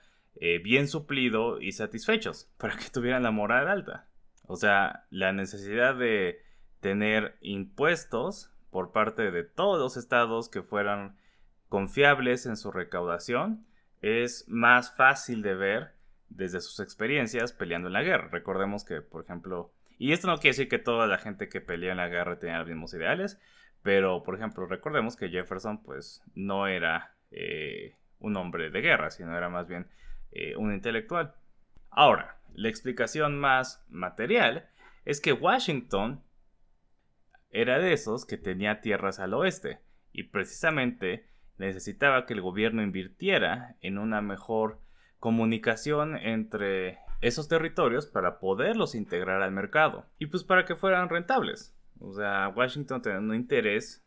eh, 0.44 0.58
bien 0.58 0.88
suplido 0.88 1.60
y 1.60 1.70
satisfechos, 1.70 2.50
para 2.58 2.76
que 2.76 2.90
tuvieran 2.90 3.22
la 3.22 3.30
moral 3.30 3.68
alta. 3.68 4.08
O 4.48 4.56
sea, 4.56 5.06
la 5.08 5.32
necesidad 5.32 5.94
de 5.94 6.42
tener 6.80 7.36
impuestos 7.42 8.50
por 8.72 8.90
parte 8.90 9.30
de 9.30 9.44
todos 9.44 9.78
los 9.78 9.96
estados 9.96 10.48
que 10.48 10.62
fueran 10.62 11.16
confiables 11.68 12.46
en 12.46 12.56
su 12.56 12.72
recaudación 12.72 13.64
es 14.00 14.44
más 14.48 14.96
fácil 14.96 15.42
de 15.42 15.54
ver 15.54 15.92
desde 16.28 16.60
sus 16.60 16.80
experiencias 16.80 17.52
peleando 17.52 17.86
en 17.86 17.92
la 17.92 18.02
guerra. 18.02 18.26
Recordemos 18.26 18.84
que, 18.84 19.00
por 19.00 19.22
ejemplo, 19.22 19.72
y 19.96 20.10
esto 20.10 20.26
no 20.26 20.38
quiere 20.38 20.56
decir 20.56 20.68
que 20.68 20.80
toda 20.80 21.06
la 21.06 21.18
gente 21.18 21.48
que 21.48 21.60
pelea 21.60 21.92
en 21.92 21.98
la 21.98 22.08
guerra 22.08 22.40
tenía 22.40 22.58
los 22.58 22.66
mismos 22.66 22.92
ideales, 22.94 23.38
pero, 23.84 24.24
por 24.24 24.34
ejemplo, 24.34 24.66
recordemos 24.66 25.14
que 25.14 25.28
Jefferson, 25.28 25.84
pues, 25.84 26.20
no 26.34 26.66
era 26.66 27.14
eh, 27.30 27.94
un 28.18 28.36
hombre 28.36 28.70
de 28.70 28.80
guerra, 28.80 29.12
sino 29.12 29.36
era 29.36 29.48
más 29.48 29.68
bien 29.68 29.86
eh, 30.32 30.56
un 30.56 30.72
intelectual. 30.72 31.34
Ahora, 31.90 32.38
la 32.54 32.68
explicación 32.68 33.38
más 33.38 33.84
material 33.88 34.68
es 35.04 35.20
que 35.20 35.32
Washington 35.32 36.22
era 37.50 37.78
de 37.78 37.92
esos 37.92 38.24
que 38.24 38.38
tenía 38.38 38.80
tierras 38.80 39.20
al 39.20 39.34
oeste 39.34 39.80
y 40.12 40.24
precisamente 40.24 41.26
necesitaba 41.58 42.26
que 42.26 42.34
el 42.34 42.40
gobierno 42.40 42.82
invirtiera 42.82 43.76
en 43.80 43.98
una 43.98 44.20
mejor 44.22 44.80
comunicación 45.18 46.16
entre 46.16 46.98
esos 47.20 47.48
territorios 47.48 48.06
para 48.06 48.40
poderlos 48.40 48.94
integrar 48.94 49.42
al 49.42 49.52
mercado 49.52 50.06
y 50.18 50.26
pues 50.26 50.44
para 50.44 50.64
que 50.64 50.76
fueran 50.76 51.08
rentables. 51.08 51.74
O 52.00 52.12
sea, 52.14 52.48
Washington 52.48 53.02
tenía 53.02 53.18
un 53.18 53.34
interés 53.34 54.04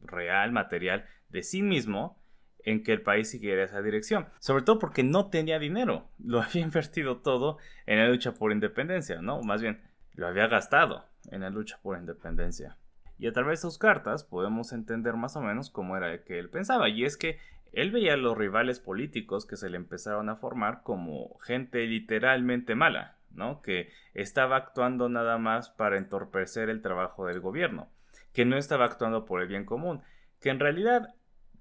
real, 0.00 0.50
material, 0.50 1.06
de 1.28 1.42
sí 1.42 1.62
mismo 1.62 2.21
en 2.64 2.82
que 2.82 2.92
el 2.92 3.02
país 3.02 3.30
siguiera 3.30 3.64
esa 3.64 3.82
dirección. 3.82 4.26
Sobre 4.38 4.62
todo 4.62 4.78
porque 4.78 5.02
no 5.02 5.30
tenía 5.30 5.58
dinero. 5.58 6.08
Lo 6.24 6.40
había 6.40 6.62
invertido 6.62 7.18
todo 7.18 7.58
en 7.86 7.98
la 7.98 8.08
lucha 8.08 8.34
por 8.34 8.52
independencia, 8.52 9.20
¿no? 9.20 9.42
Más 9.42 9.60
bien, 9.60 9.80
lo 10.14 10.26
había 10.26 10.46
gastado 10.46 11.06
en 11.30 11.40
la 11.40 11.50
lucha 11.50 11.78
por 11.82 11.98
independencia. 11.98 12.76
Y 13.18 13.26
a 13.26 13.32
través 13.32 13.60
de 13.60 13.68
sus 13.68 13.78
cartas 13.78 14.24
podemos 14.24 14.72
entender 14.72 15.14
más 15.14 15.36
o 15.36 15.40
menos 15.40 15.70
cómo 15.70 15.96
era 15.96 16.22
que 16.24 16.38
él 16.38 16.50
pensaba. 16.50 16.88
Y 16.88 17.04
es 17.04 17.16
que 17.16 17.38
él 17.72 17.90
veía 17.90 18.14
a 18.14 18.16
los 18.16 18.36
rivales 18.36 18.80
políticos 18.80 19.46
que 19.46 19.56
se 19.56 19.70
le 19.70 19.76
empezaron 19.76 20.28
a 20.28 20.36
formar 20.36 20.82
como 20.82 21.38
gente 21.38 21.86
literalmente 21.86 22.74
mala. 22.74 23.16
Que 23.62 23.90
estaba 24.14 24.56
actuando 24.56 25.08
nada 25.08 25.38
más 25.38 25.70
para 25.70 25.96
entorpecer 25.96 26.68
el 26.68 26.82
trabajo 26.82 27.26
del 27.26 27.40
gobierno, 27.40 27.88
que 28.32 28.44
no 28.44 28.56
estaba 28.56 28.84
actuando 28.84 29.24
por 29.24 29.40
el 29.40 29.48
bien 29.48 29.64
común, 29.64 30.02
que 30.40 30.50
en 30.50 30.60
realidad 30.60 31.14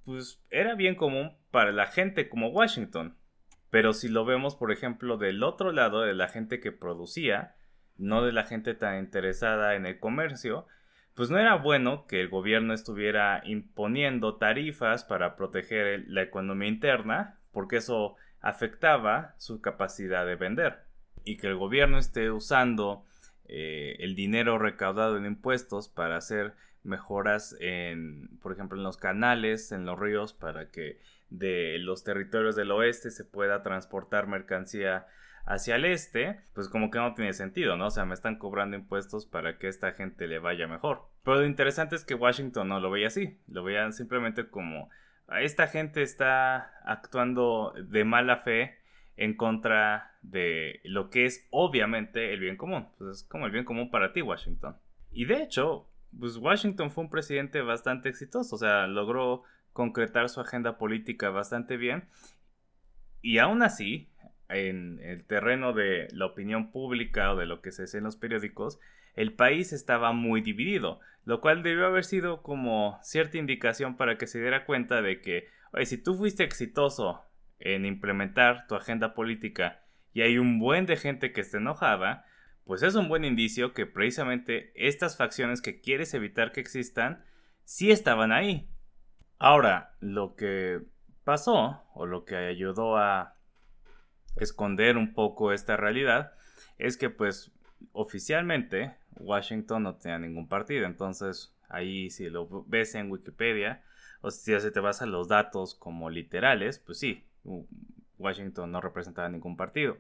pues 0.06 0.42
era 0.50 0.76
bien 0.76 0.96
común 0.96 1.38
para 1.52 1.72
la 1.72 1.88
gente 1.88 2.30
como 2.30 2.50
Washington. 2.50 3.18
Pero 3.70 3.94
si 3.94 4.10
lo 4.10 4.26
vemos, 4.26 4.56
por 4.56 4.72
ejemplo, 4.72 5.18
del 5.18 5.44
otro 5.44 5.72
lado 5.72 6.02
de 6.02 6.14
la 6.14 6.28
gente 6.28 6.60
que 6.60 6.72
producía, 6.72 7.56
no 7.98 8.24
de 8.24 8.34
la 8.34 8.44
gente 8.44 8.74
tan 8.74 9.00
interesada 9.00 9.76
en 9.76 9.86
el 9.86 10.00
comercio, 10.00 10.68
pues 11.14 11.30
no 11.30 11.38
era 11.38 11.56
bueno 11.56 12.06
que 12.08 12.22
el 12.22 12.30
gobierno 12.30 12.74
estuviera 12.74 13.42
imponiendo 13.46 14.36
tarifas 14.36 15.04
para 15.04 15.36
proteger 15.36 16.06
la 16.08 16.22
economía 16.22 16.68
interna, 16.68 17.40
porque 17.52 17.78
eso 17.78 18.16
afectaba 18.42 19.36
su 19.38 19.62
capacidad 19.62 20.26
de 20.26 20.36
vender 20.36 20.80
y 21.24 21.38
que 21.38 21.48
el 21.48 21.56
gobierno 21.56 21.98
esté 21.98 22.32
usando 22.32 23.06
eh, 23.46 23.98
el 24.00 24.16
dinero 24.16 24.58
recaudado 24.58 25.18
en 25.18 25.26
impuestos 25.26 25.90
para 25.90 26.18
hacer 26.18 26.56
mejoras 26.84 27.56
en, 27.60 28.30
por 28.42 28.52
ejemplo, 28.52 28.78
en 28.78 28.84
los 28.84 28.98
canales, 28.98 29.72
en 29.72 29.86
los 29.86 30.00
ríos, 30.00 30.34
para 30.34 30.70
que 30.70 31.00
de 31.30 31.78
los 31.80 32.04
territorios 32.04 32.56
del 32.56 32.72
oeste 32.72 33.12
se 33.12 33.24
pueda 33.24 33.64
transportar 33.64 34.28
mercancía 34.28 35.08
hacia 35.46 35.76
el 35.76 35.86
este, 35.86 36.42
pues 36.54 36.70
como 36.70 36.92
que 36.92 37.00
no 37.00 37.14
tiene 37.14 37.34
sentido, 37.34 37.78
¿no? 37.78 37.88
O 37.88 37.92
sea, 37.92 38.06
me 38.06 38.14
están 38.14 38.38
cobrando 38.38 38.78
impuestos 38.78 39.26
para 39.26 39.58
que 39.58 39.68
esta 39.68 39.94
gente 39.94 40.28
le 40.28 40.40
vaya 40.40 40.68
mejor. 40.68 41.04
Pero 41.24 41.38
lo 41.38 41.46
interesante 41.46 41.96
es 41.96 42.04
que 42.04 42.16
Washington 42.16 42.68
no 42.68 42.80
lo 42.80 42.92
veía 42.92 43.08
así, 43.08 43.40
lo 43.48 43.64
veían 43.64 43.94
simplemente 43.94 44.50
como 44.50 44.90
esta 45.40 45.68
gente 45.68 46.02
está 46.02 46.74
actuando 46.84 47.74
de 47.78 48.04
mala 48.04 48.38
fe 48.38 48.78
en 49.16 49.36
contra 49.36 50.16
de 50.22 50.82
lo 50.84 51.10
que 51.10 51.26
es 51.26 51.48
obviamente 51.52 52.34
el 52.34 52.40
bien 52.40 52.58
común. 52.58 52.90
Pues 52.98 53.18
es 53.18 53.24
como 53.24 53.46
el 53.46 53.52
bien 53.52 53.66
común 53.66 53.90
para 53.90 54.14
ti, 54.14 54.22
Washington. 54.22 54.78
Y 55.12 55.26
de 55.26 55.44
hecho, 55.44 55.88
pues 56.18 56.38
Washington 56.38 56.92
fue 56.92 57.06
un 57.06 57.10
presidente 57.10 57.62
bastante 57.62 58.10
exitoso, 58.10 58.56
o 58.56 58.60
sea, 58.60 58.88
logró 58.88 59.44
concretar 59.74 60.30
su 60.30 60.42
agenda 60.42 60.78
política 60.78 61.30
bastante 61.30 61.78
bien. 61.78 62.06
Y 63.22 63.38
aún 63.38 63.62
así, 63.62 64.10
en 64.50 65.00
el 65.04 65.26
terreno 65.26 65.74
de 65.74 66.08
la 66.12 66.26
opinión 66.26 66.72
pública 66.72 67.32
o 67.32 67.36
de 67.36 67.46
lo 67.46 67.62
que 67.62 67.72
se 67.72 67.84
dice 67.84 68.00
en 68.00 68.04
los 68.04 68.18
periódicos, 68.18 68.80
el 69.16 69.34
país 69.34 69.74
estaba 69.74 70.12
muy 70.12 70.42
dividido, 70.42 71.00
lo 71.26 71.42
cual 71.42 71.64
debió 71.64 71.86
haber 71.86 72.04
sido 72.04 72.42
como 72.42 73.00
cierta 73.04 73.38
indicación 73.38 73.98
para 73.98 74.18
que 74.18 74.28
se 74.28 74.40
diera 74.40 74.66
cuenta 74.66 75.02
de 75.02 75.22
que, 75.22 75.48
oye, 75.74 75.86
si 75.86 75.98
tú 75.98 76.16
fuiste 76.16 76.44
exitoso 76.44 77.22
en 77.60 77.86
implementar 77.86 78.68
tu 78.68 78.76
agenda 78.76 79.14
política 79.14 79.82
y 80.14 80.22
hay 80.22 80.38
un 80.38 80.60
buen 80.60 80.86
de 80.86 80.98
gente 80.98 81.32
que 81.32 81.42
esté 81.42 81.58
enojada, 81.58 82.26
pues 82.66 82.84
es 82.84 82.96
un 82.96 83.10
buen 83.10 83.26
indicio 83.26 83.74
que 83.74 83.86
precisamente 83.86 84.72
estas 84.76 85.18
facciones 85.18 85.62
que 85.62 85.82
quieres 85.82 86.14
evitar 86.14 86.52
que 86.52 86.62
existan, 86.62 87.24
sí 87.64 87.92
estaban 87.92 88.32
ahí. 88.32 88.70
Ahora, 89.38 89.96
lo 90.00 90.36
que 90.36 90.82
pasó, 91.24 91.84
o 91.94 92.06
lo 92.06 92.26
que 92.26 92.36
ayudó 92.36 92.98
a 92.98 93.36
esconder 94.38 94.98
un 94.98 95.14
poco 95.14 95.52
esta 95.52 95.78
realidad, 95.78 96.34
es 96.78 96.98
que 96.98 97.10
pues 97.10 97.52
oficialmente 97.92 98.96
Washington 99.20 99.84
no 99.84 99.96
tenía 99.96 100.20
ningún 100.20 100.48
partido. 100.48 100.86
Entonces, 100.86 101.56
ahí 101.70 102.10
si 102.10 102.30
lo 102.30 102.64
ves 102.68 102.96
en 102.96 103.12
Wikipedia, 103.12 103.84
o 104.22 104.30
si 104.32 104.54
te 104.72 104.80
vas 104.80 105.02
a 105.02 105.06
los 105.06 105.28
datos 105.28 105.76
como 105.76 106.10
literales, 106.10 106.80
pues 106.80 107.00
sí, 107.00 107.26
Washington 108.22 108.72
no 108.72 108.82
representaba 108.82 109.30
ningún 109.30 109.58
partido. 109.58 109.98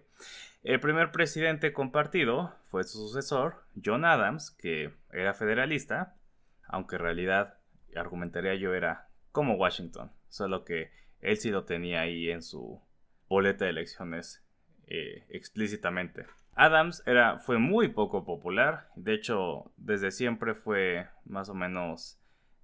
El 0.63 0.79
primer 0.79 1.11
presidente 1.11 1.73
con 1.73 1.91
partido 1.91 2.53
fue 2.69 2.83
su 2.83 2.99
sucesor, 2.99 3.63
John 3.83 4.05
Adams, 4.05 4.51
que 4.51 4.93
era 5.11 5.33
federalista, 5.33 6.15
aunque 6.67 6.97
en 6.97 7.01
realidad 7.01 7.57
argumentaría 7.95 8.55
yo 8.55 8.73
era 8.73 9.07
como 9.31 9.55
Washington, 9.55 10.11
solo 10.29 10.63
que 10.63 10.91
él 11.21 11.37
sí 11.37 11.49
lo 11.51 11.65
tenía 11.65 12.01
ahí 12.01 12.29
en 12.29 12.41
su 12.41 12.81
boleta 13.27 13.65
de 13.65 13.71
elecciones 13.71 14.43
eh, 14.87 15.25
explícitamente. 15.29 16.25
Adams 16.53 17.01
era, 17.05 17.39
fue 17.39 17.57
muy 17.57 17.87
poco 17.89 18.25
popular, 18.25 18.89
de 18.95 19.13
hecho 19.13 19.71
desde 19.77 20.11
siempre 20.11 20.53
fue 20.53 21.07
más 21.25 21.49
o 21.49 21.53
menos, 21.53 22.19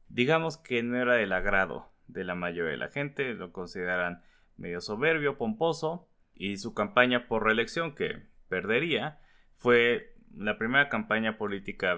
digamos 0.09 0.57
que 0.57 0.83
no 0.83 0.97
era 0.97 1.13
del 1.13 1.31
agrado 1.31 1.89
de 2.07 2.23
la 2.23 2.35
mayoría 2.35 2.71
de 2.71 2.77
la 2.77 2.89
gente, 2.89 3.33
lo 3.33 3.51
consideran 3.51 4.21
medio 4.57 4.81
soberbio, 4.81 5.37
pomposo, 5.37 6.09
y 6.33 6.57
su 6.57 6.73
campaña 6.73 7.27
por 7.27 7.43
reelección, 7.43 7.95
que 7.95 8.27
perdería, 8.47 9.19
fue 9.55 10.15
la 10.35 10.57
primera 10.57 10.89
campaña 10.89 11.37
política 11.37 11.97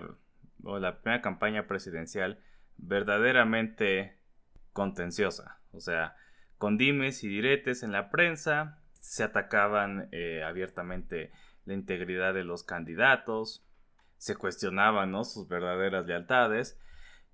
o 0.63 0.79
la 0.79 1.01
primera 1.01 1.21
campaña 1.21 1.67
presidencial 1.67 2.39
verdaderamente 2.77 4.17
contenciosa, 4.71 5.59
o 5.71 5.81
sea, 5.81 6.15
con 6.57 6.77
dimes 6.77 7.23
y 7.23 7.27
diretes 7.27 7.83
en 7.83 7.91
la 7.91 8.09
prensa, 8.09 8.81
se 8.99 9.23
atacaban 9.23 10.09
eh, 10.11 10.43
abiertamente 10.43 11.31
la 11.65 11.73
integridad 11.73 12.33
de 12.33 12.43
los 12.43 12.63
candidatos, 12.63 13.65
se 14.17 14.35
cuestionaban 14.35 15.11
sus 15.23 15.47
verdaderas 15.47 16.05
lealtades. 16.05 16.77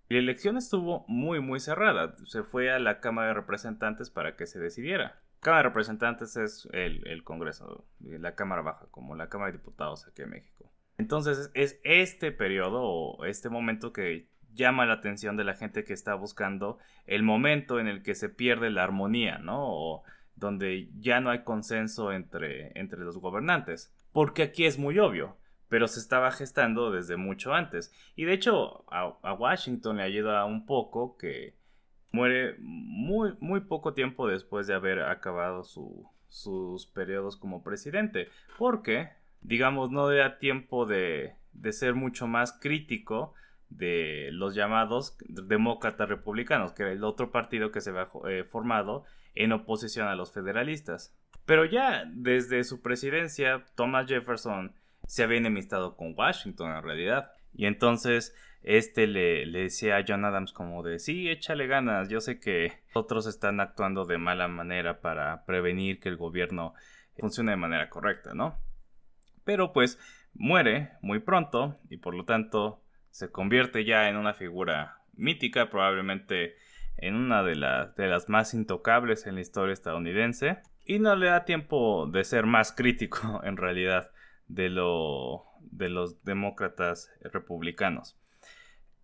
La 0.08 0.20
elección 0.20 0.58
estuvo 0.58 1.06
muy 1.08 1.40
muy 1.40 1.60
cerrada. 1.60 2.16
Se 2.26 2.44
fue 2.44 2.72
a 2.72 2.80
la 2.80 3.00
Cámara 3.00 3.30
de 3.30 3.34
Representantes 3.34 4.10
para 4.10 4.36
que 4.36 4.46
se 4.46 4.60
decidiera. 4.60 5.20
Cámara 5.40 5.64
de 5.64 5.70
Representantes 5.70 6.38
es 6.38 6.68
el, 6.72 7.24
Congreso, 7.24 7.86
la 8.00 8.36
Cámara 8.36 8.62
Baja, 8.62 8.88
como 8.92 9.16
la 9.16 9.30
Cámara 9.30 9.52
de 9.52 9.58
Diputados 9.58 10.08
aquí 10.08 10.22
en 10.24 10.30
México. 10.30 10.72
Entonces 10.98 11.52
es 11.54 11.80
este 11.84 12.32
periodo 12.32 12.82
o 12.84 13.26
este 13.26 13.50
momento 13.50 13.94
que 13.94 14.30
llama 14.54 14.86
la 14.86 14.94
atención 14.94 15.38
de 15.38 15.44
la 15.44 15.56
gente 15.56 15.84
que 15.84 15.94
está 15.94 16.16
buscando 16.16 16.80
el 17.06 17.24
momento 17.24 17.80
en 17.80 17.88
el 17.88 18.02
que 18.02 18.16
se 18.16 18.30
pierde 18.30 18.70
la 18.70 18.84
armonía, 18.84 19.38
¿no? 19.38 19.60
O 19.60 20.04
donde 20.36 20.90
ya 20.98 21.20
no 21.20 21.30
hay 21.30 21.44
consenso 21.44 22.12
entre, 22.12 22.78
entre 22.80 23.00
los 23.00 23.18
gobernantes 23.18 23.94
porque 24.16 24.44
aquí 24.44 24.66
es 24.66 24.80
muy 24.80 24.98
obvio, 24.98 25.36
pero 25.70 25.88
se 25.88 26.00
estaba 26.00 26.32
gestando 26.32 26.92
desde 26.92 27.18
mucho 27.18 27.54
antes. 27.54 27.94
Y 28.16 28.26
de 28.26 28.34
hecho 28.34 28.86
a, 28.92 29.34
Washington 29.34 29.98
le 29.98 30.04
ayuda 30.04 30.46
un 30.46 30.66
poco 30.66 31.18
que 31.18 31.56
muere 32.12 32.56
muy, 32.60 33.36
muy 33.40 33.62
poco 33.62 33.94
tiempo 33.94 34.28
después 34.28 34.68
de 34.68 34.74
haber 34.74 35.02
acabado 35.02 35.64
sus 35.64 36.86
periodos 36.94 37.38
como 37.38 37.64
presidente, 37.64 38.30
porque, 38.58 39.10
digamos, 39.42 39.92
no 39.92 40.10
da 40.10 40.40
tiempo 40.40 40.86
de, 40.86 41.36
de 41.54 41.74
ser 41.74 41.96
mucho 41.96 42.28
más 42.28 42.54
crítico 42.54 43.34
de 43.70 44.30
los 44.32 44.56
llamados 44.56 45.18
demócratas 45.28 46.08
republicanos, 46.08 46.72
que 46.74 46.84
era 46.84 46.92
el 46.92 47.04
otro 47.04 47.32
partido 47.32 47.72
que 47.72 47.82
se 47.82 47.90
había 47.90 48.10
eh, 48.28 48.44
formado 48.44 49.04
en 49.34 49.52
oposición 49.52 50.08
a 50.08 50.16
los 50.16 50.32
federalistas. 50.32 51.14
Pero 51.46 51.66
ya 51.66 52.06
desde 52.08 52.64
su 52.64 52.82
presidencia, 52.82 53.66
Thomas 53.76 54.08
Jefferson 54.08 54.74
se 55.08 55.24
había 55.24 55.38
enemistado 55.38 55.96
con 55.96 56.14
Washington 56.18 56.76
en 56.76 56.84
realidad. 56.84 57.32
Y 57.54 57.66
entonces 57.66 58.36
este 58.66 59.06
le, 59.06 59.46
decía 59.46 59.98
a 59.98 60.04
John 60.08 60.26
Adams 60.26 60.52
como 60.52 60.82
de 60.82 61.00
sí, 61.00 61.30
échale 61.30 61.68
ganas, 61.68 62.10
yo 62.10 62.20
sé 62.20 62.40
que 62.40 62.74
otros 62.94 63.28
están 63.28 63.60
actuando 63.60 64.06
de 64.06 64.18
mala 64.18 64.48
manera 64.48 65.02
para 65.02 65.46
prevenir 65.46 66.00
que 66.00 66.10
el 66.10 66.18
gobierno 66.18 66.74
funcione 67.18 67.52
de 67.52 67.58
manera 67.58 67.90
correcta, 67.90 68.34
¿no? 68.34 68.60
Pero 69.44 69.72
pues 69.72 70.00
muere 70.34 70.94
muy 71.02 71.20
pronto 71.20 71.80
y 71.90 71.98
por 71.98 72.16
lo 72.16 72.26
tanto 72.26 72.82
se 73.12 73.32
convierte 73.32 73.86
ya 73.86 74.10
en 74.10 74.18
una 74.18 74.34
figura 74.34 75.02
mítica, 75.14 75.70
probablemente 75.70 76.56
en 76.98 77.16
una 77.16 77.44
de, 77.44 77.54
de 77.96 78.08
las 78.08 78.30
más 78.30 78.54
intocables 78.54 79.28
en 79.28 79.36
la 79.36 79.42
historia 79.42 79.74
estadounidense 79.74 80.58
y 80.86 81.00
no 81.00 81.16
le 81.16 81.28
da 81.28 81.46
tiempo 81.46 82.08
de 82.08 82.24
ser 82.24 82.46
más 82.46 82.72
crítico 82.72 83.42
en 83.44 83.58
realidad 83.58 84.12
de, 84.48 84.70
lo, 84.70 85.46
de 85.60 85.90
los 85.90 86.24
demócratas 86.24 87.12
republicanos. 87.22 88.18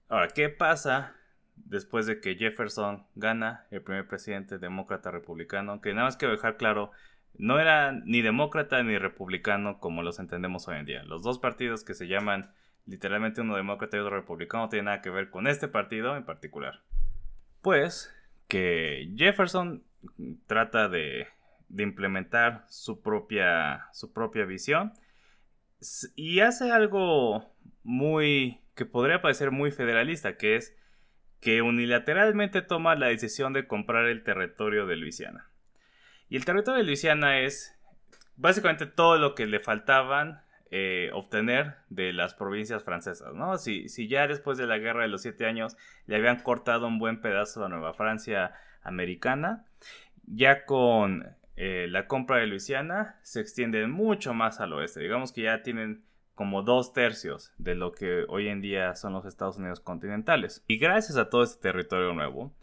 Ahora, 0.08 0.28
¿qué 0.30 0.50
pasa 0.50 1.16
después 1.56 2.06
de 2.06 2.20
que 2.20 2.36
Jefferson 2.36 3.06
gana 3.16 3.66
el 3.72 3.82
primer 3.82 4.08
presidente 4.08 4.58
demócrata 4.58 5.12
republicano? 5.12 5.82
Que 5.82 5.94
nada 5.94 6.08
más 6.08 6.18
quiero 6.18 6.34
dejar 6.34 6.58
claro, 6.58 6.92
no 7.34 7.60
era 7.60 7.92
ni 7.92 8.22
demócrata 8.22 8.84
ni 8.84 8.98
republicano 8.98 9.80
como 9.80 10.04
los 10.04 10.20
entendemos 10.20 10.68
hoy 10.68 10.78
en 10.78 10.86
día. 10.86 11.04
Los 11.04 11.24
dos 11.24 11.40
partidos 11.40 11.84
que 11.84 11.94
se 11.94 12.08
llaman 12.08 12.54
literalmente 12.86 13.42
uno 13.42 13.56
demócrata 13.56 13.98
y 13.98 14.02
otro 14.02 14.16
republicano 14.16 14.66
no 14.66 14.70
tienen 14.70 14.86
nada 14.86 15.02
que 15.02 15.10
ver 15.10 15.30
con 15.30 15.48
este 15.48 15.68
partido 15.68 16.18
en 16.18 16.26
particular. 16.26 16.82
Pues 17.62 18.14
que 18.48 19.14
Jefferson 19.16 19.84
trata 20.48 20.90
de 20.90 21.28
de 21.72 21.84
implementar 21.84 22.66
su 22.68 23.02
propia, 23.02 23.88
su 23.94 24.12
propia 24.12 24.46
visión. 24.46 24.94
Y 26.16 26.42
hace 26.42 26.72
algo 26.72 27.54
muy 27.84 28.62
que 28.76 28.86
podría 28.86 29.22
parecer 29.22 29.52
muy 29.52 29.72
federalista, 29.72 30.38
que 30.38 30.56
es 30.56 30.76
que 31.40 31.62
unilateralmente 31.62 32.62
toma 32.62 32.96
la 32.96 33.08
decisión 33.08 33.52
de 33.54 33.68
comprar 33.68 34.06
el 34.06 34.24
territorio 34.24 34.86
de 34.86 34.96
Luisiana. 34.96 35.50
Y 36.30 36.38
el 36.38 36.46
territorio 36.46 36.78
de 36.78 36.86
Luisiana 36.86 37.40
es 37.40 37.76
básicamente 38.36 38.86
todo 38.86 39.18
lo 39.18 39.36
que 39.36 39.48
le 39.48 39.60
faltaban 39.60 40.42
eh, 40.70 41.10
obtener 41.14 41.76
de 41.90 42.14
las 42.14 42.34
provincias 42.34 42.84
francesas, 42.84 43.34
¿no? 43.34 43.58
Si, 43.58 43.90
si, 43.90 44.08
ya 44.08 44.28
después 44.28 44.58
de 44.58 44.68
la 44.68 44.78
guerra 44.78 45.02
de 45.02 45.10
los 45.10 45.24
siete 45.24 45.46
años 45.46 45.76
le 46.06 46.16
habían 46.16 46.42
cortado 46.42 46.88
un 46.88 47.00
buen 47.00 47.20
pedazo 47.20 47.66
a 47.66 47.70
Nueva 47.70 47.94
Francia 47.94 48.54
americana, 48.82 49.66
ya 50.26 50.66
con 50.66 51.36
eh, 51.56 51.88
la 51.90 52.08
compra 52.08 52.38
de 52.38 52.48
Luisiana 52.48 53.20
se 53.24 53.42
extiende 53.42 53.86
mucho 53.88 54.34
más 54.34 54.60
al 54.60 54.74
oeste. 54.74 55.00
Digamos 55.00 55.32
que 55.32 55.44
ya 55.44 55.62
tienen 55.64 56.06
como 56.34 56.64
dos 56.64 56.94
tercios 56.94 57.54
de 57.58 57.76
lo 57.76 57.92
que 57.92 58.26
hoy 58.28 58.48
en 58.48 58.62
día 58.62 58.96
son 58.96 59.14
los 59.14 59.26
Estados 59.26 59.58
Unidos 59.58 59.80
continentales. 59.80 60.64
Y 60.68 60.78
gracias 60.78 61.18
a 61.18 61.30
todo 61.30 61.44
este 61.44 61.62
territorio 61.62 62.14
nuevo, 62.14 62.56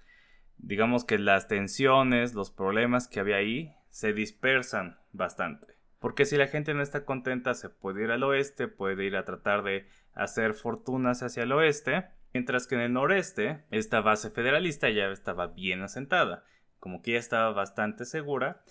digamos 0.56 1.04
que 1.04 1.18
las 1.18 1.48
tensiones, 1.48 2.34
los 2.34 2.50
problemas 2.50 3.08
que 3.08 3.20
había 3.20 3.36
ahí 3.36 3.74
se 3.90 4.12
dispersan 4.12 4.98
bastante. 5.12 5.76
Porque 6.00 6.24
si 6.24 6.36
la 6.36 6.46
gente 6.46 6.74
no 6.74 6.82
está 6.82 7.04
contenta, 7.04 7.54
se 7.54 7.70
puede 7.70 8.04
ir 8.04 8.10
al 8.10 8.22
oeste, 8.22 8.68
puede 8.68 9.04
ir 9.04 9.16
a 9.16 9.24
tratar 9.24 9.62
de 9.62 9.88
hacer 10.14 10.54
fortunas 10.54 11.22
hacia 11.22 11.42
el 11.42 11.52
oeste. 11.52 12.06
Mientras 12.32 12.66
que 12.66 12.76
en 12.76 12.82
el 12.82 12.92
noreste, 12.92 13.64
esta 13.70 14.00
base 14.00 14.30
federalista 14.30 14.90
ya 14.90 15.06
estaba 15.08 15.48
bien 15.48 15.82
asentada, 15.82 16.44
como 16.80 17.02
que 17.02 17.12
ya 17.12 17.18
estaba 17.18 17.52
bastante 17.52 18.04
segura, 18.04 18.62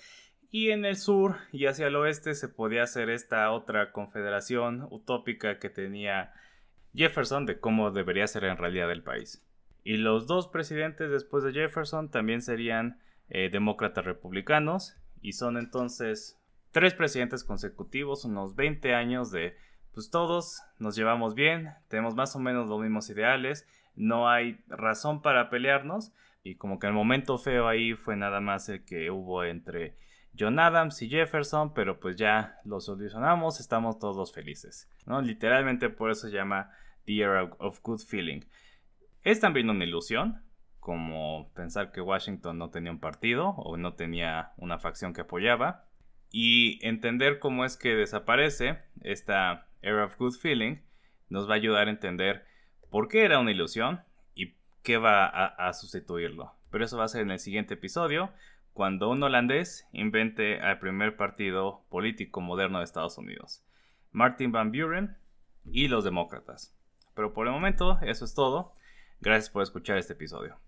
y 0.49 0.71
en 0.71 0.85
el 0.85 0.95
sur 0.95 1.37
y 1.51 1.65
hacia 1.65 1.87
el 1.87 1.95
oeste 1.95 2.33
se 2.33 2.47
podía 2.47 2.83
hacer 2.83 3.09
esta 3.09 3.51
otra 3.51 3.91
confederación 3.91 4.87
utópica 4.91 5.59
que 5.59 5.69
tenía 5.69 6.33
Jefferson 6.93 7.45
de 7.45 7.59
cómo 7.59 7.91
debería 7.91 8.27
ser 8.27 8.45
en 8.45 8.57
realidad 8.57 8.91
el 8.91 9.03
país. 9.03 9.43
Y 9.83 9.97
los 9.97 10.25
dos 10.25 10.47
presidentes 10.47 11.11
después 11.11 11.43
de 11.43 11.53
Jefferson 11.53 12.09
también 12.09 12.41
serían 12.41 12.99
eh, 13.29 13.49
demócratas 13.49 14.05
republicanos 14.05 14.95
y 15.21 15.33
son 15.33 15.57
entonces 15.57 16.39
tres 16.71 16.93
presidentes 16.93 17.43
consecutivos, 17.43 18.25
unos 18.25 18.55
20 18.55 18.93
años 18.93 19.31
de 19.31 19.55
pues 19.93 20.09
todos 20.09 20.61
nos 20.77 20.95
llevamos 20.95 21.33
bien, 21.33 21.73
tenemos 21.87 22.15
más 22.15 22.35
o 22.35 22.39
menos 22.39 22.69
los 22.69 22.79
mismos 22.79 23.09
ideales, 23.09 23.67
no 23.95 24.29
hay 24.29 24.59
razón 24.67 25.21
para 25.21 25.49
pelearnos 25.49 26.13
y 26.47 26.55
como 26.55 26.79
que 26.79 26.87
el 26.87 26.93
momento 26.93 27.37
feo 27.37 27.67
ahí 27.67 27.93
fue 27.93 28.15
nada 28.15 28.39
más 28.39 28.69
el 28.69 28.85
que 28.85 29.11
hubo 29.11 29.43
entre 29.43 29.97
John 30.37 30.59
Adams 30.59 31.01
y 31.01 31.09
Jefferson, 31.09 31.73
pero 31.73 31.99
pues 31.99 32.15
ya 32.15 32.59
lo 32.63 32.79
solucionamos, 32.79 33.59
estamos 33.59 33.99
todos 33.99 34.33
felices, 34.33 34.89
¿no? 35.05 35.21
Literalmente 35.21 35.89
por 35.89 36.09
eso 36.09 36.27
se 36.27 36.33
llama 36.33 36.71
The 37.05 37.19
Era 37.19 37.43
of 37.59 37.81
Good 37.81 38.01
Feeling. 38.07 38.41
Es 39.23 39.41
también 39.41 39.69
una 39.69 39.83
ilusión, 39.83 40.41
como 40.79 41.51
pensar 41.53 41.91
que 41.91 41.99
Washington 41.99 42.57
no 42.57 42.69
tenía 42.69 42.91
un 42.91 42.99
partido 42.99 43.49
o 43.49 43.75
no 43.75 43.95
tenía 43.95 44.53
una 44.55 44.79
facción 44.79 45.11
que 45.11 45.21
apoyaba, 45.21 45.85
y 46.31 46.79
entender 46.85 47.39
cómo 47.39 47.65
es 47.65 47.75
que 47.75 47.95
desaparece 47.95 48.79
esta 49.01 49.67
Era 49.81 50.05
of 50.05 50.17
Good 50.17 50.35
Feeling 50.35 50.77
nos 51.29 51.49
va 51.49 51.53
a 51.53 51.57
ayudar 51.57 51.87
a 51.87 51.91
entender 51.91 52.45
por 52.89 53.09
qué 53.09 53.25
era 53.25 53.39
una 53.39 53.51
ilusión 53.51 54.01
qué 54.83 54.97
va 54.97 55.25
a, 55.25 55.67
a 55.67 55.73
sustituirlo. 55.73 56.53
Pero 56.71 56.85
eso 56.85 56.97
va 56.97 57.05
a 57.05 57.09
ser 57.09 57.21
en 57.21 57.31
el 57.31 57.39
siguiente 57.39 57.75
episodio 57.75 58.31
cuando 58.73 59.09
un 59.09 59.23
holandés 59.23 59.87
invente 59.91 60.59
al 60.59 60.77
primer 60.77 61.17
partido 61.17 61.85
político 61.89 62.41
moderno 62.41 62.77
de 62.77 62.83
Estados 62.83 63.17
Unidos, 63.17 63.65
Martin 64.11 64.51
Van 64.51 64.71
Buren 64.71 65.17
y 65.65 65.87
los 65.87 66.03
demócratas. 66.03 66.77
Pero 67.15 67.33
por 67.33 67.47
el 67.47 67.53
momento 67.53 67.97
eso 68.03 68.25
es 68.25 68.35
todo. 68.35 68.73
Gracias 69.19 69.49
por 69.49 69.63
escuchar 69.63 69.97
este 69.97 70.13
episodio. 70.13 70.59